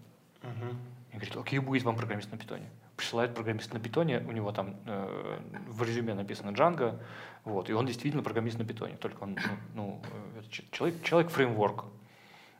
Мгм. 0.42 0.76
И 1.12 1.14
говорит, 1.14 1.36
окей, 1.36 1.60
будет 1.60 1.84
вам 1.84 1.96
программист 1.96 2.32
на 2.32 2.36
питоне. 2.36 2.68
Присылает 2.96 3.34
программист 3.34 3.72
на 3.72 3.78
питоне, 3.78 4.18
у 4.18 4.32
него 4.32 4.52
там 4.52 4.76
э, 4.86 5.38
в 5.68 5.82
резюме 5.82 6.14
написано 6.14 6.50
Django, 6.50 7.00
вот, 7.44 7.68
и 7.68 7.72
он 7.72 7.86
действительно 7.86 8.22
программист 8.22 8.58
на 8.58 8.64
питоне, 8.64 8.96
только 8.96 9.22
он, 9.22 9.36
ну, 9.74 10.00
ну, 10.02 10.02
э, 10.36 10.42
человек, 10.70 11.02
человек 11.02 11.30
фреймворк. 11.30 11.86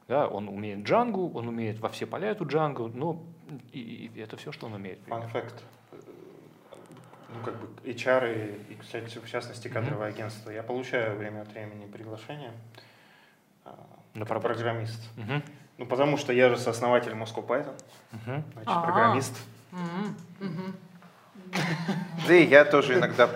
Да, 0.08 0.26
он 0.26 0.48
умеет 0.48 0.80
Django, 0.80 1.32
он 1.34 1.48
умеет 1.48 1.78
во 1.78 1.88
все 1.88 2.06
поля 2.06 2.30
эту 2.30 2.44
Django, 2.44 2.90
но 2.92 3.24
и, 3.72 4.10
и 4.14 4.20
это 4.20 4.36
все, 4.36 4.52
что 4.52 4.66
он 4.66 4.74
умеет. 4.74 4.98
Fun 5.08 5.30
fact. 5.32 5.62
Ну, 7.28 7.42
как 7.44 7.54
бы 7.56 7.66
HR 7.88 8.32
и, 8.68 8.72
и, 8.72 8.76
кстати, 8.76 9.18
в 9.18 9.28
частности, 9.28 9.68
кадровое 9.68 10.08
агентство. 10.08 10.50
Я 10.50 10.62
получаю 10.62 11.16
время 11.18 11.42
от 11.42 11.48
времени 11.52 11.86
приглашение 11.86 12.52
а, 13.64 13.76
На 14.14 14.24
как 14.24 14.40
программист. 14.40 15.00
Мгм, 15.16 15.42
Ну, 15.78 15.86
потому 15.86 16.16
что 16.16 16.32
я 16.32 16.48
же 16.48 16.56
сооснователь 16.56 17.12
Moscow 17.12 17.44
Python, 17.46 17.74
мгм. 18.12 18.44
значит, 18.52 18.68
А. 18.70 18.82
программист. 18.82 19.36
Мгм, 19.72 20.16
мгм. 20.40 20.76
Да 22.26 22.34
и 22.34 22.46
я 22.46 22.64
тоже 22.64 22.94
иногда 22.94 23.28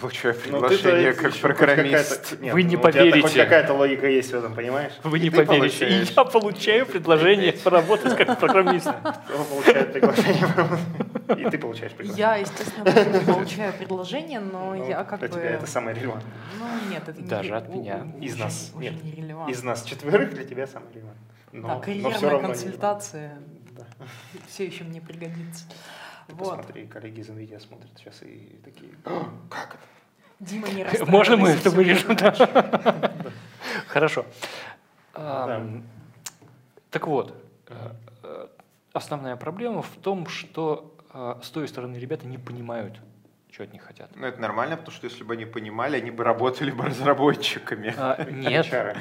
получаю 0.00 0.34
Ну, 0.34 0.40
приглашение 0.60 1.12
как 1.12 1.34
программист. 1.36 2.40
нет, 2.40 2.54
Вы 2.54 2.62
не 2.62 2.76
ну, 2.76 2.82
Хоть 2.82 2.94
поверите. 2.94 3.42
какая-то 3.44 3.74
логика 3.74 4.06
есть 4.08 4.30
в 4.32 4.34
этом, 4.34 4.54
понимаешь? 4.54 4.92
Вы 5.02 5.18
не 5.18 5.28
поверите, 5.30 5.56
получаешь. 5.86 6.10
я 6.16 6.24
получаю 6.24 6.86
предложение 6.86 7.52
поработать 7.52 8.16
как 8.16 8.38
программист. 8.38 8.86
Кто 9.26 9.44
получает 9.44 9.92
приглашение, 9.92 10.46
и 11.46 11.50
ты 11.50 11.58
получаешь 11.58 11.92
приглашение. 11.92 12.18
Я, 12.18 12.36
естественно, 12.36 13.18
не 13.18 13.24
получаю 13.32 13.72
предложение, 13.74 14.40
но 14.40 14.74
Ну, 14.74 14.88
я 14.88 15.04
как 15.04 15.18
для 15.20 15.28
бы... 15.28 15.34
тебя 15.34 15.50
это 15.50 15.66
самое 15.66 15.94
релевантное. 15.96 16.32
Ну 16.58 16.90
нет, 16.90 17.02
это 17.08 17.20
не 17.20 17.28
Даже 17.28 17.50
ре- 17.50 17.56
от 17.56 17.68
меня. 17.68 18.06
Из 18.20 18.34
уже- 18.34 18.44
нас. 18.44 18.70
уже 18.74 18.84
Нет. 18.84 19.04
нерелевантно. 19.04 19.52
Из 19.52 19.62
нас 19.62 19.82
четверых 19.82 20.30
для 20.34 20.44
тебя 20.44 20.66
самое 20.66 20.92
релевантное. 20.94 21.26
Но, 21.52 21.68
Да, 21.68 21.74
но 21.74 21.80
карьерная 21.80 22.12
все 22.16 22.30
равно 22.30 22.48
не- 22.48 22.54
консультация 22.54 23.38
Да. 23.72 23.84
все 24.48 24.64
еще 24.66 24.84
мне 24.84 25.00
пригодится. 25.00 25.64
Ты 26.30 26.36
Вот. 26.36 26.56
посмотри, 26.58 26.86
коллеги 26.86 27.20
из 27.20 27.28
NVIDIA 27.28 27.58
смотрят 27.60 27.90
сейчас 27.98 28.22
и 28.22 28.60
такие, 28.64 28.92
«О, 29.04 29.28
как 29.50 29.74
это? 29.74 29.82
Дима 30.38 30.68
не 30.68 30.84
Можно 31.06 31.36
мы 31.36 31.48
это 31.50 31.70
вырежем? 31.70 32.16
Хорошо. 33.88 34.24
Так 35.12 37.06
вот, 37.06 37.34
э, 37.68 37.74
э, 38.22 38.48
основная 38.92 39.36
проблема 39.36 39.82
в 39.82 39.96
том, 40.02 40.26
что 40.26 40.96
э, 41.12 41.34
с 41.42 41.50
той 41.50 41.68
стороны 41.68 41.96
ребята 41.96 42.26
не 42.26 42.38
понимают, 42.38 43.00
что 43.50 43.64
от 43.64 43.72
них 43.72 43.82
хотят. 43.82 44.10
Ну, 44.16 44.26
это 44.26 44.40
нормально, 44.40 44.76
потому 44.76 44.94
что 44.96 45.06
если 45.06 45.24
бы 45.24 45.34
они 45.34 45.44
понимали, 45.44 45.96
они 45.96 46.10
бы 46.10 46.24
работали 46.24 46.70
бы 46.70 46.84
разработчиками. 46.86 47.94
А, 47.96 48.24
Нет, 48.24 48.66
HR, 48.66 48.98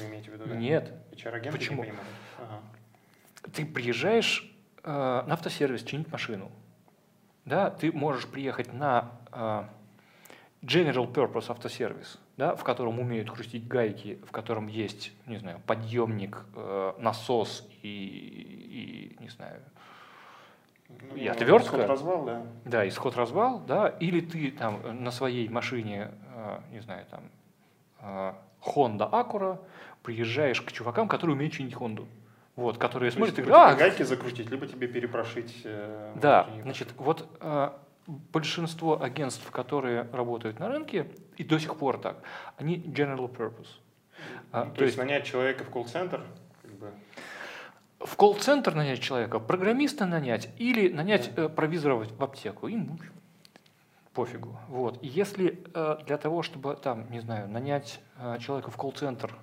вы 0.00 0.06
имеете 0.08 0.30
в 0.30 0.34
виду, 0.34 0.44
да? 0.46 0.54
нет. 0.56 0.92
HR-агенты 1.12 1.58
Почему? 1.58 1.84
не 1.84 1.90
понимают. 1.90 2.10
Ага. 2.38 2.60
Ты 3.52 3.64
приезжаешь 3.66 4.52
э, 4.84 4.90
на 5.26 5.32
автосервис 5.34 5.82
чинить 5.84 6.10
машину. 6.12 6.50
Да, 7.44 7.70
ты 7.70 7.90
можешь 7.92 8.26
приехать 8.26 8.72
на 8.72 9.10
э, 9.32 9.64
General 10.62 11.12
Purpose 11.12 11.50
автосервис, 11.50 12.20
да, 12.36 12.54
в 12.54 12.62
котором 12.62 13.00
умеют 13.00 13.30
крутить 13.30 13.66
гайки, 13.66 14.20
в 14.26 14.30
котором 14.30 14.68
есть, 14.68 15.12
не 15.26 15.38
знаю, 15.38 15.60
подъемник, 15.66 16.44
э, 16.54 16.92
насос 16.98 17.68
и, 17.82 17.88
и, 19.18 19.22
не 19.22 19.28
знаю, 19.28 19.60
Ну, 20.88 21.16
И 21.16 21.26
отвертка? 21.26 21.86
развал, 21.86 22.24
да. 22.24 22.42
да, 22.64 22.88
исход-развал, 22.88 23.60
да, 23.60 23.88
или 23.88 24.20
ты 24.20 24.50
там 24.52 25.02
на 25.02 25.10
своей 25.10 25.48
машине, 25.48 26.10
э, 26.34 26.60
не 26.70 26.80
знаю, 26.80 27.06
там, 27.10 27.22
э, 28.00 28.34
Honda 28.64 29.10
Acura, 29.10 29.58
приезжаешь 30.04 30.60
к 30.62 30.70
чувакам, 30.70 31.08
которые 31.08 31.34
умеют 31.34 31.54
чинить 31.54 31.74
Хонду. 31.74 32.06
Вот, 32.54 32.76
которые 32.76 33.10
То 33.10 33.16
смотрят 33.16 33.38
и 33.38 33.42
говорят, 33.42 33.72
а, 33.72 33.74
гайки 33.76 34.02
закрутить, 34.02 34.50
либо 34.50 34.66
тебе 34.66 34.86
перепрошить. 34.86 35.62
э, 35.64 36.12
Да, 36.16 36.48
значит, 36.62 36.88
вот 36.98 37.26
э, 37.40 37.70
большинство 38.06 39.02
агентств, 39.02 39.50
которые 39.50 40.08
работают 40.12 40.58
на 40.58 40.68
рынке, 40.68 41.06
и 41.38 41.44
до 41.44 41.58
сих 41.58 41.76
пор 41.76 41.98
так, 41.98 42.16
они 42.58 42.76
general 42.76 43.34
purpose. 43.34 43.68
А, 44.52 44.66
Ну, 44.66 44.74
то 44.74 44.84
есть 44.84 44.98
нанять 44.98 45.24
человека 45.24 45.64
в 45.64 45.70
колл-центр, 45.70 46.20
как 46.60 46.72
бы, 46.72 46.90
в 48.00 48.16
колл-центр 48.16 48.74
нанять 48.74 49.00
человека, 49.00 49.38
программиста 49.38 50.06
нанять 50.06 50.50
или 50.58 50.88
нанять 50.88 51.30
э, 51.36 51.48
провизора 51.48 51.94
в 51.94 52.22
аптеку, 52.22 52.68
им 52.68 52.86
ну, 52.86 52.98
пофигу. 54.12 54.58
Вот. 54.68 54.98
И 55.02 55.06
если 55.06 55.62
э, 55.74 55.96
для 56.06 56.18
того, 56.18 56.42
чтобы 56.42 56.76
там, 56.76 57.10
не 57.10 57.20
знаю, 57.20 57.48
нанять 57.48 58.00
э, 58.18 58.38
человека 58.40 58.70
в 58.70 58.76
колл-центр, 58.76 59.34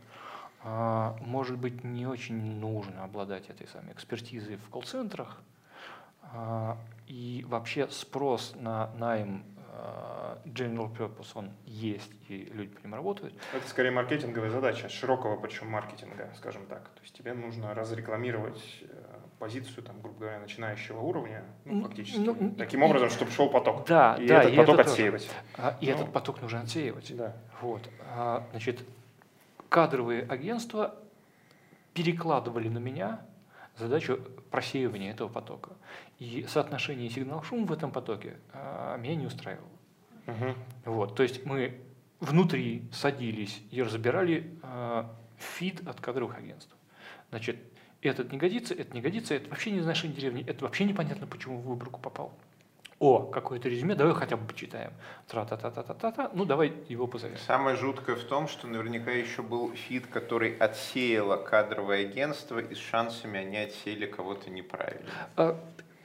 может 0.64 1.58
быть, 1.58 1.84
не 1.84 2.06
очень 2.06 2.60
нужно 2.60 3.04
обладать 3.04 3.50
этой 3.50 3.68
самой 3.68 3.94
экспертизой 3.94 4.58
в 4.58 4.70
колл-центрах, 4.70 5.42
э, 6.34 6.76
и 7.08 7.46
вообще 7.48 7.88
спрос 7.90 8.54
на 8.56 8.92
найм 8.98 9.44
э, 9.72 10.36
general 10.46 10.94
purpose, 10.96 11.32
он 11.36 11.52
есть, 11.66 12.12
и 12.28 12.52
люди 12.54 12.76
по 12.76 12.82
ним 12.86 12.96
работают. 12.96 13.34
это 13.54 13.68
скорее 13.68 13.92
маркетинговая 13.92 14.50
задача, 14.50 14.90
широкого 14.90 15.38
причем 15.38 15.70
маркетинга, 15.70 16.30
скажем 16.38 16.66
так. 16.68 16.90
То 16.90 17.02
есть 17.02 17.16
тебе 17.18 17.34
нужно 17.34 17.74
разрекламировать 17.74 18.62
э, 18.82 18.88
позицию, 19.40 19.84
там, 19.84 20.02
грубо 20.02 20.20
говоря, 20.20 20.40
начинающего 20.40 21.00
уровня, 21.00 21.46
ну, 21.66 21.84
фактически, 21.84 22.20
ну, 22.20 22.54
таким 22.58 22.84
образом, 22.84 23.10
чтобы 23.10 23.32
шел 23.32 23.50
поток. 23.50 23.88
Да, 23.88 24.16
и 24.20 24.28
да, 24.28 24.42
этот 24.42 24.54
и 24.54 24.58
поток 24.58 24.80
это 24.80 24.92
отсеивать. 24.92 25.30
А, 25.58 25.78
и 25.80 25.86
Ну. 25.88 25.92
этот 25.94 26.12
поток 26.12 26.42
нужно 26.42 26.60
отсеивать. 26.62 27.16
Да. 27.16 27.34
Вот. 27.62 27.90
А, 28.14 28.46
значит, 28.52 28.84
кадровые 29.70 30.24
агентства 30.24 30.96
перекладывали 31.94 32.70
на 32.70 32.80
меня 32.80 33.22
задачу 33.78 34.20
просеивания 34.52 35.12
этого 35.12 35.30
потока. 35.30 35.72
И 36.20 36.46
соотношение 36.48 37.10
сигнал-шум 37.10 37.66
в 37.66 37.72
этом 37.72 37.92
потоке 37.92 38.38
а, 38.54 38.98
меня 38.98 39.16
не 39.16 39.26
устраивало. 39.26 39.70
Мгм. 40.26 40.56
Вот. 40.86 41.16
То 41.16 41.24
есть 41.24 41.46
мы 41.46 41.80
внутри 42.20 42.84
садились 42.92 43.62
и 43.72 43.82
разбирали 43.82 44.58
а, 44.62 45.16
фид 45.38 45.88
от 45.88 46.02
кадровых 46.02 46.38
агентств. 46.38 46.76
Значит, 47.30 47.58
этот 48.02 48.32
не 48.32 48.38
годится, 48.38 48.74
это 48.74 48.94
не 48.94 49.02
годится, 49.02 49.36
это 49.36 49.50
вообще 49.50 49.72
не 49.72 49.80
из 49.80 49.86
нашей 49.86 50.10
деревни, 50.10 50.44
это 50.46 50.66
вообще 50.66 50.86
непонятно, 50.86 51.28
почему 51.28 51.60
в 51.60 51.68
выборку 51.68 52.00
попал. 52.00 52.34
О, 53.00 53.20
какое-то 53.20 53.70
резюме, 53.70 53.96
давай 53.96 54.14
хотя 54.14 54.36
бы 54.36 54.46
почитаем. 54.46 54.92
Тра-та-та-та-та-та, 55.28 56.32
ну 56.34 56.44
давай 56.44 56.74
его 56.90 57.08
позовем. 57.08 57.38
Самое 57.48 57.78
жуткое 57.78 58.18
в 58.18 58.24
том, 58.26 58.48
что 58.50 58.68
наверняка 58.68 59.12
еще 59.12 59.42
был 59.42 59.72
фид, 59.74 60.08
который 60.08 60.58
отсеяло 60.58 61.38
кадровое 61.38 62.02
агентство, 62.02 62.60
и 62.60 62.76
с 62.76 62.78
шансами 62.78 63.40
они 63.40 63.58
отсеяли 63.58 64.06
кого-то 64.06 64.50
неправильно. 64.50 65.08
А, 65.38 65.58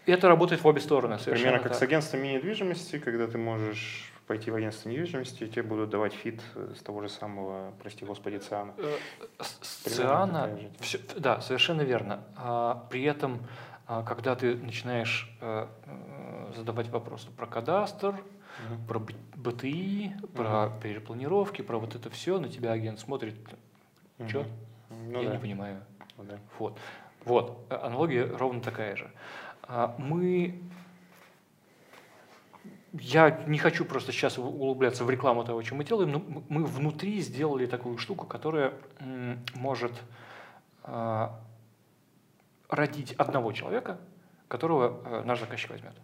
Это 0.06 0.28
работает 0.28 0.62
в 0.62 0.66
обе 0.68 0.80
стороны 0.80 1.18
совершенно. 1.18 1.34
Примерно 1.48 1.62
как 1.64 1.72
так. 1.72 1.78
с 1.80 1.82
агентствами 1.82 2.28
недвижимости, 2.28 2.98
когда 3.00 3.26
ты 3.26 3.38
можешь 3.38 4.12
пойти 4.28 4.50
в 4.52 4.54
агентство 4.54 4.88
недвижимости, 4.88 5.44
и 5.44 5.48
тебе 5.48 5.64
будут 5.64 5.90
давать 5.90 6.12
фид 6.14 6.40
э, 6.54 6.74
с 6.78 6.82
того 6.82 7.02
же 7.02 7.08
самого, 7.08 7.72
прости 7.82 8.04
господи, 8.04 8.36
Циана. 8.38 8.72
Э, 8.78 8.96
с- 9.40 9.90
Циана, 9.94 10.58
всё- 10.80 10.98
да, 11.16 11.40
совершенно 11.40 11.82
верно. 11.82 12.22
А, 12.36 12.86
при 12.88 13.02
этом 13.02 13.40
когда 13.86 14.34
ты 14.34 14.56
начинаешь 14.56 15.30
э, 15.40 15.66
э, 15.86 16.52
задавать 16.56 16.88
вопросы 16.88 17.30
про 17.30 17.46
кадастр, 17.46 18.14
Мгм. 18.70 18.86
про 18.86 18.98
БТИ, 19.36 20.14
про 20.34 20.70
перепланировки, 20.82 21.60
про 21.62 21.78
вот 21.78 21.94
это 21.94 22.08
все, 22.08 22.38
на 22.38 22.48
тебя 22.48 22.72
агент 22.72 23.00
смотрит, 23.00 23.34
Чё? 24.28 24.42
Мгм. 24.90 25.12
Ну 25.12 25.22
я 25.22 25.28
да. 25.28 25.34
не 25.34 25.40
понимаю. 25.40 25.80
Ну 26.16 26.24
да. 26.24 26.38
Вот. 26.58 26.78
Вот. 27.24 27.66
А- 27.68 27.86
Аналогия 27.86 28.26
ровно 28.26 28.60
такая 28.60 28.96
же. 28.96 29.10
А, 29.64 29.94
Мы... 29.98 30.60
Я 32.92 33.42
не 33.48 33.58
хочу 33.58 33.84
просто 33.84 34.12
сейчас 34.12 34.38
углубляться 34.38 35.04
в 35.04 35.10
рекламу 35.10 35.42
того, 35.42 35.62
что 35.62 35.74
мы 35.74 35.84
делаем, 35.84 36.12
но 36.12 36.22
мы 36.48 36.64
внутри 36.64 37.20
сделали 37.20 37.66
такую 37.66 37.98
штуку, 37.98 38.24
которая 38.24 38.72
может 39.56 39.90
а, 40.84 41.40
родить 42.68 43.12
одного 43.12 43.52
человека, 43.52 43.98
которого 44.48 45.00
э, 45.04 45.22
наш 45.24 45.40
заказчик 45.40 45.70
возьмет. 45.70 45.94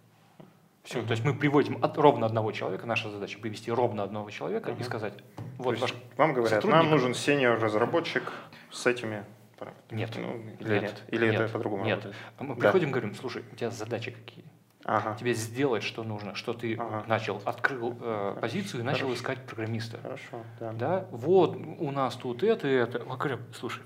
Все, 0.83 0.99
Мгм. 0.99 1.09
то 1.09 1.13
есть 1.13 1.25
мы 1.25 1.35
приводим 1.35 1.83
от- 1.85 1.99
ровно 1.99 2.27
одного 2.27 2.53
человека, 2.53 2.87
наша 2.87 3.11
задача 3.11 3.39
привести 3.39 3.71
ровно 3.71 4.03
одного 4.03 4.31
человека 4.31 4.71
и 4.71 4.75
Мгм. 4.75 4.85
сказать, 4.85 5.17
То 5.17 5.25
вот 5.59 5.71
есть 5.73 5.83
ваш 5.83 5.95
вам 6.17 6.33
говорят, 6.33 6.63
сотрудник- 6.63 6.77
нам 6.83 6.91
нужен 6.91 7.15
сеньор-разработчик 7.15 8.33
с 8.71 8.87
этими 8.87 9.25
параметрами». 9.59 9.99
Нет. 9.99 10.11
Ну, 10.17 10.37
или 10.59 10.73
нет? 10.75 10.83
Нет. 10.83 11.03
Или 11.09 11.29
это 11.29 11.43
Нет. 11.43 11.53
по-другому 11.53 11.85
Нет. 11.85 11.99
работает? 12.05 12.17
Мы 12.41 12.55
Да. 12.55 12.61
приходим, 12.61 12.91
говорим, 12.93 13.15
слушай, 13.15 13.45
у 13.53 13.57
тебя 13.57 13.71
задачи 13.71 14.11
какие? 14.11 14.45
Ага. 14.87 15.15
Тебе 15.17 15.35
сделать, 15.35 15.83
что 15.83 16.03
нужно, 16.03 16.35
что 16.35 16.55
ты 16.55 16.75
Ага. 16.77 17.05
начал, 17.07 17.43
открыл 17.45 17.95
э, 18.01 18.39
позицию 18.41 18.81
и 18.81 18.83
начал 18.83 19.09
Хорошо. 19.09 19.15
искать 19.21 19.47
программиста. 19.47 19.99
Хорошо, 20.01 20.43
да. 20.59 20.73
Да, 20.73 21.07
вот 21.11 21.55
у 21.57 21.91
нас 21.91 22.17
тут 22.17 22.43
это 22.43 22.67
и 22.67 22.73
это. 22.73 23.01
Мы 23.05 23.19
говорим, 23.19 23.41
слушай, 23.53 23.83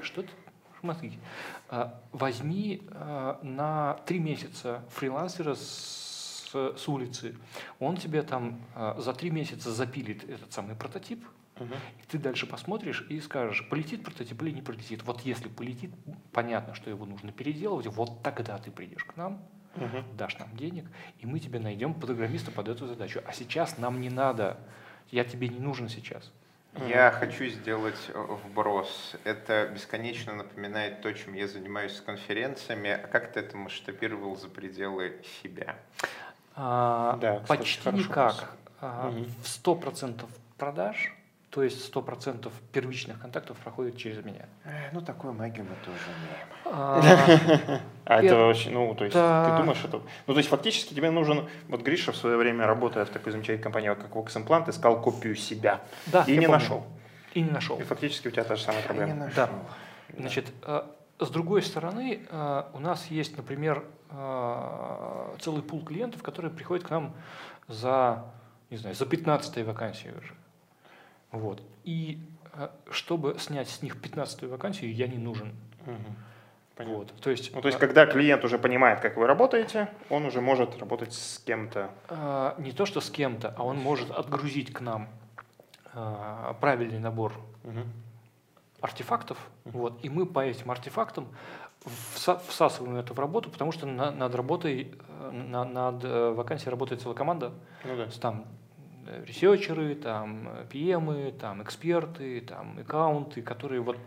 что 0.00 0.22
ты, 0.22 0.28
а, 0.82 0.96
возьми 2.12 2.82
а, 2.92 3.40
на 3.42 3.94
три 4.06 4.18
месяца 4.18 4.84
фрилансера 4.90 5.54
с, 5.54 6.50
с 6.52 6.88
улицы, 6.88 7.36
он 7.80 7.96
тебе 7.96 8.22
там 8.22 8.60
а, 8.74 8.96
за 9.00 9.12
три 9.12 9.30
месяца 9.30 9.72
запилит 9.72 10.28
этот 10.28 10.52
самый 10.52 10.76
прототип, 10.76 11.24
Мгм. 11.58 11.74
и 11.74 12.06
ты 12.06 12.18
дальше 12.18 12.46
посмотришь 12.46 13.06
и 13.08 13.18
скажешь, 13.20 13.66
полетит 13.68 14.04
прототип 14.04 14.42
или 14.42 14.50
не 14.50 14.62
полетит. 14.62 15.02
Вот 15.04 15.22
если 15.22 15.48
полетит, 15.48 15.90
понятно, 16.32 16.74
что 16.74 16.90
его 16.90 17.06
нужно 17.06 17.32
переделывать, 17.32 17.86
вот 17.86 18.22
тогда 18.22 18.58
ты 18.58 18.70
придешь 18.70 19.04
к 19.04 19.16
нам, 19.16 19.42
Мгм. 19.74 20.04
дашь 20.16 20.38
нам 20.38 20.54
денег, 20.56 20.86
и 21.18 21.26
мы 21.26 21.38
тебе 21.38 21.58
найдем 21.58 21.94
программиста 21.94 22.50
под 22.50 22.68
эту 22.68 22.86
задачу. 22.86 23.20
А 23.26 23.32
сейчас 23.32 23.78
нам 23.78 24.00
не 24.00 24.10
надо, 24.10 24.58
я 25.10 25.24
тебе 25.24 25.48
не 25.48 25.58
нужен 25.58 25.88
сейчас. 25.88 26.32
Я 26.88 27.10
хочу 27.10 27.46
сделать 27.46 27.98
э, 28.08 28.18
вброс. 28.18 29.14
Это 29.24 29.68
бесконечно 29.68 30.34
напоминает 30.34 31.00
то, 31.00 31.12
чем 31.12 31.34
я 31.34 31.48
занимаюсь 31.48 31.96
с 31.96 32.00
конференциями. 32.00 32.90
А 32.90 33.06
как 33.06 33.32
ты 33.32 33.40
это 33.40 33.56
масштабировал 33.56 34.36
за 34.36 34.48
пределы 34.48 35.22
себя? 35.42 35.76
А, 36.54 37.16
Да, 37.20 37.40
кстати, 37.40 37.58
почти 37.58 37.90
никак. 37.90 38.50
А. 38.80 39.10
В 39.42 39.44
100% 39.44 40.26
продаж, 40.58 41.14
то 41.50 41.62
есть 41.62 41.92
100% 41.94 42.50
первичных 42.72 43.20
контактов 43.20 43.56
проходит 43.58 43.96
через 43.96 44.22
меня. 44.24 44.46
Э, 44.64 44.90
Ну, 44.92 45.00
такую 45.00 45.32
магию 45.32 45.64
мы 45.64 45.76
тоже 45.84 45.98
умеем. 46.16 46.48
А, 46.66 47.80
А 48.04 48.22
Это- 48.22 48.46
очень, 48.46 48.72
ну, 48.72 48.94
то 48.94 49.04
есть 49.04 49.14
Да. 49.16 49.50
ты 49.50 49.56
думаешь, 49.62 49.82
это... 49.84 50.00
Ну, 50.26 50.34
то 50.34 50.38
есть 50.38 50.48
фактически 50.50 50.94
тебе 50.94 51.10
нужен... 51.10 51.48
Вот 51.68 51.82
Гриша 51.82 52.12
в 52.12 52.16
свое 52.16 52.36
время, 52.36 52.66
работая 52.66 53.04
в 53.04 53.10
такой 53.10 53.32
замечательной 53.32 53.62
компании, 53.62 53.88
как 53.88 54.10
Vox 54.14 54.26
Implant, 54.36 54.68
искал 54.70 55.00
копию 55.00 55.34
себя. 55.36 55.80
Да, 56.06 56.22
и 56.26 56.32
не 56.32 56.46
помню. 56.46 56.50
нашел. 56.52 56.86
И 57.34 57.40
не 57.42 57.50
нашел. 57.50 57.78
И 57.80 57.82
фактически 57.84 58.28
у 58.28 58.30
тебя 58.30 58.44
та 58.44 58.56
же 58.56 58.62
самая 58.62 58.82
Не 58.82 58.86
проблема. 58.86 59.14
нашел. 59.14 59.34
Да. 59.34 59.50
Значит, 60.18 60.46
э, 60.62 60.82
с 61.18 61.30
другой 61.30 61.62
стороны, 61.62 62.20
э, 62.28 62.62
у 62.74 62.78
нас 62.80 63.06
есть, 63.06 63.36
например, 63.36 63.84
целый 65.40 65.62
пул 65.62 65.84
клиентов, 65.84 66.22
которые 66.22 66.50
приходят 66.52 66.86
к 66.86 66.90
нам 66.90 67.12
за, 67.68 68.24
не 68.70 68.76
знаю, 68.76 68.94
за 68.94 69.04
15 69.04 69.64
вакансию 69.64 70.16
уже. 70.18 70.32
Вот. 71.32 71.62
И 71.84 72.18
э, 72.54 72.68
чтобы 72.90 73.36
снять 73.38 73.68
с 73.68 73.82
них 73.82 74.00
15 74.00 74.44
вакансию, 74.44 74.94
я 74.94 75.06
не 75.08 75.18
нужен. 75.18 75.54
Понятно. 76.76 76.96
Вот. 76.98 77.12
То 77.22 77.30
есть, 77.30 77.54
Ну, 77.54 77.62
то 77.62 77.68
есть, 77.68 77.78
э, 77.78 77.80
когда 77.80 78.04
клиент 78.06 78.44
уже 78.44 78.58
понимает, 78.58 79.00
как 79.00 79.16
вы 79.16 79.26
работаете, 79.26 79.88
он 80.10 80.26
уже 80.26 80.40
может 80.42 80.78
работать 80.78 81.12
с 81.14 81.38
кем-то. 81.38 81.90
э, 82.10 82.54
не 82.58 82.72
то 82.72 82.84
что 82.86 83.00
с 83.00 83.10
кем-то, 83.10 83.54
а 83.56 83.62
он 83.64 83.78
может 83.78 84.10
отгрузить 84.10 84.72
к 84.72 84.80
нам 84.80 85.08
э, 85.94 86.54
правильный 86.60 86.98
набор 86.98 87.32
Мгм. 87.64 87.84
артефактов, 88.82 89.38
вот, 89.64 89.98
и 90.04 90.10
мы 90.10 90.26
по 90.26 90.40
этим 90.44 90.70
артефактам 90.70 91.28
вса- 92.14 92.40
всасываем 92.46 92.96
это 92.96 93.14
в 93.14 93.18
работу, 93.18 93.50
потому 93.50 93.72
что 93.72 93.86
на- 93.86 94.10
над 94.10 94.34
работой, 94.34 94.92
на- 95.32 95.64
над 95.64 96.04
вакансией 96.36 96.70
работает 96.70 97.00
целая 97.00 97.16
команда, 97.16 97.52
Ну 97.84 97.96
да. 97.96 98.10
с 98.10 98.18
там 98.18 98.44
ресерчеры, 99.26 99.94
там 99.94 100.48
PM, 100.70 101.32
там 101.38 101.62
эксперты, 101.62 102.40
там 102.40 102.78
аккаунты, 102.80 103.42
которые 103.42 103.80
вот 103.80 103.98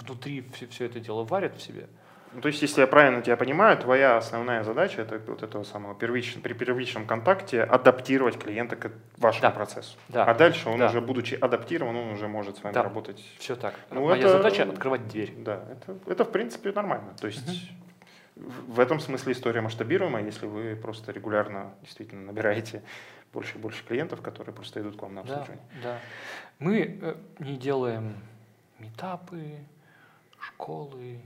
внутри 0.00 0.44
все, 0.70 0.84
это 0.86 1.00
дело 1.00 1.24
варят 1.24 1.56
в 1.56 1.62
себе. 1.62 1.86
Ну, 2.34 2.42
то 2.42 2.48
есть, 2.48 2.60
если 2.60 2.82
я 2.82 2.86
правильно 2.86 3.22
тебя 3.22 3.38
понимаю, 3.38 3.78
твоя 3.78 4.18
основная 4.18 4.62
задача 4.62 5.00
это 5.00 5.18
вот 5.26 5.42
этого 5.42 5.64
самого 5.64 5.94
первичного, 5.94 6.42
при 6.42 6.52
первичном 6.52 7.06
контакте 7.06 7.62
адаптировать 7.62 8.38
клиента 8.38 8.76
к 8.76 8.90
вашему 9.16 9.42
Да. 9.42 9.50
процессу. 9.50 9.96
Да. 10.10 10.24
А 10.26 10.34
дальше 10.34 10.68
он 10.68 10.78
Да. 10.78 10.88
уже, 10.88 11.00
будучи 11.00 11.34
адаптирован, 11.36 11.96
он 11.96 12.10
уже 12.10 12.28
может 12.28 12.58
с 12.58 12.62
вами 12.62 12.74
Да. 12.74 12.82
работать. 12.82 13.24
Все 13.38 13.56
так. 13.56 13.74
Ну, 13.90 14.04
Моя 14.06 14.18
это- 14.20 14.28
задача 14.28 14.64
открывать 14.64 15.08
дверь. 15.08 15.32
Да, 15.38 15.64
это, 15.72 15.96
это 16.06 16.24
в 16.26 16.30
принципе 16.30 16.70
нормально. 16.72 17.14
То 17.18 17.28
есть 17.28 17.48
в 18.36 18.74
в 18.74 18.78
этом 18.78 19.00
смысле 19.00 19.32
история 19.32 19.60
масштабируемая, 19.62 20.22
если 20.24 20.46
вы 20.46 20.76
просто 20.76 21.10
регулярно 21.12 21.72
действительно 21.82 22.26
набираете 22.26 22.82
больше 23.32 23.56
и 23.56 23.58
больше 23.60 23.84
клиентов, 23.84 24.22
которые 24.22 24.54
просто 24.54 24.80
идут 24.80 24.96
к 24.96 25.02
вам 25.02 25.14
на 25.14 25.22
Да, 25.22 25.32
обслуживание. 25.34 25.64
да. 25.82 25.98
Мы 26.58 26.98
э, 27.00 27.14
не 27.40 27.56
делаем 27.56 28.16
метапы, 28.78 29.58
школы, 30.40 31.20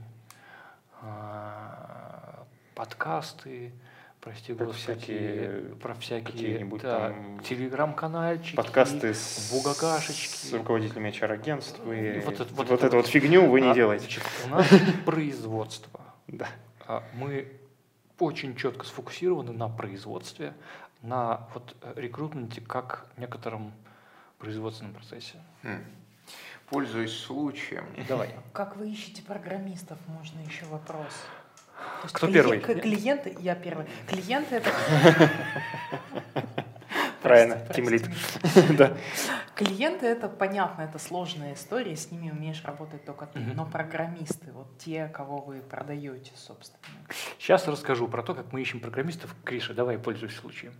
а, 1.01 2.45
подкасты, 2.75 3.71
прости 4.21 4.53
Про 4.53 4.65
господи, 4.67 4.99
всякие- 4.99 5.75
про 5.81 5.93
всякие 5.95 6.65
да, 6.81 7.13
телеграм-канальчики, 7.43 8.55
Подкасты 8.55 9.13
с, 9.13 9.51
бугакашечки. 9.51 10.47
с 10.47 10.53
руководителями 10.53 11.09
HR-агентств. 11.09 11.79
Вы, 11.79 12.21
Вот 12.25 12.37
вот, 12.39 12.47
это- 12.47 12.53
вот 12.55 12.65
эту 12.71 12.73
это 12.87 12.95
вот 12.97 13.05
вот. 13.05 13.07
фигню 13.07 13.49
вы 13.49 13.61
не 13.61 13.71
А, 13.71 13.73
делаете. 13.73 14.03
значит, 14.05 14.23
у 14.45 14.49
нас 14.49 14.67
производство. 15.05 15.99
Да. 16.27 16.47
А 16.87 17.03
Мы 17.15 17.51
очень 18.19 18.55
четко 18.55 18.85
сфокусированы 18.85 19.51
на 19.51 19.67
производстве, 19.67 20.53
на 21.03 21.47
вот 21.53 21.75
э, 21.81 21.93
рекрутменте 21.97 22.61
как 22.61 23.05
некотором 23.17 23.71
производственном 24.39 24.93
процессе. 24.93 25.35
Хм. 25.61 25.83
Пользуясь 26.69 27.15
случаем, 27.17 27.85
Давай. 28.07 28.33
Как 28.53 28.77
вы 28.77 28.89
ищете 28.89 29.21
программистов, 29.21 29.97
можно 30.07 30.39
еще 30.39 30.65
вопрос. 30.65 31.13
То 32.01 32.03
есть 32.03 32.15
Кто 32.15 32.27
клиен- 32.27 32.33
первый? 32.33 32.59
к- 32.61 32.81
Клиенты, 32.81 33.35
я 33.39 33.53
первый. 33.55 33.85
Клиенты 34.07 34.55
это... 34.55 35.29
Правильно. 37.23 37.57
Да. 38.77 38.93
Клиенты 39.55 40.07
это 40.07 40.27
понятно, 40.27 40.81
это 40.81 40.97
сложная 40.97 41.53
история, 41.53 41.95
с 41.95 42.11
ними 42.11 42.31
умеешь 42.31 42.63
работать 42.65 43.05
только 43.05 43.27
ты. 43.27 43.39
Но 43.39 43.65
программисты, 43.65 44.51
вот 44.51 44.77
те, 44.79 45.07
кого 45.07 45.41
вы 45.41 45.61
продаете, 45.61 46.31
собственно. 46.35 46.81
Сейчас 47.37 47.67
расскажу 47.67 48.07
про 48.07 48.23
то, 48.23 48.33
как 48.33 48.51
мы 48.51 48.61
ищем 48.61 48.79
программистов. 48.79 49.35
Криша, 49.43 49.73
давай 49.73 49.99
пользуйся 49.99 50.39
случаем. 50.39 50.73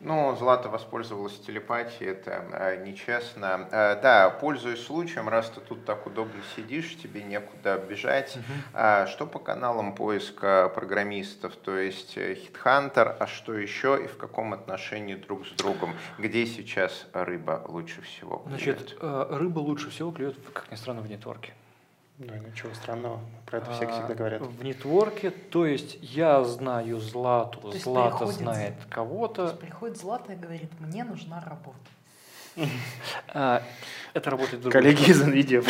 Ну, 0.00 0.34
Злата 0.36 0.68
воспользовалась 0.68 1.38
телепатией, 1.38 2.10
это 2.10 2.44
э, 2.52 2.84
нечестно. 2.84 3.68
Э, 3.70 4.00
да, 4.00 4.30
пользуясь 4.30 4.84
случаем, 4.84 5.28
раз 5.28 5.50
ты 5.50 5.60
тут 5.60 5.84
так 5.84 6.06
удобно 6.06 6.40
сидишь, 6.56 6.96
тебе 6.96 7.22
некуда 7.22 7.78
бежать. 7.78 8.38
А 8.72 9.06
что 9.06 9.26
по 9.26 9.38
каналам 9.38 9.94
поиска 9.94 10.70
программистов? 10.74 11.56
То 11.56 11.76
есть 11.78 12.16
э, 12.16 12.34
HitHunter, 12.34 13.16
а 13.18 13.26
что 13.26 13.54
еще 13.54 14.00
и 14.02 14.06
в 14.06 14.16
каком 14.16 14.52
отношении 14.52 15.14
друг 15.14 15.46
с 15.46 15.50
другом? 15.52 15.83
Где 16.18 16.46
сейчас 16.46 17.06
рыба 17.12 17.64
лучше 17.68 18.02
всего? 18.02 18.38
клюет? 18.38 18.78
Значит, 18.78 18.96
э, 19.00 19.26
рыба 19.30 19.58
лучше 19.60 19.90
всего 19.90 20.10
клюет, 20.10 20.36
как 20.52 20.70
ни 20.70 20.76
странно, 20.76 21.00
в 21.00 21.08
нетворке. 21.10 21.52
Ну, 22.18 22.32
ничего 22.32 22.72
странного. 22.74 23.18
Про 23.44 23.58
это 23.58 23.72
все 23.72 23.86
А, 23.86 23.92
всегда 23.92 24.14
говорят. 24.14 24.40
В 24.42 24.62
нетворке, 24.64 25.30
то 25.30 25.66
есть 25.66 25.98
я 26.00 26.44
знаю 26.44 27.00
Злату, 27.00 27.60
есть 27.72 27.82
Злата 27.84 28.18
приходит- 28.18 28.38
знает 28.40 28.74
То 28.74 28.80
есть 28.80 28.90
кого-то. 28.90 29.48
приходит 29.60 29.96
Злата 29.98 30.32
и 30.32 30.36
говорит, 30.36 30.70
мне 30.80 31.02
нужна 31.04 31.40
работа. 31.44 31.78
А, 33.34 33.62
Это 34.12 34.30
работает 34.30 34.62
Коллеги 34.72 35.10
из 35.10 35.22
NVIDIA. 35.22 35.64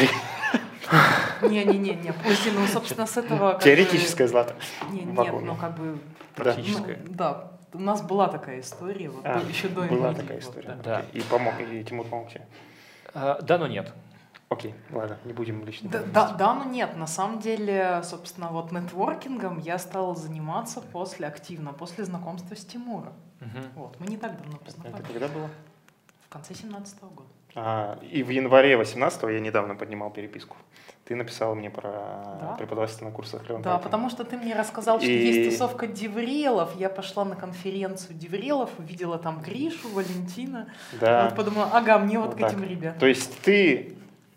Не-не-не, 1.43 2.13
подожди, 2.13 2.51
ну, 2.51 2.67
собственно, 2.67 3.07
с 3.07 3.17
этого... 3.17 3.59
Теоретическая 3.63 4.29
злата. 4.29 4.55
Не, 4.91 5.03
нет, 5.03 5.17
Вакууме. 5.17 5.47
ну, 5.47 5.57
как 5.57 5.77
бы... 5.79 5.99
Да. 6.37 6.43
Практическая. 6.45 6.99
ну, 7.07 7.15
да, 7.15 7.53
у 7.75 7.79
нас 7.81 8.03
была 8.03 8.29
такая 8.29 8.61
история, 8.61 9.11
вот, 9.11 9.25
А, 9.27 9.41
еще 9.49 9.69
до 9.69 9.83
Была 9.83 10.11
NVIDIA, 10.11 10.15
такая 10.17 10.41
вот, 10.41 10.43
история. 10.43 10.69
да. 10.69 10.83
Да. 10.83 11.05
И 11.13 11.21
помог, 11.23 11.55
и 11.61 11.85
Тимур 11.85 12.07
помог 12.07 12.31
тебе. 12.31 12.47
А, 13.13 13.41
Да, 13.43 13.59
но 13.59 13.67
нет. 13.67 13.93
Окей, 14.49 14.75
ладно, 14.93 15.17
не 15.25 15.33
будем 15.33 15.65
лично. 15.65 15.91
Да, 15.91 16.03
да, 16.03 16.33
да, 16.33 16.55
но 16.55 16.65
нет. 16.65 16.97
На 16.97 17.07
самом 17.07 17.41
деле, 17.41 18.03
собственно, 18.05 18.49
вот 18.49 18.71
нетворкингом 18.73 19.59
я 19.59 19.79
стал 19.79 20.15
заниматься 20.15 20.81
после 20.81 21.27
активно, 21.27 21.73
после 21.73 22.05
знакомства 22.05 22.55
с 22.55 22.65
Тимуром. 22.65 23.15
Мгм. 23.41 23.63
Вот, 23.75 23.99
мы 24.01 24.07
не 24.07 24.17
так 24.17 24.37
давно 24.37 24.57
Это 24.57 24.65
познакомились. 24.65 25.07
когда 25.09 25.29
было? 25.29 25.49
В 26.21 26.29
конце 26.29 26.55
17 26.55 27.01
года. 27.03 27.29
А, 27.57 27.99
и 28.03 28.23
в 28.23 28.29
январе 28.31 28.77
18 28.77 29.23
я 29.33 29.41
недавно 29.41 29.75
поднимал 29.75 30.11
переписку. 30.11 30.57
Ты 31.05 31.17
написала 31.17 31.55
мне 31.55 31.69
про 31.69 31.91
Да. 32.41 32.55
преподавательство 32.59 33.05
на 33.05 33.11
курсах 33.11 33.47
Леон 33.49 33.61
Да, 33.61 33.77
потому 33.79 34.09
что 34.09 34.25
ты 34.25 34.39
мне 34.39 34.55
рассказал, 34.55 34.99
что 35.01 35.11
И- 35.11 35.13
есть 35.27 35.51
тусовка 35.51 35.87
DevRel 35.87 36.45
ов. 36.45 36.75
Я 36.79 36.89
пошла 36.89 37.27
на 37.27 37.37
конференцию 37.37 38.17
DevRel 38.17 38.53
ов, 38.53 38.71
увидела 38.79 39.19
там 39.19 39.41
Гришу, 39.43 39.89
Валентина. 39.91 40.69
Да. 40.99 41.25
Вот 41.27 41.37
подумала, 41.37 41.69
ага, 41.75 41.99
мне 41.99 42.19
вот, 42.19 42.29
Вот 42.29 42.37
к 42.37 42.41
так. 42.41 42.53
этим 42.53 42.65
ребятам. 42.65 42.99
То 43.01 43.07
есть 43.07 43.39
ты, 43.43 43.97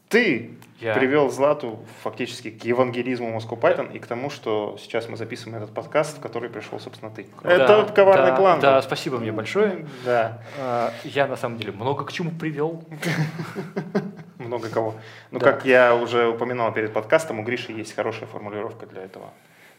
ты 0.10 0.52
Я- 0.80 0.94
привел 0.94 1.30
Злату 1.30 1.80
фактически 2.04 2.50
к 2.52 2.64
евангелизму 2.64 3.36
Moscow 3.36 3.60
Python 3.60 3.92
и 3.94 4.00
к 4.00 4.06
тому, 4.08 4.30
что 4.30 4.78
сейчас 4.80 5.10
мы 5.10 5.18
записываем 5.18 5.58
этот 5.62 5.74
подкаст, 5.74 6.18
в 6.18 6.22
который 6.22 6.50
пришел, 6.50 6.80
собственно, 6.80 7.12
ты. 7.12 7.26
Это 7.44 7.68
Да, 7.68 7.78
вот 7.82 7.92
коварный 7.92 8.32
да, 8.32 8.36
план. 8.36 8.60
Да, 8.60 8.82
спасибо 8.82 9.18
мне 9.18 9.32
большое. 9.32 9.86
Да, 10.06 10.42
А, 10.60 10.94
Я 11.04 11.28
на 11.28 11.36
самом 11.36 11.58
деле 11.58 11.72
много 11.72 12.06
к 12.06 12.12
чему 12.14 12.32
привел. 12.32 12.84
много 14.38 14.70
кого. 14.70 14.96
Ну, 15.32 15.40
как 15.40 15.66
я 15.66 15.96
уже 15.96 16.28
упоминал 16.28 16.72
перед 16.74 16.94
подкастом, 16.94 17.40
у 17.40 17.44
Гриши 17.44 17.72
есть 17.72 17.96
хорошая 17.96 18.28
формулировка 18.28 18.86
для 18.86 19.04
этого. 19.04 19.32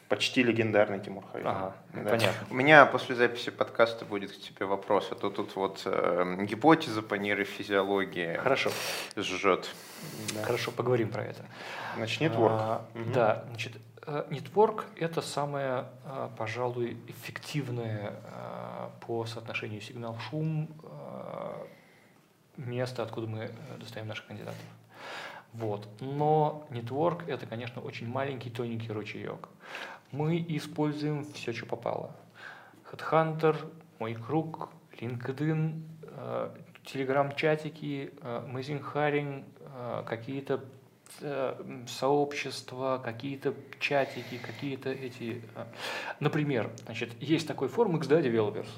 Почти 0.09 0.42
легендарный 0.42 1.00
Тимур 1.00 1.22
Харитон. 1.30 1.52
Ага, 1.54 1.76
Да. 1.92 2.11
понятно. 2.11 2.46
У 2.50 2.54
меня 2.54 2.86
после 2.86 3.14
записи 3.14 3.50
подкаста 3.50 4.06
будет 4.06 4.32
к 4.32 4.40
тебе 4.40 4.64
вопрос, 4.64 5.09
а 5.11 5.14
то 5.14 5.28
тут 5.28 5.54
вот 5.54 5.82
э, 5.84 6.36
гипотеза 6.46 7.02
по 7.02 7.14
нейрофизиологии 7.16 8.36
Хорошо, 8.36 8.70
жжет. 9.16 9.68
Да. 10.34 10.42
хорошо, 10.44 10.70
поговорим 10.70 11.11
про 11.11 11.24
это. 11.24 11.44
Значит, 11.96 12.22
нетворк. 12.22 12.52
А, 12.59 12.86
Мгм. 12.94 13.12
Да, 13.12 13.44
значит, 13.48 13.72
э, 14.06 14.24
нетворк– 14.30 14.86
это 14.96 15.20
самое, 15.20 15.84
а, 16.06 16.30
пожалуй, 16.38 16.96
эффективное 17.09 18.14
а, 18.32 18.90
по 19.06 19.26
соотношению 19.26 19.82
сигнал-шум 19.82 20.68
место, 22.56 23.02
откуда 23.02 23.26
мы 23.26 23.38
э, 23.44 23.50
достаем 23.78 24.09
наших 24.09 24.26
кандидатов. 24.26 24.61
Вот. 25.52 25.86
Но 26.00 26.66
нетворк– 26.70 27.24
это, 27.28 27.46
конечно, 27.46 27.82
очень 27.82 28.09
маленький, 28.09 28.50
тоненький 28.50 28.90
ручеек. 28.92 29.48
Мы 30.11 30.42
используем 30.48 31.24
все, 31.34 31.52
что 31.52 31.66
попало. 31.66 32.16
Headhunter, 32.90 33.56
мой 33.98 34.14
круг, 34.14 34.70
LinkedIn, 34.98 35.82
э, 36.02 36.50
телеграм-чатики, 36.84 38.12
э, 38.20 38.48
Amazing 38.48 38.82
Hiring, 38.94 39.44
э, 39.61 40.02
какие-то 40.06 40.64
э, 41.20 41.84
сообщества, 41.86 43.00
какие-то 43.04 43.54
чатики, 43.78 44.38
какие-то 44.38 44.90
эти... 44.90 45.42
э. 45.54 45.64
Например, 46.20 46.70
значит, 46.86 47.11
есть 47.20 47.46
такой 47.46 47.68
форум 47.68 47.96
XDA 47.96 48.22
Developers, 48.22 48.68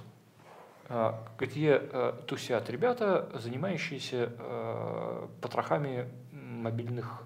э, 0.88 1.12
где 1.38 1.80
э, 1.80 2.12
тусят 2.26 2.68
ребята, 2.70 3.30
занимающиеся 3.34 4.32
э, 4.36 5.28
потрохами 5.40 6.08
мобильных 6.32 7.22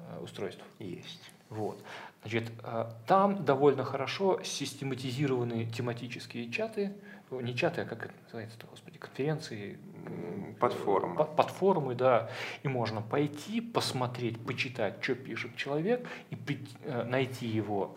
э, 0.00 0.18
устройств. 0.20 0.64
Есть. 0.80 1.30
Вот. 1.48 1.80
Значит, 2.22 2.52
э, 2.62 2.86
там 3.06 3.44
довольно 3.44 3.82
хорошо 3.84 4.40
систематизированы 4.42 5.64
тематические 5.66 6.50
чаты, 6.50 6.92
О, 7.30 7.40
не 7.40 7.54
чаты, 7.54 7.82
а 7.82 7.84
как 7.84 8.06
это 8.06 8.14
называется, 8.24 8.58
господи, 8.68 8.98
конференции, 8.98 9.78
М, 10.06 10.54
Платформа. 10.58 11.14
По- 11.14 11.24
Платформы, 11.24 11.94
да. 11.94 12.28
И 12.62 12.68
можно 12.68 13.00
пойти, 13.00 13.60
посмотреть, 13.60 14.38
почитать, 14.44 15.02
что 15.02 15.14
пишет 15.14 15.56
человек, 15.56 16.06
и 16.30 16.36
э, 16.84 17.04
найти 17.04 17.46
его, 17.46 17.96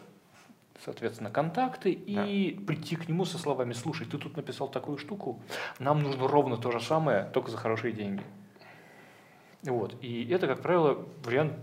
соответственно, 0.86 1.30
контакты, 1.30 1.92
и 1.92 2.58
прийти 2.66 2.96
к 2.96 3.10
нему 3.10 3.26
со 3.26 3.38
словами, 3.38 3.74
слушай, 3.74 4.06
ты 4.08 4.18
тут 4.18 4.38
написал 4.38 4.70
такую 4.70 4.98
штуку, 4.98 5.42
нам 5.80 6.02
нужно 6.02 6.28
ровно 6.28 6.56
то 6.58 6.72
же 6.72 6.80
самое, 6.80 7.26
только 7.34 7.52
за 7.52 7.58
хорошие 7.58 7.92
деньги. 7.94 8.24
Вот. 9.64 9.96
И 10.02 10.28
это, 10.30 10.48
как 10.48 10.62
правило, 10.62 11.06
вариант 11.24 11.54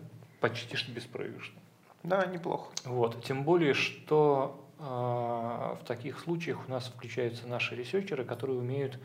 почти 0.40 0.76
что 0.76 0.90
беспроигрышный. 0.92 1.60
Да, 2.02 2.24
неплохо. 2.26 2.70
Вот. 2.84 3.22
Тем 3.24 3.44
более, 3.44 3.74
что 3.74 4.64
э, 4.78 4.82
в 4.82 5.80
таких 5.86 6.18
случаях 6.20 6.66
у 6.66 6.70
нас 6.70 6.86
включаются 6.86 7.46
наши 7.46 7.76
researcher 7.76 8.16
ы, 8.16 8.24
которые 8.24 8.58
умеют 8.58 8.98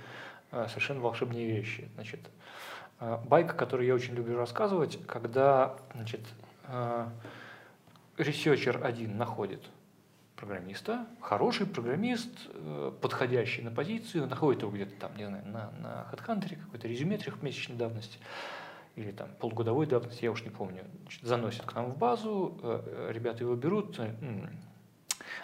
э, 0.52 0.68
совершенно 0.70 1.02
волшебные 1.02 1.46
вещи. 1.46 1.90
Значит, 1.96 2.22
э, 3.02 3.20
байка, 3.28 3.54
которую 3.54 3.88
я 3.88 3.96
очень 3.96 4.16
люблю 4.16 4.38
рассказывать, 4.38 5.06
когда 5.08 5.76
значит, 5.94 6.22
э, 6.68 7.08
researcher 8.18 8.86
один 8.86 9.18
находит 9.18 9.62
программиста, 10.36 11.06
хороший 11.22 11.66
программист, 11.66 12.30
э, 12.54 12.92
подходящий 13.02 13.62
на 13.62 13.72
позицию, 13.72 14.28
находит 14.28 14.62
его 14.62 14.72
где-то 14.72 14.94
там, 15.00 15.18
не 15.18 15.26
знаю, 15.26 15.46
на, 15.48 15.72
на 15.82 16.08
HeadHunter, 16.12 16.56
какое-то 16.56 16.88
резюме 16.88 17.18
трехмесячной 17.18 17.78
давности, 17.78 18.20
или 18.96 19.12
там 19.12 19.30
полугодовой 19.40 19.86
давности, 19.86 20.24
я 20.24 20.32
уж 20.32 20.44
не 20.44 20.50
помню, 20.50 20.86
заносит 21.22 21.64
к 21.64 21.74
нам 21.76 21.92
в 21.92 21.98
базу, 21.98 22.60
э, 22.64 23.12
ребята 23.12 23.44
его 23.44 23.56
берут, 23.56 24.00
э, 24.00 24.16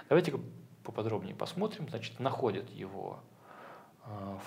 давайте-ка 0.10 0.40
поподробнее 0.84 1.36
посмотрим, 1.36 1.90
значит, 1.90 2.20
находят 2.20 2.70
его 2.70 3.20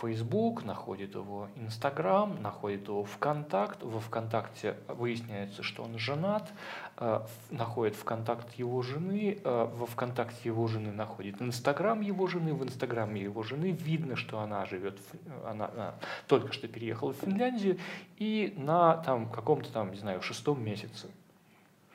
Facebook, 0.01 0.65
находит 0.65 1.15
его 1.15 1.49
Instagram, 1.57 2.43
находит 2.43 2.89
его 2.89 3.05
ВКонтакт, 3.05 3.83
во 3.83 4.01
ВКонтакте 4.01 4.77
выясняется, 4.89 5.62
что 5.62 5.83
он 5.83 5.99
женат, 5.99 6.53
э, 6.97 7.21
находит 7.51 7.95
ВКонтакт 7.97 8.55
его 8.55 8.83
жены, 8.83 9.39
э, 9.43 9.69
во 9.73 9.87
ВКонтакте 9.87 10.41
его 10.45 10.67
жены 10.67 10.93
находит 10.93 11.41
Инстаграм 11.41 12.01
его 12.01 12.27
жены, 12.27 12.55
в 12.55 12.65
Инстаграме 12.65 13.23
его 13.23 13.43
жены 13.43 13.71
видно, 13.71 14.17
что 14.17 14.41
она 14.41 14.67
живет, 14.67 14.99
она, 15.47 15.71
она 15.75 15.95
только 16.27 16.53
что 16.53 16.69
переехала 16.69 17.12
в 17.12 17.17
Финляндию 17.17 17.79
и 18.19 18.55
на 18.57 18.97
там 18.99 19.29
каком-то 19.29 19.73
там, 19.73 19.91
не 19.91 19.99
знаю, 19.99 20.23
шестом 20.23 20.62
месяце. 20.62 21.09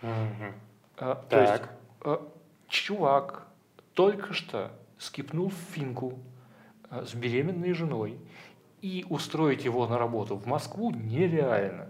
Э, 0.01 1.15
То 1.29 1.39
есть 1.39 1.53
Так. 1.53 1.69
э, 2.05 2.17
чувак 2.67 3.47
только 3.93 4.33
что 4.33 4.71
скипнул 4.97 5.49
в 5.49 5.73
финку 5.73 6.13
э, 6.13 6.38
с 6.91 7.13
беременной 7.13 7.73
женой, 7.73 8.17
и 8.81 9.05
устроить 9.09 9.65
его 9.65 9.87
на 9.87 9.97
работу 9.97 10.35
в 10.35 10.45
Москву 10.45 10.91
нереально. 10.91 11.89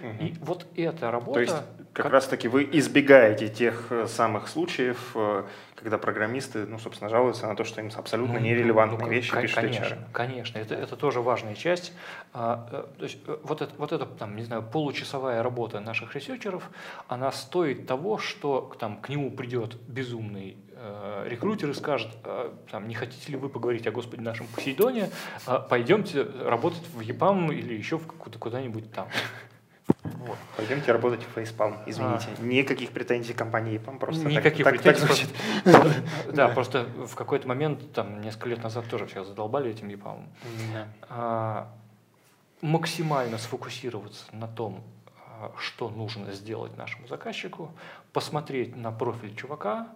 Мгм. 0.00 0.26
И 0.26 0.34
вот 0.40 0.66
эта 0.76 1.10
работа... 1.10 1.34
То 1.34 1.40
есть 1.40 1.56
как 1.92 2.10
раз-таки 2.10 2.48
вы 2.48 2.68
избегаете 2.72 3.48
тех 3.48 3.86
э, 3.90 4.06
самых 4.08 4.48
случаев, 4.48 5.12
э, 5.14 5.44
когда 5.76 5.96
программисты, 5.96 6.66
ну, 6.66 6.78
собственно, 6.78 7.08
жалуются 7.08 7.46
на 7.46 7.54
то, 7.54 7.62
что 7.64 7.80
им 7.80 7.90
абсолютно 7.94 8.34
Ну, 8.34 8.40
нерелевантные 8.40 9.06
ну, 9.06 9.12
вещи 9.12 9.32
пишут 9.40 9.56
Конечно, 9.56 9.84
HR. 9.84 9.98
конечно, 10.12 10.58
это, 10.58 10.74
это 10.74 10.96
тоже 10.96 11.20
важная 11.20 11.54
часть. 11.54 11.92
А, 12.32 12.68
э, 12.72 12.98
то 12.98 13.04
есть 13.04 13.18
вот, 13.44 13.62
это, 13.62 13.72
вот 13.78 13.92
эта, 13.92 14.06
там, 14.06 14.34
не 14.34 14.42
знаю, 14.42 14.62
получасовая 14.62 15.42
работа 15.42 15.78
наших 15.78 16.16
researcher 16.16 16.56
ов, 16.56 16.68
она 17.06 17.30
стоит 17.30 17.86
того, 17.86 18.18
что 18.18 18.74
там, 18.80 19.00
к 19.00 19.08
нему 19.08 19.30
придет 19.30 19.76
безумный 19.86 20.56
э, 20.72 21.26
рекрутер 21.28 21.70
и 21.70 21.74
скажет, 21.74 22.10
э, 22.24 22.50
там, 22.70 22.88
не 22.88 22.94
хотите 22.94 23.30
ли 23.30 23.36
вы 23.36 23.48
поговорить 23.48 23.86
о 23.86 23.92
Господе 23.92 24.22
нашем 24.22 24.46
Посейдоне, 24.48 25.10
А, 25.46 25.60
пойдемте 25.60 26.22
работать 26.22 26.82
в 26.92 27.00
EPAM 27.00 27.52
или 27.52 27.74
еще 27.74 27.98
в 27.98 28.06
какую-то 28.06 28.40
куда-нибудь 28.40 28.92
там. 28.92 29.08
Вот. 30.04 30.36
Пойдемте 30.56 30.92
работать 30.92 31.22
в 31.22 31.36
Facepalm. 31.36 31.78
Извините, 31.86 32.26
никаких 32.40 32.90
претензий 32.90 33.32
к 33.32 33.38
компании 33.38 33.78
EPAM, 33.78 33.98
просто 33.98 34.22
так- 34.22 34.32
А. 34.32 34.34
Никаких 34.34 34.64
так, 34.64 34.74
так, 34.74 34.82
претензий. 34.82 35.06
звучит. 35.06 35.28
Да, 36.34 36.48
просто 36.54 36.84
в 37.06 37.14
какой-то 37.14 37.48
момент, 37.48 37.92
там, 37.92 38.20
несколько 38.20 38.50
лет 38.50 38.62
назад 38.62 38.84
тоже 38.88 39.06
всех 39.06 39.26
задолбали 39.26 39.70
этим 39.70 39.88
ЕПАМом. 39.88 40.28
Да. 40.74 40.88
а, 41.08 41.72
максимально 42.60 43.38
сфокусироваться 43.38 44.24
на 44.32 44.46
том, 44.46 44.82
а, 45.40 45.52
что 45.58 45.88
нужно 45.88 46.32
сделать 46.32 46.76
нашему 46.76 47.06
заказчику, 47.08 47.70
посмотреть 48.12 48.76
на 48.76 48.92
профиль 48.92 49.34
чувака 49.34 49.88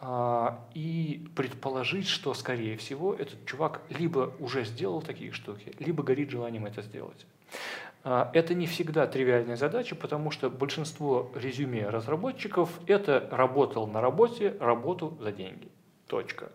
а, 0.00 0.58
и 0.74 1.28
предположить, 1.36 2.08
что, 2.08 2.34
скорее 2.34 2.76
всего, 2.76 3.14
этот 3.14 3.46
чувак 3.46 3.82
либо 3.88 4.32
уже 4.40 4.64
сделал 4.64 5.00
такие 5.00 5.30
штуки, 5.32 5.74
либо 5.78 6.02
горит 6.02 6.30
желанием 6.30 6.66
это 6.66 6.82
сделать. 6.82 7.24
А, 8.04 8.30
Это 8.34 8.54
не 8.54 8.66
всегда 8.66 9.06
тривиальная 9.06 9.56
задача, 9.56 9.94
потому 9.96 10.30
что 10.30 10.50
большинство 10.50 11.30
резюме 11.34 11.88
разработчиков– 11.88 12.68
это 12.86 13.26
работал 13.30 13.86
на 13.86 14.02
работе, 14.02 14.56
работу 14.60 15.16
за 15.20 15.32
деньги. 15.32 15.68
Точка. 16.06 16.52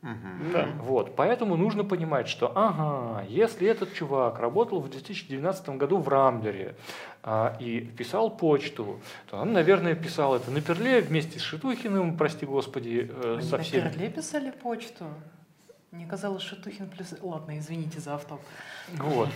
Мгм. 0.00 0.52
Да. 0.52 0.68
Вот, 0.80 1.16
поэтому 1.16 1.56
нужно 1.56 1.84
понимать, 1.84 2.28
что, 2.28 2.52
ага, 2.54 3.24
если 3.28 3.68
этот 3.68 3.92
чувак 3.92 4.38
работал 4.38 4.80
в 4.80 4.88
2019 4.88 5.68
году 5.70 5.98
в 5.98 6.08
Рамблере 6.08 6.76
а, 7.22 7.56
и 7.60 7.80
писал 7.80 8.30
почту, 8.30 9.00
то 9.28 9.38
он, 9.38 9.52
наверное, 9.52 9.94
писал 9.94 10.36
это 10.36 10.50
на 10.50 10.60
Перле 10.60 11.00
вместе 11.00 11.38
с 11.38 11.42
Шитухиным, 11.42 12.16
прости 12.16 12.46
господи, 12.46 13.10
э, 13.12 13.34
Они 13.38 13.42
со 13.42 13.56
на 13.58 13.62
всеми. 13.62 13.88
Перле 13.88 14.08
писали 14.10 14.50
почту? 14.50 15.04
Мне 15.90 16.06
казалось, 16.06 16.42
Шатухин 16.42 16.88
плюс... 16.88 17.14
Ладно, 17.22 17.58
извините 17.58 18.00
за 18.00 18.14
автоп. 18.14 18.40
Вот. 18.98 19.28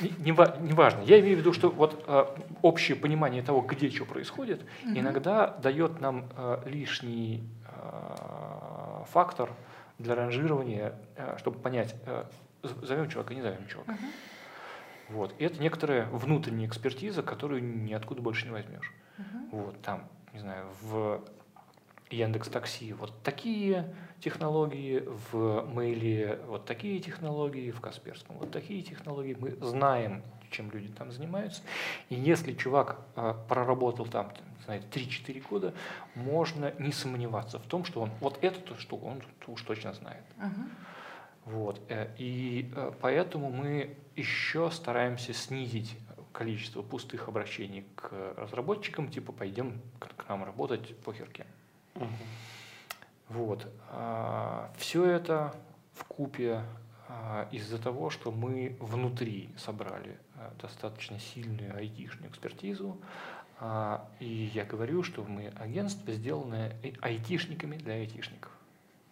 Не, 0.00 0.10
не, 0.18 0.60
не 0.66 0.72
важно. 0.72 1.02
Я 1.02 1.20
имею 1.20 1.36
в 1.36 1.40
виду, 1.40 1.52
что 1.52 1.70
вот 1.70 2.04
э, 2.06 2.24
общее 2.62 2.96
понимание 2.96 3.42
того, 3.42 3.60
где 3.60 3.90
что 3.90 4.04
происходит, 4.04 4.64
Мгм. 4.84 4.98
иногда 5.00 5.48
дает 5.48 6.00
нам 6.00 6.28
э, 6.36 6.62
лишний 6.66 7.42
э, 7.66 9.04
фактор 9.10 9.50
для 9.98 10.14
ранжирования, 10.14 10.94
э, 11.16 11.36
чтобы 11.38 11.58
понять, 11.58 11.94
э, 12.06 12.24
зовем 12.62 13.08
чувака, 13.08 13.34
не 13.34 13.42
зовем 13.42 13.66
чувака. 13.66 13.92
Мгм. 13.92 14.12
Вот. 15.08 15.34
И 15.38 15.44
это 15.44 15.60
некоторая 15.60 16.06
внутренняя 16.06 16.68
экспертиза, 16.68 17.22
которую 17.22 17.62
ниоткуда 17.64 18.20
больше 18.22 18.46
не 18.46 18.52
возьмешь. 18.52 18.92
Мгм. 19.16 19.48
Вот 19.52 19.82
там, 19.82 20.04
не 20.32 20.40
знаю, 20.40 20.66
в 20.82 21.20
Яндекс 22.10 22.48
Такси 22.48 22.92
вот 22.92 23.12
такие 23.22 23.94
технологии, 24.20 25.04
в 25.30 25.64
Мейле 25.66 26.40
вот 26.46 26.64
такие 26.64 27.00
технологии, 27.00 27.70
в 27.70 27.80
Касперском 27.80 28.38
вот 28.38 28.50
такие 28.50 28.82
технологии. 28.82 29.36
Мы 29.38 29.50
знаем, 29.60 30.22
чем 30.50 30.70
люди 30.70 30.88
там 30.88 31.12
занимаются. 31.12 31.62
И 32.08 32.14
если 32.14 32.52
чувак 32.52 33.00
э, 33.16 33.34
проработал 33.48 34.06
там, 34.06 34.32
знаю, 34.64 34.82
3-4 34.90 35.48
года, 35.48 35.74
можно 36.14 36.72
не 36.78 36.92
сомневаться 36.92 37.58
в 37.58 37.66
том, 37.66 37.84
что 37.84 38.00
он 38.00 38.10
вот 38.20 38.42
эту 38.42 38.76
штуку 38.76 39.06
он 39.06 39.22
уж 39.46 39.62
точно 39.62 39.92
знает. 39.94 40.24
Мгм. 40.36 40.70
Вот. 41.44 41.80
э, 41.88 42.08
И 42.18 42.70
э, 42.74 42.92
поэтому 43.00 43.50
мы 43.50 43.96
еще 44.16 44.70
стараемся 44.70 45.32
снизить 45.32 45.96
количество 46.32 46.82
пустых 46.82 47.28
обращений 47.28 47.84
к 47.96 48.12
разработчикам, 48.36 49.10
типа 49.10 49.32
пойдем 49.32 49.80
к 49.98 50.08
к 50.14 50.28
нам 50.28 50.44
работать 50.44 50.96
похер 50.98 51.28
кем. 51.30 51.46
Вот. 53.28 53.66
Все 54.76 55.04
это 55.04 55.54
в 55.92 56.04
купе 56.04 56.62
из-за 57.50 57.78
того, 57.78 58.10
что 58.10 58.30
мы 58.30 58.76
внутри 58.80 59.50
собрали 59.58 60.18
а, 60.34 60.52
достаточно 60.60 61.18
сильную 61.18 61.74
айтишную 61.76 62.30
экспертизу. 62.30 63.00
А, 63.60 64.08
И 64.20 64.50
я 64.54 64.64
говорю, 64.64 65.02
что 65.02 65.24
мы 65.24 65.48
агентство, 65.58 66.12
сделанное 66.12 66.76
айтишниками 67.00 67.76
для 67.76 67.94
айтишников. 67.94 68.52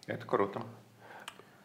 Это 0.05 0.25
круто. 0.25 0.63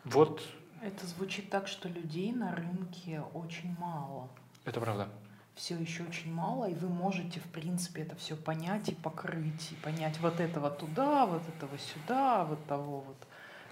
Вот 0.04 0.42
Это 0.82 1.06
звучит 1.06 1.48
так, 1.50 1.68
что 1.68 1.88
людей 1.88 2.32
на 2.32 2.54
рынке 2.54 3.20
очень 3.34 3.76
мало. 3.78 4.28
это 4.64 4.80
правда. 4.80 5.08
Все 5.54 5.76
еще 5.76 6.02
очень 6.04 6.32
мало, 6.32 6.68
и 6.68 6.74
вы 6.74 6.88
можете, 6.88 7.38
в 7.40 7.44
принципе, 7.44 8.02
это 8.02 8.16
все 8.16 8.36
понять 8.36 8.88
и 8.88 8.94
покрыть, 8.94 9.72
и 9.72 9.74
понять 9.76 10.18
вот 10.20 10.40
этого 10.40 10.70
туда, 10.70 11.26
вот 11.26 11.42
этого 11.48 11.78
сюда, 11.78 12.44
вот 12.44 12.64
того 12.66 13.00
вот 13.00 13.16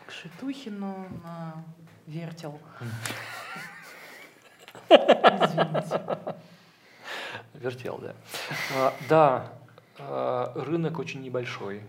к 0.06 0.10
Шитухину 0.10 1.08
на 1.24 1.64
вертел. 2.06 2.58
Извините. 4.88 6.00
Вертел, 7.54 7.98
да. 7.98 8.14
А, 8.76 8.94
Да, 9.08 9.52
а, 9.98 10.52
рынок 10.54 10.98
очень 10.98 11.22
небольшой, 11.22 11.82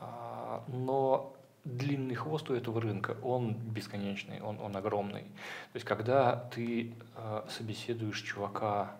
а, 0.00 0.62
но 0.68 1.34
длинный 1.64 2.14
хвост 2.14 2.48
у 2.50 2.54
этого 2.54 2.80
рынка, 2.80 3.16
он 3.22 3.54
бесконечный, 3.54 4.40
он, 4.40 4.60
он 4.60 4.76
огромный. 4.76 5.22
То 5.22 5.76
есть, 5.76 5.86
когда 5.86 6.48
ты 6.54 6.94
а, 7.16 7.46
собеседуешь 7.48 8.20
чувака 8.22 8.96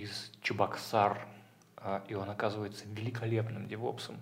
из 0.00 0.30
Чебоксар, 0.42 1.26
а, 1.76 2.02
и 2.08 2.14
он 2.14 2.30
оказывается 2.30 2.84
великолепным 2.86 3.68
девопсом, 3.68 4.16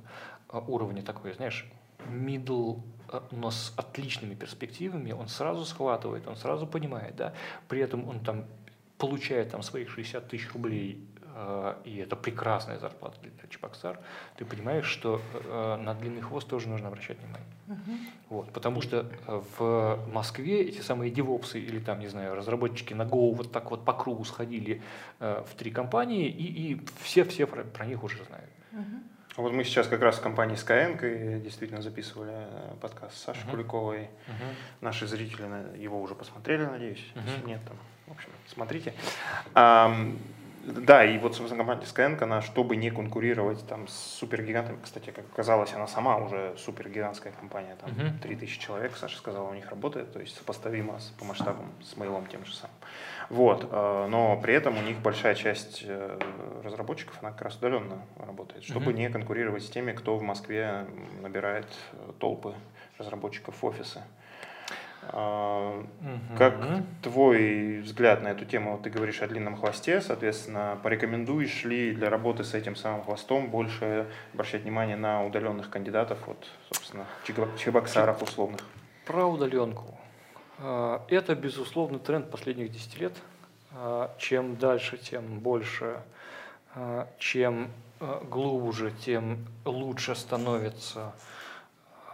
а, 0.49 0.59
уровня 0.59 1.03
такой, 1.03 1.33
знаешь, 1.35 1.67
middle, 2.09 2.83
а, 3.09 3.27
но 3.31 3.51
с 3.51 3.73
отличными 3.77 4.35
перспективами, 4.35 5.13
он 5.13 5.29
сразу 5.29 5.65
схватывает, 5.65 6.27
он 6.27 6.37
сразу 6.37 6.67
понимает, 6.67 7.17
да, 7.17 7.35
при 7.69 7.81
этом 7.81 8.09
он 8.09 8.21
там 8.21 8.45
получает 8.99 9.51
там 9.51 9.63
своих 9.63 9.91
60 9.91 10.29
тысяч 10.29 10.53
рублей, 10.53 11.07
и 11.85 11.97
это 11.99 12.17
прекрасная 12.17 12.79
зарплата 12.79 13.19
для 13.23 13.31
Чебоксар, 13.49 13.99
ты 14.37 14.45
понимаешь, 14.45 14.87
что 14.87 15.21
э, 15.35 15.77
на 15.77 15.95
длинный 15.95 16.23
хвост 16.23 16.49
тоже 16.49 16.69
нужно 16.69 16.89
обращать 16.89 17.19
внимание. 17.19 17.47
Мгм. 17.67 17.99
Вот, 18.29 18.53
потому 18.53 18.83
что 18.83 19.07
э, 19.27 19.43
в 19.59 19.99
Москве 20.13 20.63
эти 20.63 20.81
самые 20.81 21.11
девопсы 21.11 21.61
или 21.61 21.79
там, 21.79 22.01
не 22.01 22.09
знаю, 22.09 22.35
разработчики 22.35 22.95
на 22.95 23.03
Go 23.03 23.35
вот 23.35 23.53
так 23.53 23.71
вот 23.71 23.85
по 23.85 23.93
кругу 23.93 24.25
сходили 24.25 24.83
э, 25.21 25.45
в 25.49 25.55
три 25.55 25.71
компании, 25.71 26.29
и, 26.29 26.73
и 26.73 26.81
все-все 27.01 27.47
про, 27.47 27.65
про 27.65 27.87
них 27.87 28.03
уже 28.03 28.25
знают. 28.25 28.51
Мгм. 28.73 29.03
Вот 29.37 29.53
мы 29.53 29.65
сейчас 29.65 29.87
как 29.87 30.03
раз 30.03 30.17
в 30.17 30.23
компании 30.23 30.57
Skyeng 30.57 31.41
действительно 31.41 31.83
записывали 31.83 32.47
подкаст 32.81 33.17
с 33.17 33.21
Сашей 33.23 33.45
Мгм. 33.45 33.51
Куликовой. 33.53 34.11
Наши 34.81 35.07
зрители 35.07 35.79
его 35.81 36.03
уже 36.03 36.15
посмотрели, 36.15 36.65
надеюсь. 36.65 37.05
Если 37.15 37.39
Мгм. 37.39 37.47
нет, 37.47 37.61
там, 37.67 37.77
в 38.07 38.13
общем, 38.13 38.31
смотрите. 38.49 38.93
Да, 40.65 41.05
и 41.05 41.19
вот, 41.19 41.35
собственно, 41.37 41.65
компания 41.65 41.83
Skyeng, 41.87 42.23
она, 42.23 42.43
чтобы 42.43 42.77
не 42.77 42.91
конкурировать 42.91 43.67
там 43.67 43.89
с 43.89 43.95
супергигантами, 43.95 44.79
кстати, 44.83 45.11
как 45.11 45.25
оказалось, 45.33 45.73
она 45.75 45.87
сама 45.87 46.17
уже 46.19 46.55
супергигантская 46.59 47.33
компания, 47.33 47.77
там 47.81 47.91
Мгм. 47.91 48.19
3000 48.21 48.59
человек, 48.61 48.97
Саша 48.97 49.17
сказала, 49.17 49.49
у 49.49 49.55
них 49.55 49.69
работает, 49.71 50.13
то 50.13 50.21
есть 50.21 50.37
сопоставимо 50.37 50.99
с- 51.01 51.11
по 51.19 51.25
масштабам 51.25 51.73
с 51.83 51.97
мейлом 51.97 52.27
тем 52.27 52.45
же 52.45 52.55
самым. 52.55 52.75
Вот, 53.31 53.69
э, 53.71 54.07
но 54.11 54.39
при 54.41 54.55
этом 54.55 54.77
у 54.77 54.83
них 54.83 54.99
большая 54.99 55.35
часть 55.35 55.83
э, 55.87 56.19
разработчиков, 56.63 57.17
она 57.23 57.31
как 57.33 57.43
раз 57.43 57.57
удаленно 57.57 58.03
работает, 58.19 58.65
чтобы 58.65 58.87
Мгм. 58.93 58.95
не 58.97 59.09
конкурировать 59.11 59.63
с 59.65 59.71
теми, 59.71 59.93
кто 59.93 60.17
в 60.17 60.23
Москве 60.23 60.85
набирает 61.23 61.67
э, 61.93 62.13
толпы 62.19 62.55
разработчиков 62.99 63.55
в 63.63 63.65
офисы. 63.67 64.03
А, 65.03 65.85
Как 66.37 66.55
твой 67.03 67.81
взгляд 67.81 68.23
на 68.23 68.29
эту 68.29 68.45
тему? 68.45 68.73
Вот 68.73 68.83
Ты 68.83 68.91
говоришь 68.91 69.23
о 69.23 69.27
длинном 69.27 69.57
хвосте, 69.57 70.01
соответственно, 70.01 70.79
порекомендуешь 70.83 71.65
ли 71.65 71.93
для 71.93 72.11
работы 72.11 72.45
с 72.45 72.55
этим 72.55 72.77
самым 72.77 73.03
хвостом 73.03 73.49
больше 73.51 74.07
обращать 74.35 74.63
внимание 74.63 74.97
на 74.97 75.25
удаленных 75.25 75.71
кандидатов, 75.71 76.19
вот, 76.27 76.47
собственно, 76.71 77.07
чебок- 77.25 77.57
чебоксаров 77.59 78.23
условных? 78.23 78.61
Про 79.07 79.27
удаленку. 79.27 79.99
А, 80.59 81.05
Это, 81.09 81.35
безусловно, 81.35 81.99
тренд 81.99 82.31
последних 82.31 82.71
10 82.71 83.01
лет. 83.01 83.13
А, 83.73 84.15
Чем 84.19 84.57
дальше, 84.57 84.99
тем 84.99 85.41
больше. 85.41 86.01
Чем 87.19 87.69
глубже, 88.31 88.93
тем 89.05 89.45
лучше 89.65 90.15
становятся 90.15 91.13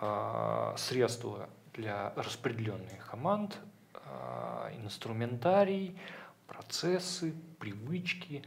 а, 0.00 0.74
средства 0.78 1.48
для 1.76 2.12
распределенных 2.16 3.06
команд, 3.10 3.58
а, 3.94 4.70
инструментарий, 4.82 5.96
процессы, 6.46 7.34
привычки. 7.58 8.42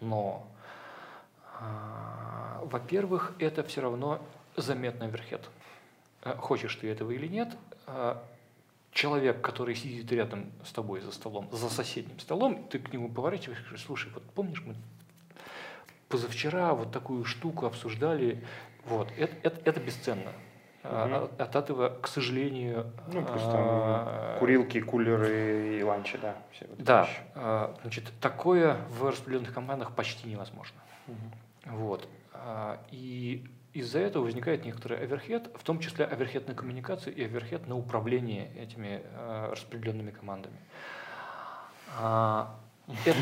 Но, 0.00 0.46
а, 1.58 2.60
во-первых, 2.64 3.34
это 3.38 3.62
все 3.62 3.80
равно 3.80 4.20
заметный 4.56 5.06
оверхед. 5.06 5.48
А, 6.22 6.36
Хочешь 6.36 6.74
ты 6.76 6.88
этого 6.90 7.10
или 7.10 7.26
нет, 7.26 7.56
а, 7.86 8.22
человек, 8.92 9.40
который 9.40 9.74
сидит 9.74 10.10
рядом 10.12 10.50
с 10.64 10.72
тобой 10.72 11.00
за 11.00 11.12
столом, 11.12 11.48
за 11.52 11.68
соседним 11.68 12.18
столом, 12.18 12.66
ты 12.68 12.78
к 12.78 12.92
нему 12.92 13.10
поворачиваешь 13.10 13.60
и 13.60 13.62
говоришь, 13.62 13.84
слушай, 13.84 14.10
вот 14.12 14.22
помнишь, 14.30 14.62
мы 14.64 14.74
позавчера 16.08 16.74
вот 16.74 16.92
такую 16.92 17.24
штуку 17.24 17.66
обсуждали, 17.66 18.44
вот, 18.84 19.10
это, 19.16 19.36
это, 19.42 19.60
это 19.64 19.80
бесценно. 19.80 20.32
А, 20.88 21.06
Мгм. 21.06 21.30
От 21.38 21.56
этого, 21.56 21.88
к 22.00 22.06
сожалению, 22.08 22.92
Ну, 23.08 23.24
плюс 23.24 23.42
там 23.42 23.60
а, 23.62 24.36
курилки, 24.38 24.80
кулеры 24.80 25.78
и 25.78 25.82
ланчи, 25.82 26.18
да. 26.18 26.34
Все 26.52 26.66
вот 26.66 26.78
эти 26.78 26.86
да, 26.86 27.02
вещи. 27.02 27.20
а, 27.34 27.74
значит, 27.82 28.12
такое 28.20 28.76
в 28.90 29.08
распределенных 29.08 29.52
командах 29.52 29.92
почти 29.92 30.28
невозможно. 30.28 30.78
Мгм. 31.06 31.76
Вот. 31.76 32.08
А, 32.34 32.78
И 32.92 33.44
из-за 33.72 33.98
этого 33.98 34.24
возникает 34.24 34.64
некоторый 34.64 34.98
оверхед, 34.98 35.50
в 35.56 35.62
том 35.62 35.80
числе 35.80 36.04
оверхед 36.06 36.48
на 36.48 36.54
коммуникацию 36.54 37.14
и 37.14 37.24
оверхед 37.24 37.66
на 37.66 37.76
управление 37.76 38.50
этими 38.56 39.02
а, 39.14 39.50
распределенными 39.52 40.10
командами. 40.12 40.56
А, 41.98 42.54
это- 43.04 43.18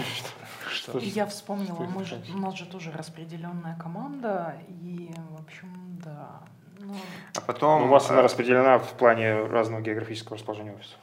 что? 0.69 0.99
И 0.99 1.07
я 1.07 1.27
вспомнила, 1.27 1.81
мы 1.85 2.05
же, 2.05 2.21
у 2.35 2.39
нас 2.39 2.55
же 2.55 2.67
тоже 2.67 2.93
распределенная 2.93 3.77
команда, 3.79 4.57
и, 4.69 5.11
в 5.31 5.41
общем, 5.43 5.69
да. 6.05 6.41
Ну, 6.79 6.95
А 7.37 7.41
потом... 7.41 7.83
Ну, 7.83 7.87
у 7.87 7.91
вас 7.91 8.11
она 8.11 8.21
э, 8.21 8.25
распределена 8.25 8.79
в 8.79 8.93
плане 8.95 9.45
разного 9.45 9.81
географического 9.81 10.37
расположения 10.37 10.73
офиса. 10.73 10.97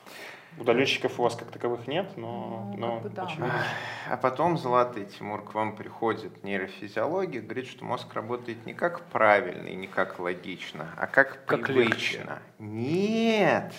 Удаленщиков 0.57 1.17
у 1.19 1.23
вас 1.23 1.35
как 1.35 1.49
таковых 1.49 1.87
нет, 1.87 2.17
но, 2.17 2.73
Ну, 2.75 2.77
но 2.77 2.93
как 2.95 3.03
бы 3.03 3.09
да. 3.09 3.23
очевидно. 3.23 3.63
А 4.09 4.17
потом, 4.17 4.57
Золотый 4.57 5.05
Тимур, 5.05 5.43
к 5.45 5.53
вам 5.53 5.75
приходит 5.77 6.43
нейрофизиология, 6.43 7.41
говорит, 7.41 7.67
что 7.67 7.85
мозг 7.85 8.13
работает 8.13 8.65
не 8.65 8.73
как 8.73 9.01
правильно 9.05 9.67
и 9.67 9.75
не 9.75 9.87
как 9.87 10.19
логично, 10.19 10.89
а 10.97 11.07
как, 11.07 11.45
Как 11.45 11.63
привычно. 11.67 12.41
Нет, 12.59 13.73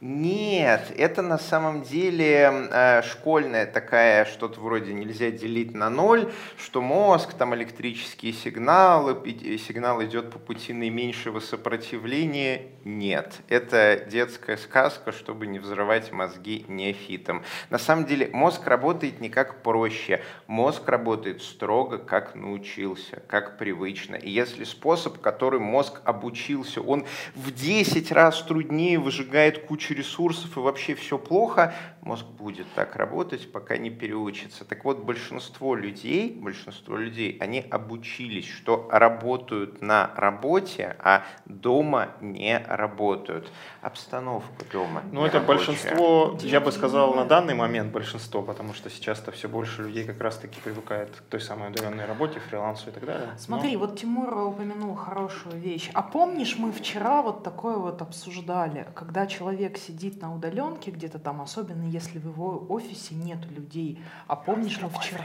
Нет, 0.00 0.92
это 0.96 1.22
на 1.22 1.38
самом 1.38 1.82
деле 1.82 2.68
э, 2.70 3.02
школьная 3.02 3.66
такая, 3.66 4.26
что-то 4.26 4.60
вроде 4.60 4.94
нельзя 4.94 5.32
делить 5.32 5.74
на 5.74 5.90
ноль, 5.90 6.30
что 6.56 6.80
мозг, 6.80 7.34
там 7.34 7.52
электрические 7.56 8.32
сигналы, 8.32 9.16
сигнал 9.58 10.00
идет 10.04 10.30
по 10.30 10.38
пути 10.38 10.72
наименьшего 10.72 11.40
сопротивления. 11.40 12.68
Нет, 12.84 13.40
это 13.48 14.06
детская 14.08 14.56
сказка, 14.56 15.10
чтобы 15.10 15.48
не 15.48 15.58
взрывать 15.58 16.12
мозги 16.12 16.64
неофитом. 16.68 17.42
На 17.68 17.78
самом 17.78 18.06
деле 18.06 18.30
мозг 18.32 18.64
работает 18.68 19.20
не 19.20 19.30
как 19.30 19.64
проще, 19.64 20.22
мозг 20.46 20.88
работает 20.88 21.42
строго, 21.42 21.98
как 21.98 22.36
научился, 22.36 23.20
как 23.26 23.58
привычно. 23.58 24.14
И 24.14 24.30
если 24.30 24.62
способ, 24.62 25.20
который 25.20 25.58
мозг 25.58 26.00
обучился, 26.04 26.80
он 26.80 27.04
в 27.34 27.50
10 27.50 28.12
раз 28.12 28.40
труднее 28.42 29.00
выжигает 29.00 29.66
кучу 29.66 29.87
кучу 29.88 29.94
ресурсов 29.94 30.56
и 30.56 30.60
вообще 30.60 30.94
все 30.94 31.18
плохо, 31.18 31.74
мозг 32.02 32.26
будет 32.26 32.66
так 32.74 32.96
работать, 32.96 33.50
пока 33.52 33.76
не 33.76 33.90
переучится. 33.90 34.64
Так 34.64 34.84
вот, 34.84 35.04
большинство 35.04 35.74
людей, 35.74 36.30
большинство 36.30 36.96
людей, 36.96 37.36
они 37.40 37.60
обучились, 37.70 38.48
что 38.48 38.88
работают 38.90 39.82
на 39.82 40.10
работе, 40.16 40.96
а 41.00 41.22
дома 41.46 42.08
не 42.20 42.58
работают. 42.58 43.50
Обстановка 43.82 44.64
дома. 44.72 45.02
Ну, 45.12 45.24
это 45.24 45.38
рабочая. 45.38 45.66
большинство, 45.66 46.38
я 46.42 46.60
бы 46.60 46.72
сказал, 46.72 47.14
на 47.14 47.24
данный 47.24 47.54
момент 47.54 47.92
большинство, 47.92 48.42
потому 48.42 48.74
что 48.74 48.90
сейчас-то 48.90 49.30
все 49.30 49.48
больше 49.48 49.82
людей 49.82 50.04
как 50.04 50.20
раз-таки 50.20 50.60
привыкает 50.60 51.10
к 51.16 51.20
той 51.30 51.40
самой 51.40 51.70
удаленной 51.70 52.06
работе, 52.06 52.40
фрилансу 52.40 52.90
и 52.90 52.92
так 52.92 53.04
далее. 53.04 53.28
Смотри, 53.38 53.72
Но... 53.74 53.80
вот 53.80 53.98
Тимур 53.98 54.36
упомянул 54.38 54.94
хорошую 54.94 55.56
вещь. 55.56 55.90
А 55.94 56.02
помнишь, 56.02 56.56
мы 56.58 56.72
вчера 56.72 57.22
вот 57.22 57.42
такое 57.42 57.76
вот 57.76 58.02
обсуждали, 58.02 58.86
когда 58.94 59.26
человек 59.26 59.77
сидит 59.78 60.20
на 60.20 60.34
удаленке 60.34 60.90
где-то 60.90 61.18
там, 61.18 61.40
особенно 61.40 61.84
если 61.84 62.18
в 62.18 62.26
его 62.26 62.66
офисе 62.68 63.14
нет 63.14 63.44
людей. 63.50 64.02
А 64.26 64.36
помнишь, 64.36 64.80
мы 64.80 64.88
вчера... 64.88 65.24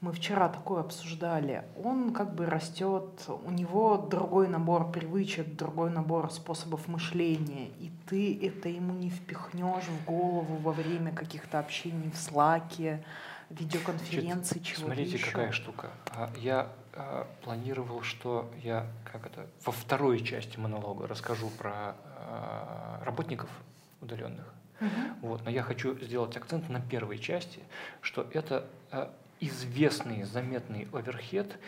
Мы 0.00 0.12
вчера 0.12 0.48
такое 0.48 0.80
обсуждали. 0.80 1.62
Он 1.80 2.12
как 2.12 2.34
бы 2.34 2.46
растет, 2.46 3.24
у 3.28 3.52
него 3.52 3.96
другой 3.96 4.48
набор 4.48 4.90
привычек, 4.90 5.54
другой 5.54 5.92
набор 5.92 6.32
способов 6.32 6.88
мышления, 6.88 7.68
и 7.78 7.92
ты 8.08 8.36
это 8.44 8.68
ему 8.68 8.94
не 8.94 9.10
впихнешь 9.10 9.84
в 9.84 10.04
голову 10.04 10.56
во 10.56 10.72
время 10.72 11.12
каких-то 11.14 11.60
общений 11.60 12.10
в 12.10 12.16
слаке, 12.16 13.04
видеоконференции, 13.50 14.58
чего 14.58 14.86
Смотрите, 14.86 15.12
еще. 15.12 15.26
какая 15.26 15.52
штука. 15.52 15.90
А, 16.10 16.32
я 16.36 16.72
а, 16.94 17.28
планировал, 17.44 18.02
что 18.02 18.50
я 18.62 18.86
как 19.04 19.26
это 19.26 19.46
во 19.64 19.72
второй 19.72 20.20
части 20.24 20.58
монолога 20.58 21.06
расскажу 21.06 21.48
про 21.50 21.94
работников 23.04 23.50
удаленных. 24.00 24.52
Угу. 24.80 25.28
Вот, 25.28 25.44
но 25.44 25.50
я 25.50 25.62
хочу 25.62 25.96
сделать 25.98 26.36
акцент 26.36 26.68
на 26.68 26.80
первой 26.80 27.18
части, 27.18 27.60
что 28.00 28.26
это 28.32 28.66
а, 28.90 29.14
известный 29.40 30.24
заметный 30.24 30.88
оверхед 30.92 31.58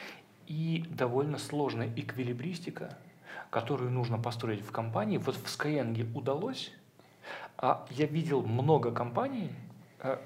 и 0.46 0.84
довольно 0.90 1.38
сложная 1.38 1.88
эквилибристика, 1.94 2.98
которую 3.50 3.90
нужно 3.90 4.18
построить 4.18 4.62
в 4.62 4.72
компании. 4.72 5.18
Вот 5.18 5.36
в 5.36 5.44
Skyeng 5.44 6.12
удалось, 6.14 6.72
а 7.56 7.86
я 7.90 8.06
видел 8.06 8.42
много 8.42 8.90
компаний 8.90 9.50
а, 10.00 10.20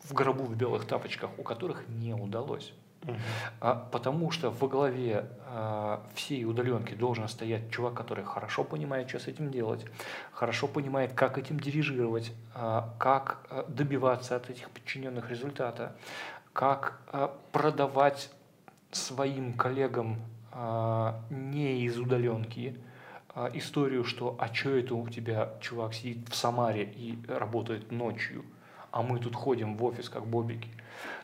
в 0.00 0.12
гробу 0.12 0.44
в 0.44 0.56
белых 0.56 0.86
тапочках, 0.86 1.30
у 1.38 1.42
которых 1.42 1.88
не 1.88 2.14
удалось. 2.14 2.72
А, 3.60 3.74
потому 3.92 4.30
что 4.30 4.50
во 4.50 4.68
главе 4.68 5.26
а, 5.46 6.02
всей 6.14 6.44
удаленки 6.44 6.94
должен 6.94 7.28
стоять 7.28 7.70
чувак, 7.70 7.94
который 7.94 8.24
хорошо 8.24 8.64
понимает, 8.64 9.08
что 9.08 9.18
с 9.18 9.28
этим 9.28 9.50
делать, 9.50 9.84
хорошо 10.32 10.68
понимает, 10.68 11.12
как 11.12 11.38
этим 11.38 11.60
дирижировать, 11.60 12.32
а, 12.54 12.94
как 12.98 13.46
а, 13.50 13.64
добиваться 13.68 14.36
от 14.36 14.50
этих 14.50 14.70
подчиненных 14.70 15.30
результата, 15.30 15.96
как 16.52 17.00
а, 17.08 17.36
продавать 17.52 18.30
своим 18.90 19.54
коллегам 19.54 20.18
а, 20.52 21.20
не 21.30 21.82
из 21.82 21.98
удаленки 21.98 22.76
историю, 23.54 24.04
что 24.04 24.36
а 24.38 24.54
что 24.54 24.70
это 24.70 24.94
у 24.94 25.08
тебя 25.08 25.54
чувак 25.60 25.92
сидит 25.92 26.28
в 26.28 26.36
Самаре 26.36 26.84
и 26.84 27.18
работает 27.26 27.90
ночью, 27.90 28.44
а 28.94 29.02
мы 29.02 29.18
тут 29.18 29.34
ходим 29.34 29.76
в 29.76 29.84
офис 29.84 30.08
как 30.08 30.24
бобики. 30.24 30.68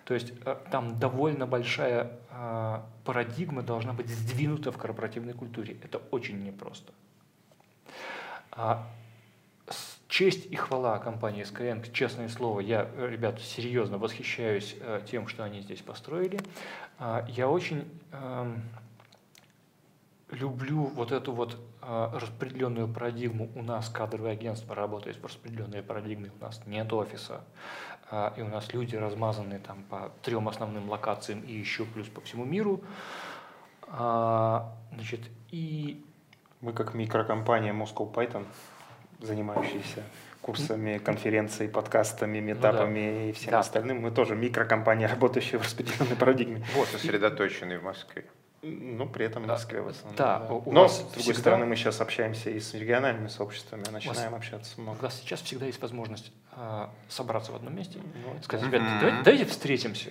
То 0.05 0.13
есть 0.13 0.33
э, 0.45 0.57
там 0.73 0.99
довольно 0.99 1.47
большая 1.47 2.11
э, 2.29 2.81
парадигма 3.05 3.63
должна 3.63 3.93
быть 3.93 4.09
сдвинута 4.09 4.73
в 4.73 4.77
корпоративной 4.77 5.35
культуре. 5.35 5.77
Это 5.85 5.99
очень 6.11 6.43
непросто. 6.43 6.93
А, 8.51 8.89
честь 10.09 10.47
и 10.51 10.57
хвала 10.57 10.99
компании 10.99 11.45
Skyeng, 11.45 11.93
честное 11.93 12.29
слово, 12.29 12.59
я, 12.59 12.91
ребят, 12.99 13.41
серьезно 13.41 13.99
восхищаюсь 13.99 14.75
э, 14.81 15.03
тем, 15.09 15.29
что 15.29 15.45
они 15.45 15.61
здесь 15.61 15.81
построили. 15.81 16.41
А, 16.99 17.25
я 17.29 17.49
очень 17.49 17.89
эм, 18.11 18.63
люблю 20.33 20.87
вот 20.87 21.13
эту 21.13 21.33
вот 21.33 21.57
распределенную 21.91 22.89
парадигму. 22.89 23.51
У 23.55 23.63
нас 23.63 23.89
кадровое 23.89 24.33
агентство 24.33 24.75
работает 24.75 25.17
в 25.17 25.25
распределенной 25.25 25.83
парадигме, 25.83 26.31
у 26.39 26.45
нас 26.45 26.61
нет 26.67 26.93
офиса. 26.93 27.43
А, 28.11 28.33
и 28.37 28.43
у 28.43 28.49
нас 28.49 28.73
люди 28.73 28.97
размазаны 28.97 29.59
там 29.59 29.85
по 29.85 30.13
трем 30.23 30.49
основным 30.49 30.89
локациям 30.89 31.41
и 31.41 31.53
еще 31.53 31.85
плюс 31.85 32.09
по 32.09 32.21
всему 32.21 32.45
миру. 32.45 32.83
А, 33.89 34.73
значит, 34.93 35.21
и 35.51 36.05
мы 36.61 36.73
как 36.73 36.95
микрокомпания 36.95 37.73
Moscow 37.73 38.13
Python, 38.13 38.47
занимающаяся 39.21 40.03
курсами, 40.43 40.99
конференцией, 40.99 41.69
подкастами, 41.71 42.41
метапами 42.41 43.11
ну, 43.11 43.19
да. 43.19 43.25
и 43.25 43.33
всем 43.33 43.51
да. 43.53 43.61
остальным, 43.61 44.01
мы 44.01 44.11
тоже 44.11 44.35
микрокомпания, 44.35 45.09
работающая 45.09 45.59
в 45.59 45.63
распределенной 45.63 46.17
парадигме. 46.17 46.65
Вот, 46.75 46.89
сосредоточенные 46.89 47.79
в 47.79 47.85
Москве. 47.85 48.25
Ну, 48.63 49.09
при 49.09 49.25
этом 49.25 49.45
в 49.45 49.47
Москве 49.47 49.81
в 49.81 49.89
основном. 49.89 50.17
Да, 50.17 50.41
да. 50.41 50.53
У 50.53 50.71
Но, 50.71 50.87
с 50.87 50.99
другой 50.99 51.23
всегда... 51.23 51.41
стороны, 51.41 51.65
мы 51.65 51.77
сейчас 51.77 52.01
общаемся 52.03 52.51
и 52.51 52.61
с 52.61 52.75
региональными 52.75 53.29
сообществами, 53.29 53.85
начинаем 53.91 54.33
вас, 54.33 54.41
общаться 54.41 54.79
много. 54.81 54.99
У 54.99 55.03
вас 55.03 55.19
сейчас 55.19 55.41
всегда 55.41 55.65
есть 55.65 55.81
возможность 55.81 56.31
э, 56.53 56.87
собраться 57.09 57.53
в 57.53 57.57
одном 57.57 57.75
месте, 57.75 57.99
ну, 57.99 58.43
сказать, 58.43 58.67
ребят, 58.67 58.83
mm-hmm. 58.83 59.01
давайте, 59.01 59.23
давайте 59.25 59.45
встретимся. 59.47 60.11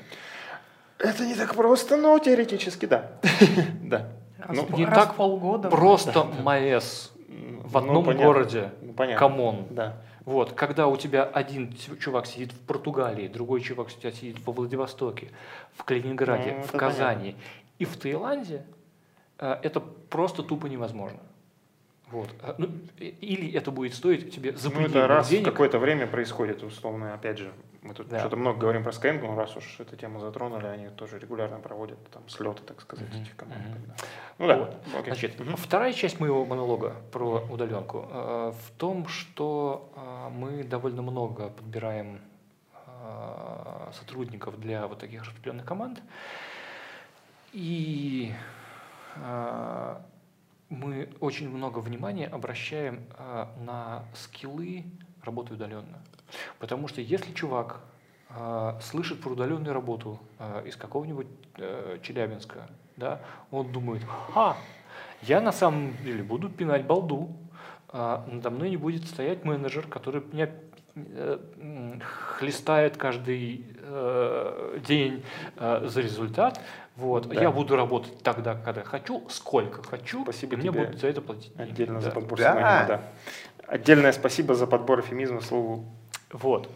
Это 0.98 1.26
не 1.26 1.36
так 1.36 1.54
просто, 1.54 1.96
но 1.96 2.18
теоретически 2.18 2.88
да. 2.88 3.12
да. 3.84 4.10
Раз, 4.40 4.58
ну, 4.58 4.78
не 4.78 4.86
раз 4.86 4.98
так 4.98 5.16
полгода. 5.16 5.70
Просто 5.70 6.24
МАЭС 6.24 7.12
в 7.28 7.74
ну, 7.74 7.80
одном 7.80 8.06
ну, 8.06 8.14
городе. 8.14 8.72
Ну, 8.82 8.94
понятно. 8.94 9.20
Come 9.20 9.47
on. 9.47 9.68
Да. 9.70 10.02
Вот, 10.26 10.54
когда 10.54 10.88
у 10.88 10.96
тебя 10.96 11.24
один 11.24 11.76
чувак 12.00 12.28
сидит 12.28 12.52
в 12.52 12.60
Португалии, 12.60 13.28
другой 13.28 13.62
чувак 13.62 13.88
у 13.88 13.90
тебя 13.90 14.12
сидит 14.12 14.38
во 14.46 14.54
Владивостоке, 14.54 15.30
в 15.74 15.84
Калининграде, 15.84 16.58
ну, 16.58 16.64
в 16.64 16.72
Казани, 16.72 17.32
понятно. 17.32 17.42
И 17.80 17.86
в 17.86 17.98
Таиланде 17.98 18.66
э, 19.40 19.58
это 19.64 19.80
просто 19.80 20.44
тупо 20.44 20.68
невозможно. 20.68 21.20
Вот. 22.12 22.30
Э, 22.42 22.56
ну, 22.58 22.70
или 23.00 23.52
это 23.54 23.72
будет 23.72 23.94
стоить 23.94 24.34
тебе 24.34 24.56
запредельных 24.56 24.94
ну, 24.94 25.00
это 25.00 25.08
раз 25.08 25.30
денег. 25.30 25.48
в 25.48 25.52
какое-то 25.52 25.80
время 25.80 26.08
происходит, 26.08 26.64
условно, 26.64 27.14
опять 27.14 27.38
же, 27.38 27.52
мы 27.82 27.94
тут 27.94 28.10
да. 28.10 28.20
что-то 28.20 28.36
много 28.36 28.60
говорим 28.60 28.84
про 28.84 28.92
Skyeng, 28.92 29.22
но 29.22 29.36
раз 29.36 29.56
уж 29.56 29.80
эту 29.80 29.96
тему 29.96 30.20
затронули, 30.20 30.66
они 30.66 30.90
тоже 30.90 31.20
регулярно 31.20 31.60
проводят 31.60 31.98
там 32.12 32.28
слеты, 32.28 32.62
так 32.64 32.82
сказать, 32.82 33.08
mm-hmm. 33.08 33.22
этих 33.22 33.36
команд. 33.36 33.62
Mm-hmm. 33.62 34.06
Ну 34.40 34.48
да. 34.48 34.58
Вот. 34.58 34.76
Окей. 34.94 35.14
Значит, 35.14 35.40
mm-hmm. 35.40 35.56
вторая 35.58 35.94
часть 35.94 36.20
моего 36.20 36.46
монолога 36.46 36.96
про 37.12 37.46
удаленку 37.50 38.08
э, 38.12 38.54
в 38.54 38.72
том, 38.78 39.08
что 39.08 39.92
э, 39.96 40.30
мы 40.30 40.64
довольно 40.64 41.02
много 41.02 41.50
подбираем 41.50 42.20
э, 42.74 43.92
сотрудников 43.94 44.60
для 44.60 44.88
вот 44.88 45.00
таких 45.00 45.24
распределенных 45.24 45.66
команд. 45.66 46.02
И 47.52 48.32
э, 49.16 49.96
мы 50.70 51.10
очень 51.20 51.50
много 51.50 51.80
внимания 51.80 52.28
обращаем 52.28 53.02
э, 53.18 53.46
на 53.62 54.04
скиллы 54.14 54.86
работы 55.24 55.56
удаленно. 55.56 56.00
Потому 56.60 56.88
что 56.88 57.02
если 57.02 57.34
чувак 57.34 57.82
э, 58.30 58.80
слышит 58.82 59.22
про 59.22 59.32
удаленную 59.32 59.74
работу 59.74 60.20
из 60.66 60.76
какого-нибудь 60.76 61.28
э, 61.58 61.98
Челябинска, 62.04 62.70
да, 62.98 63.22
он 63.50 63.72
думает, 63.72 64.04
а, 64.36 64.58
я 65.24 65.42
на 65.42 65.52
самом 65.52 65.98
деле 66.04 66.24
буду 66.24 66.50
пинать 66.50 66.86
балду, 66.86 67.36
надо 67.92 68.52
мной 68.52 68.70
не 68.70 68.78
будет 68.78 69.08
стоять 69.08 69.46
менеджер, 69.46 69.88
который 69.88 70.22
меня 70.32 70.50
хлестает 72.38 72.98
каждый 72.98 73.66
э, 73.82 74.80
день 74.86 75.24
э, 75.58 75.82
за 75.86 76.02
результат. 76.02 76.60
Вот. 76.96 77.28
Да. 77.28 77.42
Я 77.42 77.52
буду 77.52 77.76
работать 77.76 78.22
тогда, 78.24 78.56
когда 78.56 78.84
хочу, 78.84 79.24
сколько 79.30 79.82
хочу, 79.84 80.24
спасибо 80.24 80.56
и 80.56 80.60
мне 80.60 80.72
будут 80.72 81.00
за 81.00 81.08
это 81.08 81.22
платить. 81.22 81.52
Отдельно 81.58 81.96
да. 81.96 82.02
за 82.02 82.12
подбор 82.12 82.40
да. 82.40 82.86
да. 82.88 83.02
Отдельное 83.68 84.12
спасибо 84.12 84.56
за 84.56 84.68
подбор 84.68 85.02
эфемизма 85.02 85.42
слову. 85.42 85.86
Вот. 86.32 86.70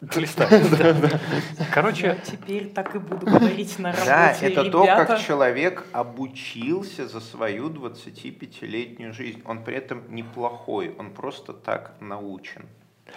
Короче, 1.72 2.18
теперь 2.24 2.68
так 2.70 2.94
и 2.94 2.98
буду 2.98 3.26
говорить 3.26 3.78
на 3.78 3.92
работе. 3.92 4.06
Да, 4.06 4.36
это 4.40 4.70
то, 4.70 4.84
как 4.84 5.20
человек 5.20 5.86
обучился 5.92 7.08
за 7.08 7.20
свою 7.20 7.70
25-летнюю 7.70 9.14
жизнь. 9.14 9.42
Он 9.46 9.64
при 9.64 9.76
этом 9.76 10.02
неплохой, 10.14 10.94
он 10.98 11.12
просто 11.12 11.54
так 11.54 11.94
научен. 12.00 12.66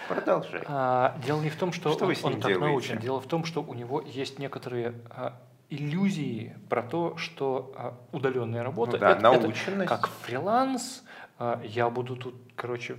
Продолжай. 0.08 0.62
а, 0.66 1.16
дело 1.24 1.40
не 1.42 1.50
в 1.50 1.56
том, 1.56 1.72
что, 1.72 1.92
Что 1.92 2.04
он, 2.06 2.10
он 2.22 2.40
так 2.40 2.50
делаете? 2.52 2.58
научен. 2.58 2.98
Дело 2.98 3.20
в 3.20 3.26
том, 3.26 3.44
что 3.44 3.62
у 3.62 3.74
него 3.74 4.00
есть 4.00 4.38
некоторые 4.38 4.94
а, 5.10 5.34
иллюзии 5.68 6.56
про 6.68 6.82
то, 6.82 7.16
что 7.16 7.72
а, 7.76 7.94
удаленная 8.12 8.62
работа 8.62 8.92
Ну 8.92 8.98
да, 8.98 9.10
это- 9.10 9.18
это 9.28 9.40
наученность. 9.42 9.88
как 9.88 10.08
фриланс. 10.22 11.04
а, 11.38 11.60
я 11.64 11.88
буду 11.90 12.16
тут, 12.16 12.34
короче, 12.54 12.96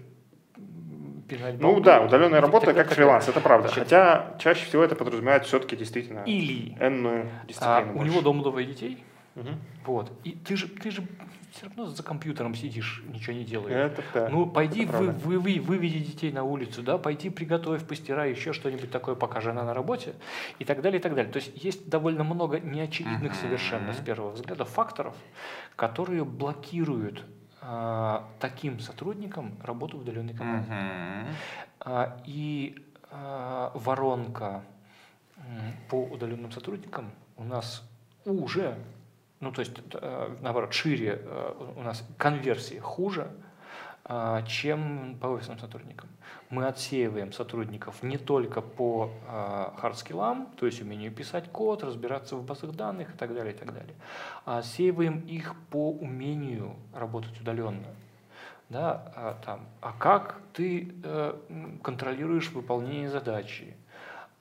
пинать 1.27 1.59
Ну 1.59 1.67
балду. 1.73 1.81
да, 1.81 2.01
удаленная 2.01 2.41
работа 2.41 2.67
так- 2.67 2.75
как 2.75 2.87
так- 2.89 2.95
фриланс, 2.97 3.27
это 3.29 3.39
правда. 3.39 3.67
Значит, 3.69 3.83
Хотя 3.85 4.35
чаще 4.39 4.65
всего 4.65 4.83
это 4.83 4.95
подразумевает 4.95 5.45
все-таки 5.45 5.75
действительно 5.77 6.23
Или 6.25 6.75
энную 6.79 7.27
а, 7.43 7.45
дисциплину. 7.47 7.91
у 7.93 7.97
больше. 7.97 8.11
него 8.11 8.21
дома 8.21 8.43
двое 8.43 8.65
детей, 8.65 9.03
Мгм. 9.35 9.59
вот, 9.85 10.11
и 10.23 10.31
ты 10.31 10.55
же, 10.57 10.67
ты 10.67 10.91
же 10.91 11.03
все 11.51 11.67
равно 11.67 11.85
за 11.85 12.01
компьютером 12.01 12.55
сидишь, 12.55 13.03
ничего 13.07 13.33
не 13.33 13.43
делаешь. 13.43 13.91
Это 13.91 14.03
да. 14.13 14.29
Ну, 14.29 14.45
пойди 14.45 14.85
это 14.85 14.97
вы, 14.97 15.11
вы, 15.11 15.39
вы- 15.39 15.59
выведи 15.59 15.99
детей 15.99 16.31
на 16.31 16.43
улицу, 16.43 16.81
да, 16.81 16.97
пойди 16.97 17.29
приготовь, 17.29 17.85
постирай, 17.85 18.31
еще 18.31 18.53
что-нибудь 18.53 18.89
такое, 18.89 19.15
пока 19.15 19.41
жена 19.41 19.63
на 19.63 19.73
работе, 19.73 20.13
и 20.59 20.65
так 20.65 20.81
далее, 20.81 20.99
и 20.99 21.03
так 21.03 21.13
далее. 21.13 21.31
То 21.31 21.39
есть 21.39 21.63
есть 21.63 21.89
довольно 21.89 22.23
много 22.23 22.59
неочевидных 22.59 23.35
совершенно 23.35 23.93
с 23.93 23.97
первого 23.97 24.31
взгляда 24.31 24.65
факторов, 24.65 25.15
которые 25.75 26.23
блокируют 26.23 27.25
а, 27.61 28.27
таким 28.39 28.79
сотрудникам 28.79 29.57
работу 29.63 29.97
в 29.97 30.01
удаленной 30.01 30.33
команде. 30.33 30.71
Мгм. 30.71 31.27
А, 31.81 32.17
и 32.25 32.83
а, 33.11 33.71
воронка 33.75 34.63
по 35.89 36.03
удаленным 36.05 36.51
сотрудникам 36.51 37.11
у 37.35 37.43
нас 37.43 37.83
уже, 38.25 38.77
ну 39.41 39.51
то 39.51 39.59
есть 39.59 39.73
э, 39.93 40.35
наоборот, 40.41 40.73
шире 40.73 41.21
э, 41.21 41.73
у 41.75 41.81
нас 41.81 42.03
конверсии 42.17 42.79
хуже, 42.79 43.29
а, 44.03 44.41
чем 44.43 45.17
по 45.21 45.27
офисным 45.27 45.59
сотрудникам. 45.59 46.09
Мы 46.49 46.65
отсеиваем 46.65 47.31
сотрудников 47.31 48.03
не 48.03 48.17
только 48.17 48.61
по 48.61 49.11
hard 49.77 50.01
skill 50.01 50.30
ам, 50.30 50.47
то 50.57 50.65
есть 50.65 50.81
умению 50.81 51.11
писать 51.11 51.49
код, 51.49 51.83
разбираться 51.83 52.35
в 52.35 52.43
базах 52.43 52.71
данных 52.71 53.13
и 53.13 53.17
так 53.17 53.33
далее, 53.33 53.53
и 53.53 53.57
так 53.57 53.73
далее, 53.73 53.95
а 54.45 54.57
отсеиваем 54.57 55.19
их 55.27 55.55
по 55.69 55.91
умению 55.91 56.75
работать 56.93 57.39
удаленно. 57.39 57.87
Да, 58.71 59.11
а, 59.17 59.37
там, 59.45 59.65
а 59.81 59.91
как 59.91 60.39
ты 60.53 60.93
э, 61.03 61.37
контролируешь 61.83 62.51
выполнение 62.51 63.09
задачи? 63.09 63.75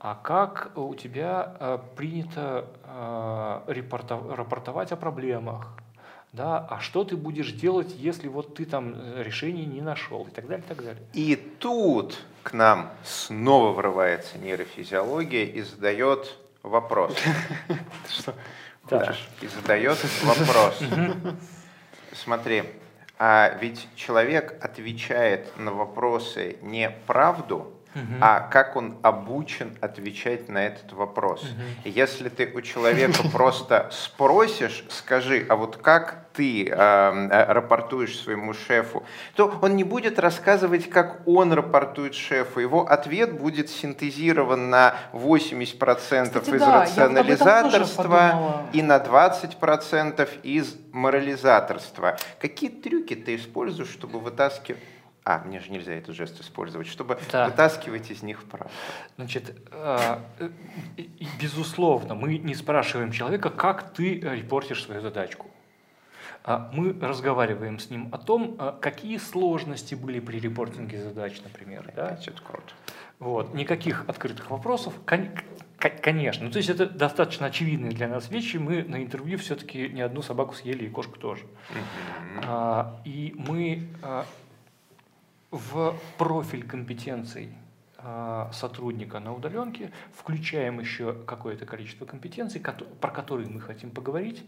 А 0.00 0.14
как 0.14 0.72
у 0.76 0.94
тебя 0.94 1.56
э, 1.60 1.78
принято 1.94 2.64
э, 2.84 3.82
рапортовать 4.34 4.92
о 4.92 4.96
проблемах? 4.96 5.68
Да, 6.32 6.66
а 6.70 6.80
что 6.80 7.04
ты 7.04 7.16
будешь 7.16 7.52
делать, 7.52 7.94
если 7.94 8.28
вот 8.28 8.54
ты 8.54 8.64
там 8.64 8.94
э, 8.96 9.22
решение 9.22 9.66
не 9.66 9.82
нашел 9.82 10.26
и 10.26 10.30
так 10.30 10.46
далее, 10.46 10.64
и 10.64 10.68
так 10.68 10.78
далее. 10.82 11.02
И 11.12 11.36
тут 11.36 12.18
к 12.42 12.54
нам 12.54 12.90
снова 13.04 13.72
врывается 13.72 14.38
нейрофизиология 14.38 15.44
и 15.44 15.60
задает 15.60 16.34
вопрос. 16.62 17.14
Что 18.08 18.34
и 19.42 19.46
задает 19.48 19.98
вопрос. 20.22 20.80
Смотри, 22.14 22.64
а 23.18 23.54
ведь 23.60 23.86
человек 23.96 24.56
отвечает 24.64 25.58
на 25.58 25.72
вопросы 25.72 26.56
не 26.62 26.88
правду, 27.06 27.74
а 28.20 28.40
как 28.40 28.76
он 28.76 28.96
обучен 29.02 29.76
отвечать 29.80 30.48
на 30.48 30.66
этот 30.66 30.92
вопрос. 30.92 31.46
И 31.84 31.90
Если 31.90 32.28
ты 32.28 32.50
у 32.54 32.60
человека 32.60 33.22
просто 33.32 33.88
спросишь, 33.92 34.84
скажи, 34.88 35.44
а 35.48 35.56
вот 35.56 35.76
как 35.76 36.30
ты 36.32 36.68
э, 36.68 36.72
э, 36.72 37.52
рапортуешь 37.52 38.18
своему 38.18 38.54
шефу, 38.54 39.02
то 39.34 39.58
он 39.62 39.76
не 39.76 39.84
будет 39.84 40.18
рассказывать, 40.18 40.88
как 40.88 41.26
он 41.26 41.52
рапортует 41.52 42.14
шефу. 42.14 42.60
Его 42.60 42.86
ответ 42.86 43.38
будет 43.38 43.68
синтезирован 43.68 44.70
на 44.70 44.94
80% 45.12 46.40
Кстати, 46.40 46.54
из 46.54 46.60
да, 46.60 46.82
рационализаторства 46.82 48.66
и 48.72 48.82
на 48.82 48.98
20% 48.98 50.28
из 50.42 50.76
морализаторства. 50.92 52.16
Какие 52.40 52.70
трюки 52.70 53.14
ты 53.14 53.36
используешь, 53.36 53.90
чтобы 53.90 54.20
вытаскивать... 54.20 54.80
А, 55.24 55.38
мне 55.44 55.60
же 55.60 55.70
нельзя 55.70 55.92
этот 55.92 56.14
жест 56.14 56.40
использовать, 56.40 56.86
чтобы 56.86 57.18
Да. 57.30 57.46
вытаскивать 57.46 58.10
из 58.10 58.22
них 58.22 58.42
правду. 58.44 58.70
Значит, 59.16 59.54
э, 59.70 60.18
э, 60.38 60.50
безусловно, 61.40 62.14
мы 62.14 62.38
не 62.38 62.54
спрашиваем 62.54 63.12
человека, 63.12 63.50
как 63.50 63.92
ты 63.92 64.18
репортишь 64.20 64.82
свою 64.84 65.00
задачку. 65.02 65.46
А 66.42 66.70
Мы 66.72 66.98
разговариваем 66.98 67.78
с 67.78 67.90
ним 67.90 68.08
о 68.12 68.18
том, 68.18 68.56
э, 68.58 68.72
какие 68.80 69.18
сложности 69.18 69.94
были 69.94 70.20
при 70.20 70.40
репортинге 70.40 71.02
задач, 71.02 71.38
например. 71.42 71.92
Да? 71.94 72.16
Это 72.26 72.40
круто. 72.42 72.72
Вот. 73.18 73.52
Никаких 73.52 74.08
открытых 74.08 74.50
вопросов. 74.50 74.94
Конечно. 75.04 76.44
Ну, 76.46 76.50
то 76.50 76.56
есть 76.58 76.70
это 76.70 76.86
достаточно 76.86 77.46
очевидные 77.46 77.92
для 77.92 78.08
нас 78.08 78.30
вещи. 78.30 78.56
Мы 78.56 78.82
на 78.84 79.02
интервью 79.02 79.36
все-таки 79.38 79.88
не 79.88 80.00
одну 80.00 80.22
собаку 80.22 80.54
съели, 80.54 80.84
и 80.86 80.88
кошку 80.88 81.18
тоже. 81.18 81.44
А, 82.46 83.00
И 83.04 83.34
мы 83.36 83.88
а, 84.02 84.24
в 85.50 85.96
профиль 86.16 86.66
компетенций 86.66 87.52
а, 87.98 88.50
сотрудника 88.52 89.20
на 89.20 89.34
удаленке 89.34 89.92
включаем 90.12 90.80
еще 90.80 91.12
какое-то 91.12 91.66
количество 91.66 92.06
компетенций, 92.06 92.60
про 92.60 93.10
которые 93.10 93.48
мы 93.48 93.60
хотим 93.60 93.90
поговорить, 93.90 94.44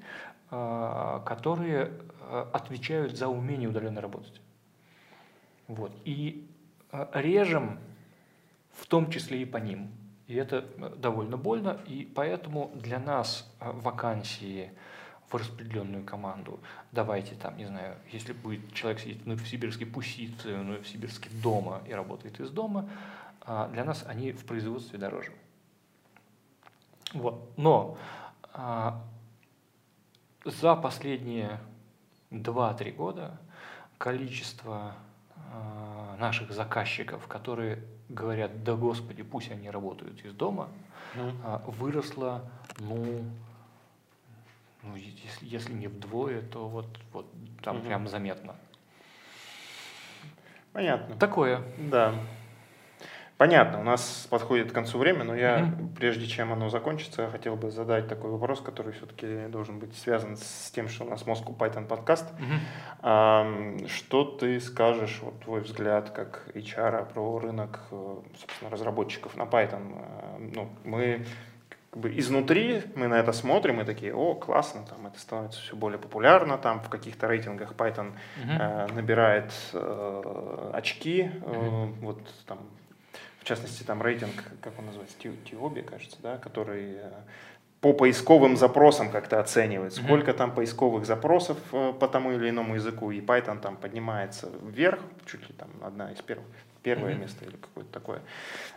а, 0.51 1.21
которые 1.21 1.93
а, 2.21 2.49
отвечают 2.53 3.17
за 3.17 3.29
умение 3.29 3.69
удаленно 3.69 4.01
работать. 4.01 4.41
Вот. 5.69 5.93
И 6.05 6.49
режем 7.13 7.79
в 8.73 8.87
том 8.87 9.11
числе 9.11 9.43
и 9.43 9.45
по 9.45 9.59
ним. 9.59 9.91
И 10.27 10.35
это 10.35 10.65
э, 10.77 10.95
довольно 10.97 11.37
больно, 11.37 11.79
и 11.87 12.11
поэтому 12.15 12.71
для 12.75 12.99
нас 12.99 13.51
вакансии 13.61 14.73
в 15.33 15.37
распределенную 15.37 16.05
команду, 16.05 16.61
давайте 16.93 17.35
там, 17.35 17.57
не 17.57 17.65
знаю, 17.65 17.97
если 18.11 18.33
будет 18.33 18.73
человек 18.75 19.01
сидеть 19.01 19.23
в 19.23 19.27
Новосибирске, 19.27 19.87
пусть 19.87 20.15
сидит 20.15 20.45
в 20.45 20.63
Новосибирске 20.63 21.31
дома 21.43 21.83
и 21.87 21.93
работает 21.93 22.39
из 22.41 22.51
дома, 22.51 22.89
а, 23.41 23.69
для 23.69 23.85
нас 23.85 24.05
они 24.07 24.33
в 24.33 24.45
производстве 24.45 24.99
дороже. 24.99 25.33
Вот. 27.15 27.51
Но 27.57 27.97
а, 28.53 29.03
за 30.45 30.77
последние 30.77 31.61
2-3 32.31 32.93
года 32.93 33.39
количество 33.99 34.95
а, 35.53 36.17
наших 36.19 36.53
заказчиков, 36.53 37.27
которые 37.27 37.83
говорят, 38.09 38.65
да 38.65 38.75
господи, 38.75 39.23
пусть 39.23 39.51
они 39.51 39.71
работают 39.71 40.25
из 40.25 40.33
дома, 40.35 40.69
Мгм. 41.15 41.41
а, 41.45 41.63
выросло, 41.67 42.43
ну, 42.79 43.25
ну, 44.83 44.97
если, 44.97 45.47
если 45.47 45.73
не 45.73 45.89
вдвое, 45.89 46.43
то 46.43 46.69
вот, 46.69 46.87
вот 47.13 47.27
там 47.63 47.77
Мгм. 47.79 47.87
прям 47.87 48.09
заметно. 48.09 48.55
Понятно. 50.73 51.17
Такое. 51.17 51.63
Да. 51.79 52.15
Понятно, 53.39 53.81
у 53.81 53.83
нас 53.83 54.29
подходит 54.31 54.71
к 54.71 54.75
концу 54.75 54.99
время, 54.99 55.25
но 55.25 55.35
я, 55.35 55.59
Мгм. 55.59 55.95
прежде 55.97 56.27
чем 56.29 56.53
оно 56.53 56.69
закончится, 56.69 57.29
хотел 57.29 57.57
бы 57.57 57.71
задать 57.73 58.07
такой 58.07 58.31
вопрос, 58.31 58.61
который 58.61 58.93
все-таки 58.93 59.49
должен 59.49 59.81
быть 59.81 59.97
связан 59.99 60.37
с 60.37 60.71
тем, 60.71 60.89
что 60.89 61.05
у 61.05 61.09
нас 61.11 61.23
Moscow 61.25 61.57
Python 61.57 61.87
подкаст. 61.87 62.27
Ам, 63.01 63.79
Что 63.89 64.25
ты 64.25 64.61
скажешь, 64.61 65.19
вот 65.23 65.41
твой 65.41 65.61
взгляд 65.63 66.11
как 66.11 66.49
HR 66.55 67.13
про 67.13 67.39
рынок, 67.41 67.81
э, 67.91 68.17
собственно, 68.39 68.71
разработчиков 68.71 69.37
на 69.37 69.43
Python? 69.43 69.93
Э, 69.97 70.39
Ну, 70.55 70.69
мы 70.85 71.27
как 71.93 72.01
бы 72.01 72.19
изнутри 72.19 72.83
мы 72.95 73.07
на 73.07 73.21
это 73.21 73.33
смотрим 73.33 73.81
и 73.81 73.85
такие, 73.85 74.15
о, 74.15 74.35
классно, 74.35 74.83
там 74.89 75.07
это 75.07 75.19
становится 75.21 75.61
все 75.61 75.77
более 75.77 75.99
популярно, 75.99 76.57
там 76.57 76.81
в 76.81 76.89
каких-то 76.89 77.27
рейтингах 77.29 77.75
Python 77.75 78.13
э, 78.61 78.87
набирает 78.95 79.53
э, 79.75 80.71
очки, 80.73 81.31
э, 81.43 81.87
вот 82.01 82.19
там, 82.47 82.59
в 83.41 83.45
частности, 83.45 83.83
там 83.83 84.01
рейтинг, 84.01 84.33
как 84.63 84.79
он 84.79 84.87
называется, 84.87 85.17
Ти- 85.19 85.37
Тиоби, 85.51 85.83
кажется, 85.83 86.17
да, 86.23 86.39
который 86.39 86.95
э, 86.95 87.11
по 87.83 87.93
поисковым 87.93 88.57
запросам 88.57 89.11
как-то 89.11 89.39
оценивает, 89.39 89.93
сколько 89.93 90.33
там 90.33 90.55
поисковых 90.55 91.05
запросов 91.05 91.59
э, 91.73 91.93
по 92.01 92.09
тому 92.09 92.33
или 92.33 92.49
иному 92.49 92.75
языку, 92.77 93.11
и 93.11 93.21
Python 93.21 93.61
там 93.61 93.77
поднимается 93.77 94.49
вверх, 94.63 95.01
чуть 95.27 95.47
ли 95.47 95.55
там 95.59 95.69
одна 95.83 96.11
из 96.11 96.23
первых, 96.23 96.47
первое 96.83 97.13
Мгм. 97.13 97.23
место 97.23 97.45
или 97.45 97.57
какое-то 97.57 97.93
такое. 97.93 98.23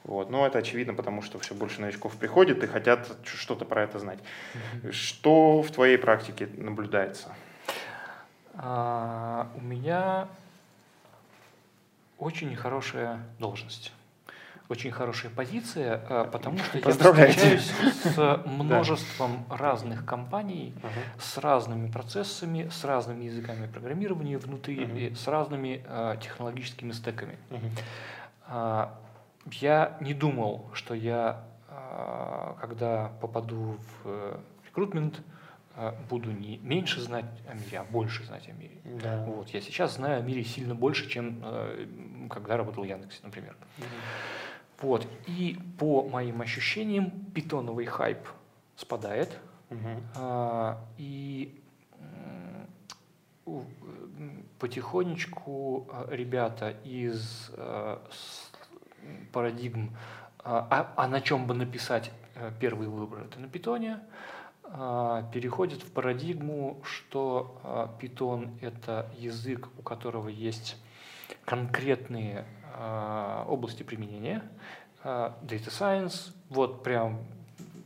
Вот. 0.03 0.29
Но 0.29 0.45
это 0.45 0.59
очевидно, 0.59 0.93
потому 0.93 1.21
что 1.21 1.39
все 1.39 1.55
больше 1.55 1.81
новичков 1.81 2.15
приходит 2.17 2.63
и 2.63 2.67
хотят 2.67 3.17
что-то 3.23 3.65
про 3.65 3.83
это 3.83 3.99
знать. 3.99 4.19
Что 4.91 5.61
в 5.61 5.71
твоей 5.71 5.97
практике 5.97 6.47
наблюдается? 6.57 7.35
А, 8.53 9.51
у 9.55 9.61
меня 9.61 10.27
очень 12.17 12.55
хорошая 12.55 13.19
должность. 13.39 13.91
Очень 14.69 14.91
хорошая 14.91 15.31
позиция, 15.31 16.01
а, 16.09 16.25
потому 16.25 16.57
что 16.57 16.77
я 16.77 16.83
встречаюсь 16.91 17.71
с 18.03 18.41
множеством 18.45 19.45
разных 19.49 20.05
компаний, 20.05 20.73
с 21.19 21.37
разными 21.37 21.91
процессами, 21.91 22.69
с 22.69 22.83
разными 22.83 23.25
языками 23.25 23.67
программирования 23.67 24.37
внутри, 24.37 24.83
и 24.83 25.13
с 25.13 25.27
разными 25.27 25.83
а, 25.87 26.17
технологическими 26.17 26.91
стеками. 26.91 27.37
А, 28.47 28.99
Я 29.51 29.97
не 30.01 30.13
думал, 30.13 30.69
что 30.73 30.95
я, 30.95 31.43
а, 31.69 32.57
когда 32.59 33.11
попаду 33.21 33.77
в 33.77 34.05
э, 34.05 34.37
рекрутмент, 34.65 35.21
буду 36.09 36.31
не 36.31 36.57
меньше 36.59 37.01
знать 37.01 37.25
о 37.49 37.53
мире, 37.53 37.79
а 37.79 37.83
больше 37.83 38.23
знать 38.23 38.47
о 38.47 38.53
мире. 38.53 38.77
Да. 38.85 39.23
Вот. 39.25 39.49
Я 39.49 39.59
сейчас 39.59 39.95
знаю 39.95 40.19
о 40.19 40.21
мире 40.21 40.43
сильно 40.45 40.73
больше, 40.73 41.09
чем 41.09 41.41
э, 41.43 41.85
когда 42.29 42.55
работал 42.55 42.83
в 42.83 42.87
Яндексе, 42.87 43.19
например. 43.23 43.55
Вот. 44.81 45.07
И 45.27 45.57
по 45.79 46.03
моим 46.03 46.41
ощущениям, 46.41 47.11
питоновый 47.33 47.85
хайп 47.85 48.19
спадает. 48.75 49.37
Мгм. 49.69 50.01
А, 50.15 50.81
И 50.97 51.61
потихонечку 54.59 55.87
а, 55.91 56.07
ребята 56.09 56.71
из 56.83 57.51
с- 58.09 58.51
парадигм, 59.31 59.95
а, 60.39 60.67
а 60.69 60.93
а 60.95 61.07
на 61.07 61.21
чем 61.21 61.45
бы 61.47 61.53
написать 61.53 62.11
э, 62.35 62.51
первый 62.59 62.87
выбор, 62.87 63.21
это 63.23 63.39
на 63.39 63.47
питоне, 63.47 63.99
а, 64.63 65.29
переходят 65.31 65.81
в 65.83 65.91
парадигму, 65.91 66.81
что 66.83 67.95
питон 67.99 68.49
это 68.61 69.11
язык, 69.17 69.67
у 69.77 69.81
которого 69.83 70.27
есть 70.29 70.77
конкретные 71.45 72.45
области 73.47 73.83
применения, 73.83 74.43
а, 75.03 75.37
data 75.43 75.69
science, 75.69 76.33
вот 76.49 76.83
прям 76.83 77.19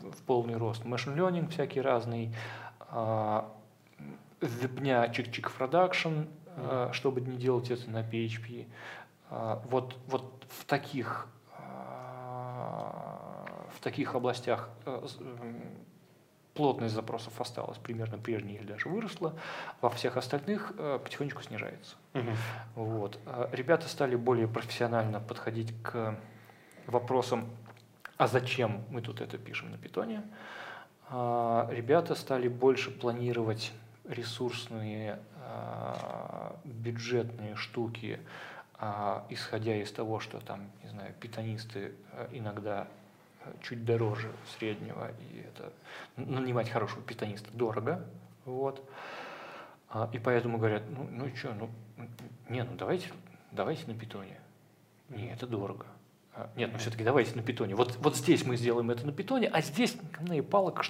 в 0.02 0.24
полный 0.24 0.56
рост, 0.58 0.84
machine 0.84 1.16
learning 1.16 1.50
всякий 1.50 1.82
разный, 1.82 2.34
а, 2.80 3.52
вебня 4.42 5.06
чик-чик 5.08 5.52
продакшн, 5.58 6.24
а, 6.56 6.90
чтобы 6.94 7.22
не 7.22 7.38
делать 7.38 7.72
это 7.72 7.90
на 7.90 8.02
PHP. 8.02 8.68
А, 9.30 9.62
Вот, 9.70 9.96
вот 10.08 10.46
в 10.50 10.66
таких 10.66 11.28
а, 11.58 13.46
в 13.76 13.82
таких 13.82 14.16
областях 14.16 14.70
а, 14.86 15.06
плотность 16.60 16.94
запросов 16.94 17.40
осталась 17.40 17.78
примерно 17.78 18.18
прежней 18.18 18.56
или 18.56 18.66
даже 18.66 18.90
выросла, 18.90 19.34
во 19.80 19.90
всех 19.90 20.18
остальных 20.18 20.74
а, 20.78 21.00
потихонечку 21.00 21.42
снижается. 21.42 21.96
Мгм. 22.12 22.36
Вот. 22.76 23.18
А 23.26 23.50
Ребята 23.54 23.88
стали 23.88 24.18
более 24.18 24.50
профессионально 24.50 25.22
подходить 25.22 25.74
к 25.82 26.20
вопросам, 26.86 27.48
а 28.18 28.28
зачем 28.28 28.84
мы 28.90 29.02
тут 29.02 29.22
это 29.22 29.38
пишем 29.38 29.72
на 29.72 29.78
питоне. 29.78 30.22
А, 31.10 31.70
Ребята 31.72 32.14
стали 32.14 32.50
больше 32.50 32.92
планировать 32.92 33.72
ресурсные 34.04 35.18
а, 35.38 36.60
бюджетные 36.66 37.56
штуки, 37.56 38.20
а, 38.78 39.26
исходя 39.30 39.78
из 39.78 39.94
того, 39.94 40.20
что 40.20 40.42
там, 40.42 40.70
не 40.84 40.90
знаю, 40.90 41.14
питонисты 41.22 41.94
иногда 42.34 42.90
чуть 43.62 43.86
дороже 43.86 44.32
среднего, 44.58 45.12
и 45.32 45.46
это 45.48 45.72
нанимать 46.18 46.70
хорошего 46.70 47.02
питониста 47.02 47.50
дорого, 47.54 48.06
вот. 48.46 48.88
А, 49.90 50.10
И 50.14 50.20
поэтому 50.20 50.58
говорят, 50.58 50.84
ну, 50.90 51.08
ну 51.12 51.36
что, 51.36 51.54
ну, 51.54 51.70
не, 52.50 52.64
ну 52.64 52.76
давайте, 52.78 53.10
давайте 53.52 53.88
на 53.88 53.94
питоне. 53.98 54.38
Не, 55.10 55.32
это 55.32 55.48
дорого. 55.48 55.86
А, 56.36 56.50
Нет, 56.56 56.72
ну 56.72 56.78
все-таки 56.78 57.04
давайте 57.04 57.36
на 57.36 57.42
питоне. 57.42 57.76
Вот, 57.76 57.96
вот 57.98 58.16
здесь 58.16 58.46
мы 58.46 58.56
сделаем 58.56 58.92
это 58.92 59.06
на 59.06 59.12
питоне, 59.12 59.48
а 59.48 59.62
здесь 59.62 59.98
на 60.20 60.34
и 60.38 60.42
палок 60.42 60.86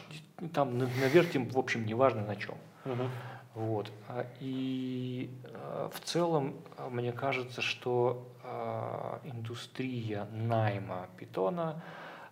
там 0.54 0.78
на- 0.78 0.86
навертим, 1.02 1.48
в 1.50 1.58
общем, 1.58 1.86
неважно 1.86 2.26
на 2.26 2.36
чем. 2.36 2.56
Мгм. 2.86 3.10
Вот. 3.56 3.92
А, 4.10 4.26
И 4.42 5.30
а, 5.54 5.90
в 5.94 6.00
целом 6.02 6.56
мне 6.90 7.12
кажется, 7.14 7.62
что 7.62 8.26
индустрия 9.24 10.26
найма 10.32 11.08
питона 11.18 11.82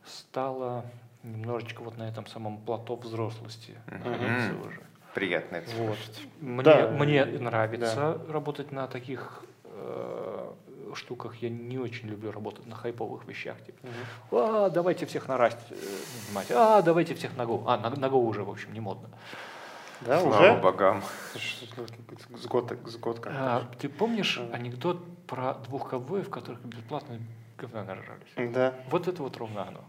стала 0.08 0.86
немножечко 1.24 1.82
вот 1.82 1.97
на 1.97 2.08
этом 2.08 2.26
самом 2.28 2.58
плато 2.60 2.95
взрослости 2.95 3.76
находиться 3.88 4.51
Мгм. 4.53 4.68
уже. 4.68 4.82
Приятно 5.14 5.58
это 5.58 5.70
Вот. 5.76 5.97
слышать. 5.97 6.28
Мне, 6.41 6.64
Да, 6.64 6.89
мне 6.91 7.26
нравится 7.26 8.20
работать 8.30 8.72
на 8.72 8.88
таких 8.88 9.43
э, 9.66 10.51
штуках. 10.95 11.36
Я 11.38 11.49
не 11.49 11.78
очень 11.78 12.08
люблю 12.08 12.32
работать 12.32 12.66
на 12.66 12.76
хайповых 12.76 13.26
вещах. 13.28 13.58
Типа, 13.66 13.78
Мгм. 13.88 14.39
а, 14.39 14.70
давайте 14.70 15.05
всех 15.05 15.28
на 15.28 15.38
раст 15.38 15.58
э, 15.70 15.76
нанимать. 16.26 16.47
А, 16.51 16.82
давайте 16.82 17.14
всех 17.16 17.36
на 17.38 17.43
Go. 17.43 17.64
А, 17.68 17.78
на, 17.78 17.89
на 17.89 18.05
Go 18.05 18.18
уже, 18.26 18.43
в 18.43 18.49
общем, 18.49 18.74
не 18.74 18.80
модно. 18.80 19.10
Да, 20.01 20.20
Слава 20.22 20.51
уже? 20.53 20.62
богам. 20.62 21.03
С 21.34 22.45
год, 22.47 22.72
с 22.86 22.95
год 22.97 23.20
как 23.20 23.34
А, 23.36 23.64
ты 23.80 23.89
помнишь 23.89 24.39
анекдот 24.53 25.03
про 25.26 25.55
двух 25.55 25.89
ковбоев, 25.89 26.30
которых 26.30 26.64
бесплатно 26.64 27.20
говна 27.58 27.84
нажрались? 27.84 28.53
Да. 28.53 28.74
Вот 28.89 29.08
это 29.08 29.22
вот 29.24 29.36
ровно 29.38 29.68
оно. 29.68 29.82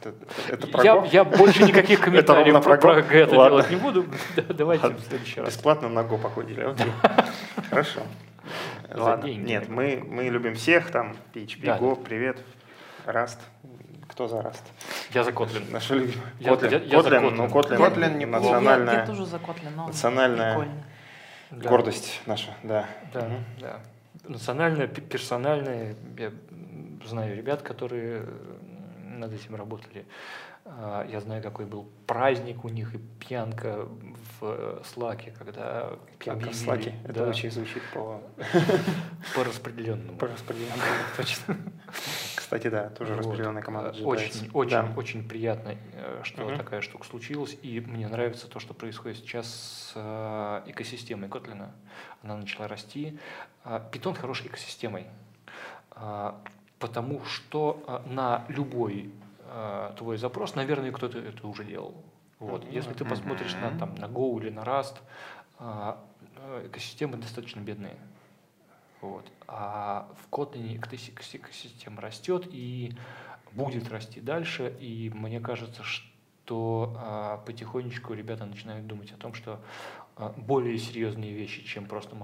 Это, 0.00 0.14
это 0.48 0.66
про 0.66 0.82
Я, 0.82 0.94
Го? 0.96 1.04
я 1.12 1.24
больше 1.24 1.62
никаких 1.64 2.00
комментариев 2.04 2.62
про, 2.64 2.76
про 2.78 2.96
это 3.00 3.34
Ладно. 3.36 3.58
делать 3.58 3.70
не 3.70 3.76
буду. 3.76 4.06
Да, 4.36 4.42
Давайте 4.54 4.84
Ладно. 4.84 4.98
в 4.98 5.04
следующий 5.06 5.40
раз. 5.40 5.48
Бесплатно 5.54 5.88
на 5.88 6.02
Го 6.02 6.18
походили. 6.18 6.60
окей. 6.62 6.90
Хорошо. 7.70 8.00
За 8.92 9.02
Ладно. 9.02 9.26
деньги. 9.28 9.46
Нет, 9.48 9.68
мы, 9.68 10.02
мы 10.06 10.24
любим 10.24 10.54
всех, 10.54 10.90
там, 10.90 11.16
PHP, 11.34 11.64
Да, 11.66 11.78
Go, 11.78 12.02
привет, 12.02 12.38
Rust. 13.06 13.38
Кто 14.08 14.28
за 14.28 14.36
Rust? 14.38 14.62
Я 15.12 15.24
за 15.24 15.30
Kotlin. 15.30 15.70
Наши 15.72 15.94
любимые. 15.94 16.22
Я- 16.38 16.52
Kotlin. 16.52 16.70
я- 16.70 16.78
я 16.78 17.02
за 17.02 17.08
Kotlin, 17.08 17.20
Kotlin. 17.22 17.30
ну, 17.34 17.46
Kotlin, 17.46 17.76
Kotlin 17.78 18.14
неплохо. 18.16 18.44
Я, 18.44 18.50
я 18.52 18.60
национальная 18.60 19.06
тоже 19.06 19.26
за 19.26 19.36
Kotlin, 19.38 19.70
но 19.76 19.82
он 19.84 19.88
национальная 19.88 20.68
гордость 21.50 22.20
наша, 22.26 22.54
да. 22.62 22.86
Да, 23.12 23.28
да. 23.60 23.80
Национальное, 24.28 24.86
пе- 24.86 25.02
персональное. 25.02 25.96
Я 26.18 26.26
м, 26.26 26.34
знаю 27.08 27.36
ребят, 27.36 27.62
которые 27.62 28.22
м, 28.22 29.20
над 29.20 29.32
этим 29.32 29.54
работали. 29.54 30.06
А, 30.66 31.06
Я 31.10 31.20
знаю, 31.20 31.42
какой 31.42 31.66
был 31.66 31.90
праздник 32.06 32.64
у 32.64 32.68
них 32.70 32.94
и 32.94 32.98
пьянка 32.98 33.86
в 34.40 34.44
э, 34.44 34.80
Слаке, 34.84 35.32
когда 35.38 35.98
Пьянка 36.18 36.44
в 36.46 36.48
объявили, 36.48 36.64
слаке. 36.64 36.94
Это 37.04 37.12
да, 37.24 37.28
очень 37.28 37.50
звучит 37.50 37.82
по, 37.92 38.22
по 39.34 39.44
распределенному. 39.44 40.16
по 40.18 40.26
распределению. 40.26 40.78
Точно. 41.18 41.56
Кстати, 42.34 42.68
да, 42.68 42.88
тоже 42.88 43.12
Вот. 43.12 43.18
распределенная 43.20 43.60
команда. 43.62 43.90
Э. 43.90 44.02
Очень, 44.04 44.50
очень, 44.54 44.70
Да. 44.70 44.92
очень 44.96 45.28
приятно, 45.28 45.74
э, 45.92 46.20
что 46.22 46.56
такая 46.56 46.80
штука 46.80 47.06
случилась. 47.06 47.58
И 47.60 47.80
мне 47.80 48.08
нравится 48.08 48.48
то, 48.48 48.58
что 48.58 48.72
происходит 48.72 49.18
сейчас 49.18 49.46
с 49.46 49.92
э, 49.96 50.62
экосистемой 50.70 51.28
Kotlin. 51.28 51.68
Она 52.22 52.36
начала 52.38 52.68
расти. 52.68 53.18
А, 53.64 53.86
Python 53.92 54.14
хорошей 54.14 54.46
экосистемой, 54.46 55.06
а, 55.90 56.40
потому 56.84 57.24
что 57.24 57.82
а, 57.86 58.02
на 58.06 58.44
любой 58.48 59.10
а, 59.46 59.94
твой 59.96 60.18
запрос, 60.18 60.54
наверное, 60.54 60.92
кто-то 60.92 61.18
это 61.18 61.48
уже 61.48 61.64
делал. 61.64 61.94
Вот. 62.38 62.62
Если 62.70 62.92
ты 62.92 63.06
посмотришь 63.06 63.54
на, 63.54 63.70
там, 63.78 63.94
на 63.94 64.04
Go 64.04 64.38
или 64.38 64.50
на 64.50 64.60
Rust, 64.60 64.96
э, 65.60 65.94
экосистемы 66.66 67.16
достаточно 67.16 67.60
бедные. 67.60 67.96
Вот. 69.00 69.24
А 69.48 70.10
в 70.20 70.30
Kotlin 70.30 70.76
экоси- 70.78 71.14
экоси- 71.14 71.38
экосистема 71.38 72.02
растет 72.02 72.46
и 72.50 72.92
будет 73.52 73.88
расти 73.88 74.20
дальше. 74.20 74.76
И 74.78 75.10
мне 75.14 75.40
кажется, 75.40 75.82
что 75.84 76.94
а, 76.98 77.38
потихонечку 77.46 78.12
ребята 78.12 78.44
начинают 78.44 78.86
думать 78.86 79.10
о 79.12 79.16
том, 79.16 79.32
что 79.32 79.58
а, 80.16 80.34
более 80.36 80.76
серьезные 80.76 81.32
вещи, 81.32 81.64
чем 81.64 81.86
просто 81.86 82.14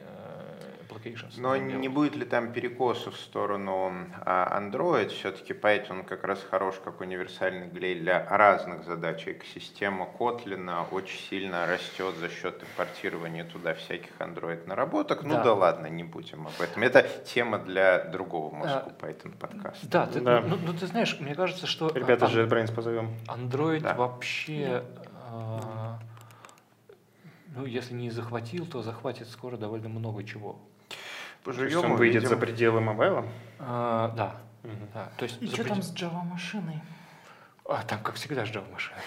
э, 0.00 0.71
applications. 0.92 1.34
Но 1.38 1.56
не 1.56 1.72
делать. 1.72 1.88
будет 1.88 2.16
ли 2.16 2.24
там 2.24 2.52
перекосов 2.52 3.14
в 3.14 3.20
сторону 3.20 3.92
а, 4.24 4.60
Android? 4.60 5.08
Все-таки 5.08 5.52
Python 5.52 6.04
как 6.04 6.24
раз 6.24 6.44
хорош 6.50 6.76
как 6.84 7.00
универсальный 7.00 7.68
глей 7.68 7.98
для 7.98 8.26
разных 8.28 8.84
задач. 8.84 9.26
Экосистема 9.26 10.08
Kotlin 10.18 10.86
очень 10.90 11.18
сильно 11.30 11.66
растет 11.66 12.16
за 12.16 12.28
счет 12.28 12.62
импортирования 12.62 13.44
туда 13.44 13.74
всяких 13.74 14.10
Android 14.18 14.66
наработок. 14.66 15.22
Ну 15.22 15.34
Да. 15.34 15.42
да 15.44 15.54
ладно, 15.54 15.86
не 15.86 16.04
будем 16.04 16.46
об 16.46 16.60
этом. 16.60 16.82
Это 16.82 17.02
тема 17.24 17.58
для 17.58 18.04
другого 18.04 18.54
А, 18.56 18.64
Moscow 18.64 18.98
Python 19.00 19.36
подкаста. 19.36 19.86
Да, 19.88 20.06
ты, 20.06 20.20
Да. 20.20 20.40
Ну, 20.40 20.56
ну, 20.56 20.72
ты 20.72 20.86
знаешь, 20.86 21.18
мне 21.20 21.34
кажется, 21.34 21.66
что 21.66 21.88
Ребята 21.94 22.26
а, 22.26 22.28
же 22.28 22.44
JetBrains 22.44 22.74
позовем. 22.74 23.14
Android 23.26 23.80
Да. 23.80 23.94
вообще, 23.94 24.82
а, 25.30 25.98
ну, 27.54 27.64
если 27.66 27.94
не 27.94 28.10
захватил, 28.10 28.66
то 28.66 28.82
захватит 28.82 29.28
скоро 29.28 29.56
довольно 29.56 29.88
много 29.88 30.24
чего. 30.24 30.58
То 31.44 31.50
есть 31.50 31.60
Поживем, 31.60 31.92
он 31.92 31.96
выйдет 31.96 32.26
за 32.28 32.36
пределы 32.36 32.80
мобайла. 32.80 33.24
А, 33.58 34.08
да, 34.16 34.36
да. 34.94 35.10
То 35.16 35.24
есть 35.24 35.42
И 35.42 35.46
что 35.48 35.64
там 35.64 35.82
с 35.82 35.92
Java 35.92 36.22
машиной? 36.24 36.80
А, 37.64 37.82
там, 37.82 38.00
как 38.02 38.14
всегда, 38.14 38.44
ждал 38.44 38.64
машины. 38.72 38.98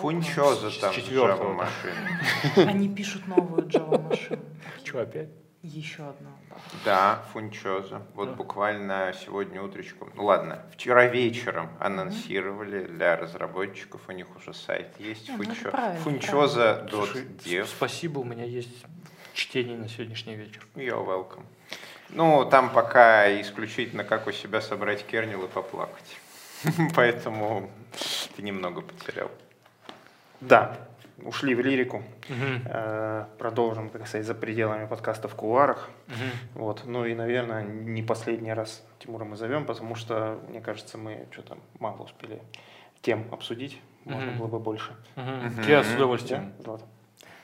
Фунчоза 0.00 0.70
С 0.70 0.78
там 0.78 0.94
с 0.94 0.96
Java 0.96 1.36
да. 1.38 1.44
машины. 1.44 2.66
Они 2.70 2.88
пишут 2.88 3.26
новую 3.26 3.66
Java 3.66 4.00
машину. 4.08 4.42
Что 4.82 5.02
опять? 5.02 5.28
Еще 5.62 6.02
одна, 6.06 6.30
да. 6.50 6.56
Да, 6.84 7.22
фунчоза. 7.32 8.02
Вот 8.14 8.30
Да. 8.30 8.34
буквально 8.34 9.14
сегодня 9.18 9.62
утречком. 9.62 10.10
Ну 10.14 10.24
ладно, 10.24 10.62
вчера 10.74 11.06
вечером 11.06 11.70
анонсировали 11.80 12.84
для 12.86 13.16
разработчиков, 13.16 14.02
у 14.08 14.12
них 14.12 14.26
уже 14.36 14.52
сайт 14.52 14.88
есть. 14.98 15.26
Ну 15.28 15.42
это 15.42 15.52
Фунчо- 15.52 15.70
правильно, 15.70 16.00
Фунчоза 16.00 16.86
Слушай, 16.90 17.22
.dev. 17.44 17.64
Спасибо, 17.66 18.18
у 18.18 18.24
меня 18.24 18.44
есть 18.44 18.84
чтение 19.34 19.76
на 19.76 19.88
сегодняшний 19.88 20.36
вечер. 20.36 20.66
You're 20.74 21.04
welcome. 21.04 21.44
Ну, 22.10 22.44
там 22.48 22.70
пока 22.70 23.28
исключительно 23.40 24.04
как 24.04 24.26
у 24.26 24.32
себя 24.32 24.60
собрать 24.60 25.04
кернел 25.04 25.44
и 25.44 25.48
поплакать. 25.48 26.16
Поэтому 26.94 27.68
ты 28.36 28.42
немного 28.42 28.80
потерял. 28.80 29.30
Да, 30.40 30.76
ушли 31.22 31.54
в 31.54 31.60
лирику. 31.60 32.02
Э, 32.66 33.24
Продолжим, 33.38 33.90
так 33.90 34.06
сказать, 34.06 34.26
за 34.26 34.34
пределами 34.34 34.86
подкаста 34.86 35.28
в 35.28 35.34
кулуарах. 35.34 35.90
Мгм. 36.06 36.60
Вот. 36.62 36.82
Ну 36.86 37.04
и, 37.04 37.14
наверное, 37.14 37.62
не 37.62 38.02
последний 38.02 38.52
раз 38.52 38.84
Тимура 39.00 39.24
мы 39.24 39.36
зовем, 39.36 39.64
потому 39.66 39.94
что, 39.96 40.40
мне 40.48 40.60
кажется, 40.60 40.98
мы 40.98 41.26
что-то 41.32 41.58
мало 41.80 42.02
успели 42.02 42.40
тем 43.02 43.26
обсудить. 43.32 43.80
Можно 44.04 44.32
было 44.32 44.46
бы 44.46 44.58
больше. 44.60 44.92
Мгм. 45.16 45.62
Я 45.66 45.82
с 45.82 45.94
удовольствием. 45.94 46.52
Да? 46.60 46.78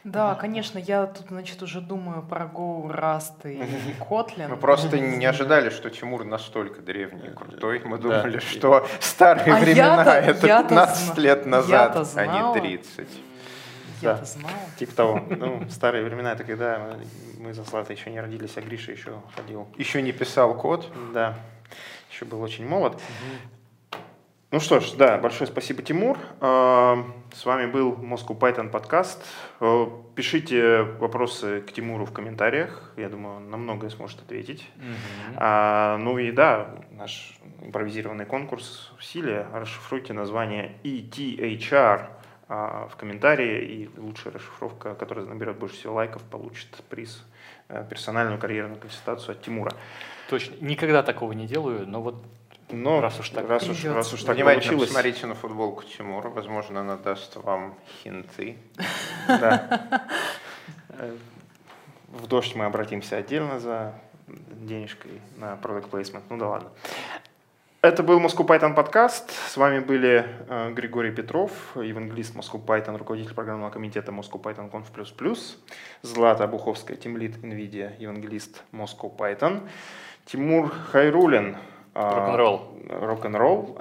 Да, 0.03 0.35
конечно, 0.35 0.79
я 0.79 1.07
тут, 1.07 1.27
значит, 1.29 1.63
уже 1.63 1.81
думаю 1.83 2.23
про 2.23 2.47
Go, 2.47 2.87
Rust 2.91 3.45
и 3.45 3.61
Kotlin. 4.09 4.49
Мы 4.49 4.57
просто 4.57 4.99
не 4.99 5.27
ожидали, 5.27 5.69
что 5.71 5.91
Тимур 5.91 6.25
настолько 6.25 6.81
древний 6.81 7.27
и 7.29 7.31
крутой. 7.31 7.83
Мы 7.85 7.99
Да. 7.99 8.03
думали, 8.23 8.39
что 8.39 8.87
старые 9.01 9.55
А 9.55 9.59
времена 9.61 10.17
это 10.17 10.47
я-то 10.47 10.69
15 10.69 11.15
зна- 11.15 11.23
лет 11.23 11.47
назад, 11.47 11.97
а 12.17 12.27
не 12.27 12.61
30. 12.61 13.09
Я-то 14.01 14.21
Да. 14.21 14.25
знала. 14.25 14.55
Типа 14.79 14.95
того. 14.95 15.21
Ну, 15.29 15.69
старые 15.69 16.03
времена, 16.05 16.33
это 16.33 16.45
когда 16.45 16.97
мы- 17.39 17.53
за 17.53 17.63
Златой 17.65 17.97
еще 17.97 18.11
не 18.11 18.21
родились, 18.21 18.53
а 18.57 18.63
Гриша 18.63 18.93
еще 18.93 19.21
ходил. 19.37 19.69
Еще 19.77 20.01
не 20.01 20.13
писал 20.13 20.55
код. 20.55 20.89
Да, 21.13 21.35
еще 22.11 22.25
был 22.25 22.41
очень 22.41 22.67
молод. 22.67 22.99
Ну 24.53 24.59
что 24.59 24.81
ж, 24.81 24.95
да, 24.99 25.17
большое 25.17 25.49
спасибо, 25.49 25.81
Тимур. 25.81 26.19
Э, 26.41 26.97
С 27.33 27.45
вами 27.47 27.71
был 27.71 27.93
Moscow 27.93 28.37
Python 28.37 28.69
подкаст. 28.69 29.25
Э, 29.61 29.87
Пишите 30.17 30.83
вопросы 30.83 31.61
к 31.61 31.73
Тимуру 31.73 32.05
в 32.05 32.13
комментариях. 32.13 32.93
Я 32.97 33.09
думаю, 33.09 33.37
он 33.37 33.51
на 33.51 33.57
многое 33.57 33.91
сможет 33.91 34.21
ответить. 34.23 34.69
Мгм. 34.75 35.37
А, 35.37 35.99
ну 35.99 36.19
и 36.19 36.33
да, 36.33 36.75
наш 36.91 37.39
импровизированный 37.63 38.27
конкурс 38.27 38.91
в 38.99 39.05
силе. 39.05 39.47
Расшифруйте 39.55 40.15
название 40.15 40.73
ETHR 40.83 42.09
а, 42.49 42.89
в 42.89 42.97
комментарии, 42.97 43.65
и 43.65 44.01
лучшая 44.01 44.33
расшифровка, 44.33 44.97
которая 44.97 45.27
наберет 45.27 45.59
больше 45.59 45.77
всего 45.77 45.95
лайков, 45.95 46.25
получит 46.25 46.83
приз 46.89 47.25
э, 47.69 47.87
персональную 47.89 48.41
карьерную 48.41 48.81
консультацию 48.81 49.37
от 49.37 49.43
Тимура. 49.43 49.71
Точно. 50.29 50.57
Никогда 50.61 51.05
такого 51.05 51.31
не 51.35 51.47
делаю, 51.47 51.87
но 51.87 52.03
вот 52.03 52.25
Но 52.73 53.01
Раз 53.01 53.21
уж 53.21 53.31
так 53.31 53.49
раз 53.49 53.69
уж, 53.69 53.85
раз 53.85 54.13
уж 54.13 54.23
так 54.23 54.37
Внимательно 54.37 54.63
получилось, 54.63 54.89
посмотрите 54.89 55.27
на 55.27 55.35
футболку 55.35 55.85
Тимура. 55.85 56.29
Возможно, 56.29 56.81
она 56.81 56.97
даст 56.97 57.37
вам 57.37 57.75
хинты. 58.03 58.57
да. 59.27 60.07
В 62.09 62.27
дождь 62.27 62.55
мы 62.55 62.65
обратимся 62.65 63.17
отдельно 63.17 63.61
за 63.61 63.95
денежкой 64.27 65.21
на 65.37 65.59
product 65.63 65.91
placement. 65.91 66.23
Ну 66.29 66.39
да 66.39 66.49
ладно. 66.49 66.71
Это 67.83 68.03
был 68.03 68.21
Moscow 68.21 68.47
Python 68.47 68.75
подкаст. 68.75 69.31
С 69.31 69.57
вами 69.57 69.79
были 69.79 70.27
э, 70.49 70.71
Григорий 70.73 71.13
Петров, 71.13 71.51
евангелист 71.75 72.37
Moscow 72.37 72.63
Python, 72.63 72.99
руководитель 72.99 73.33
программного 73.33 73.71
комитета 73.71 74.13
Moscow 74.13 74.39
Python 74.43 74.71
Conf++, 74.71 75.39
Злата 76.03 76.47
Буховская, 76.47 76.99
тимлит 76.99 77.39
NVIDIA, 77.39 77.93
евангелист 77.99 78.65
Moscow 78.73 79.17
Python, 79.17 79.67
Тимур 80.27 80.71
Хайрулин, 80.93 81.57
Рок-н-ролл. 81.95 82.69
Рок-н-ролл. 82.89 83.79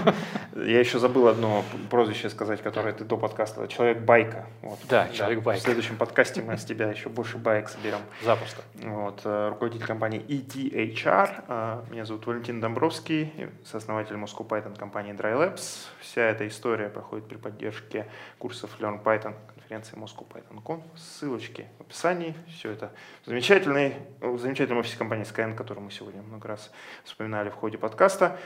Я 0.56 0.80
еще 0.80 0.98
забыл 0.98 1.28
одно 1.28 1.64
прозвище 1.90 2.30
сказать, 2.30 2.62
которое 2.62 2.92
ты 2.92 3.04
до 3.04 3.16
подкаста. 3.16 3.66
Человек-байка. 3.68 4.46
Вот. 4.62 4.78
Да, 4.88 5.08
Человек-байка. 5.08 5.60
В 5.60 5.62
следующем 5.64 5.96
подкасте 5.96 6.42
мы 6.42 6.56
с 6.56 6.64
тебя 6.64 6.88
еще 6.90 7.08
больше 7.08 7.36
баек 7.38 7.68
соберем. 7.68 8.00
запросто. 8.24 8.62
Вот, 8.82 9.20
э, 9.24 9.48
руководитель 9.50 9.86
компании 9.86 10.20
ETHR. 10.28 11.44
э, 11.48 11.82
Меня 11.90 12.04
зовут 12.04 12.26
Валентин 12.26 12.60
Домбровский, 12.60 13.32
сооснователь 13.64 14.16
Moscow 14.16 14.46
Python 14.46 14.76
компании 14.76 15.12
Dry 15.14 15.34
Labs. 15.36 15.86
Вся 16.00 16.22
эта 16.22 16.46
история 16.48 16.88
проходит 16.88 17.26
при 17.28 17.36
поддержке 17.36 18.06
курсов 18.38 18.70
Learn 18.80 19.02
Python 19.02 19.34
конференции 19.68 19.96
Moscow 19.96 20.26
Python 20.26 20.62
Conf. 20.62 20.82
Ссылочки 20.96 21.68
в 21.78 21.82
описании. 21.82 22.34
Все 22.48 22.72
это 22.72 22.90
в 23.24 23.26
замечательной, 23.26 23.96
в 24.20 24.38
замечательном 24.38 24.78
офисе 24.78 24.96
компании 24.96 25.26
Skyeng, 25.26 25.54
которую 25.54 25.84
мы 25.84 25.90
сегодня 25.90 26.22
много 26.22 26.48
раз 26.48 26.70
вспоминали 27.04 27.50
в 27.50 27.54
ходе 27.54 27.76
подкаста. 27.76 28.38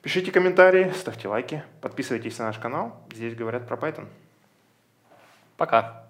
Пишите 0.00 0.32
комментарии, 0.32 0.90
ставьте 0.96 1.28
лайки, 1.28 1.62
подписывайтесь 1.82 2.38
на 2.38 2.46
наш 2.46 2.58
канал. 2.58 2.98
Здесь 3.12 3.34
говорят 3.34 3.68
про 3.68 3.76
Python. 3.76 4.08
Пока. 5.58 6.01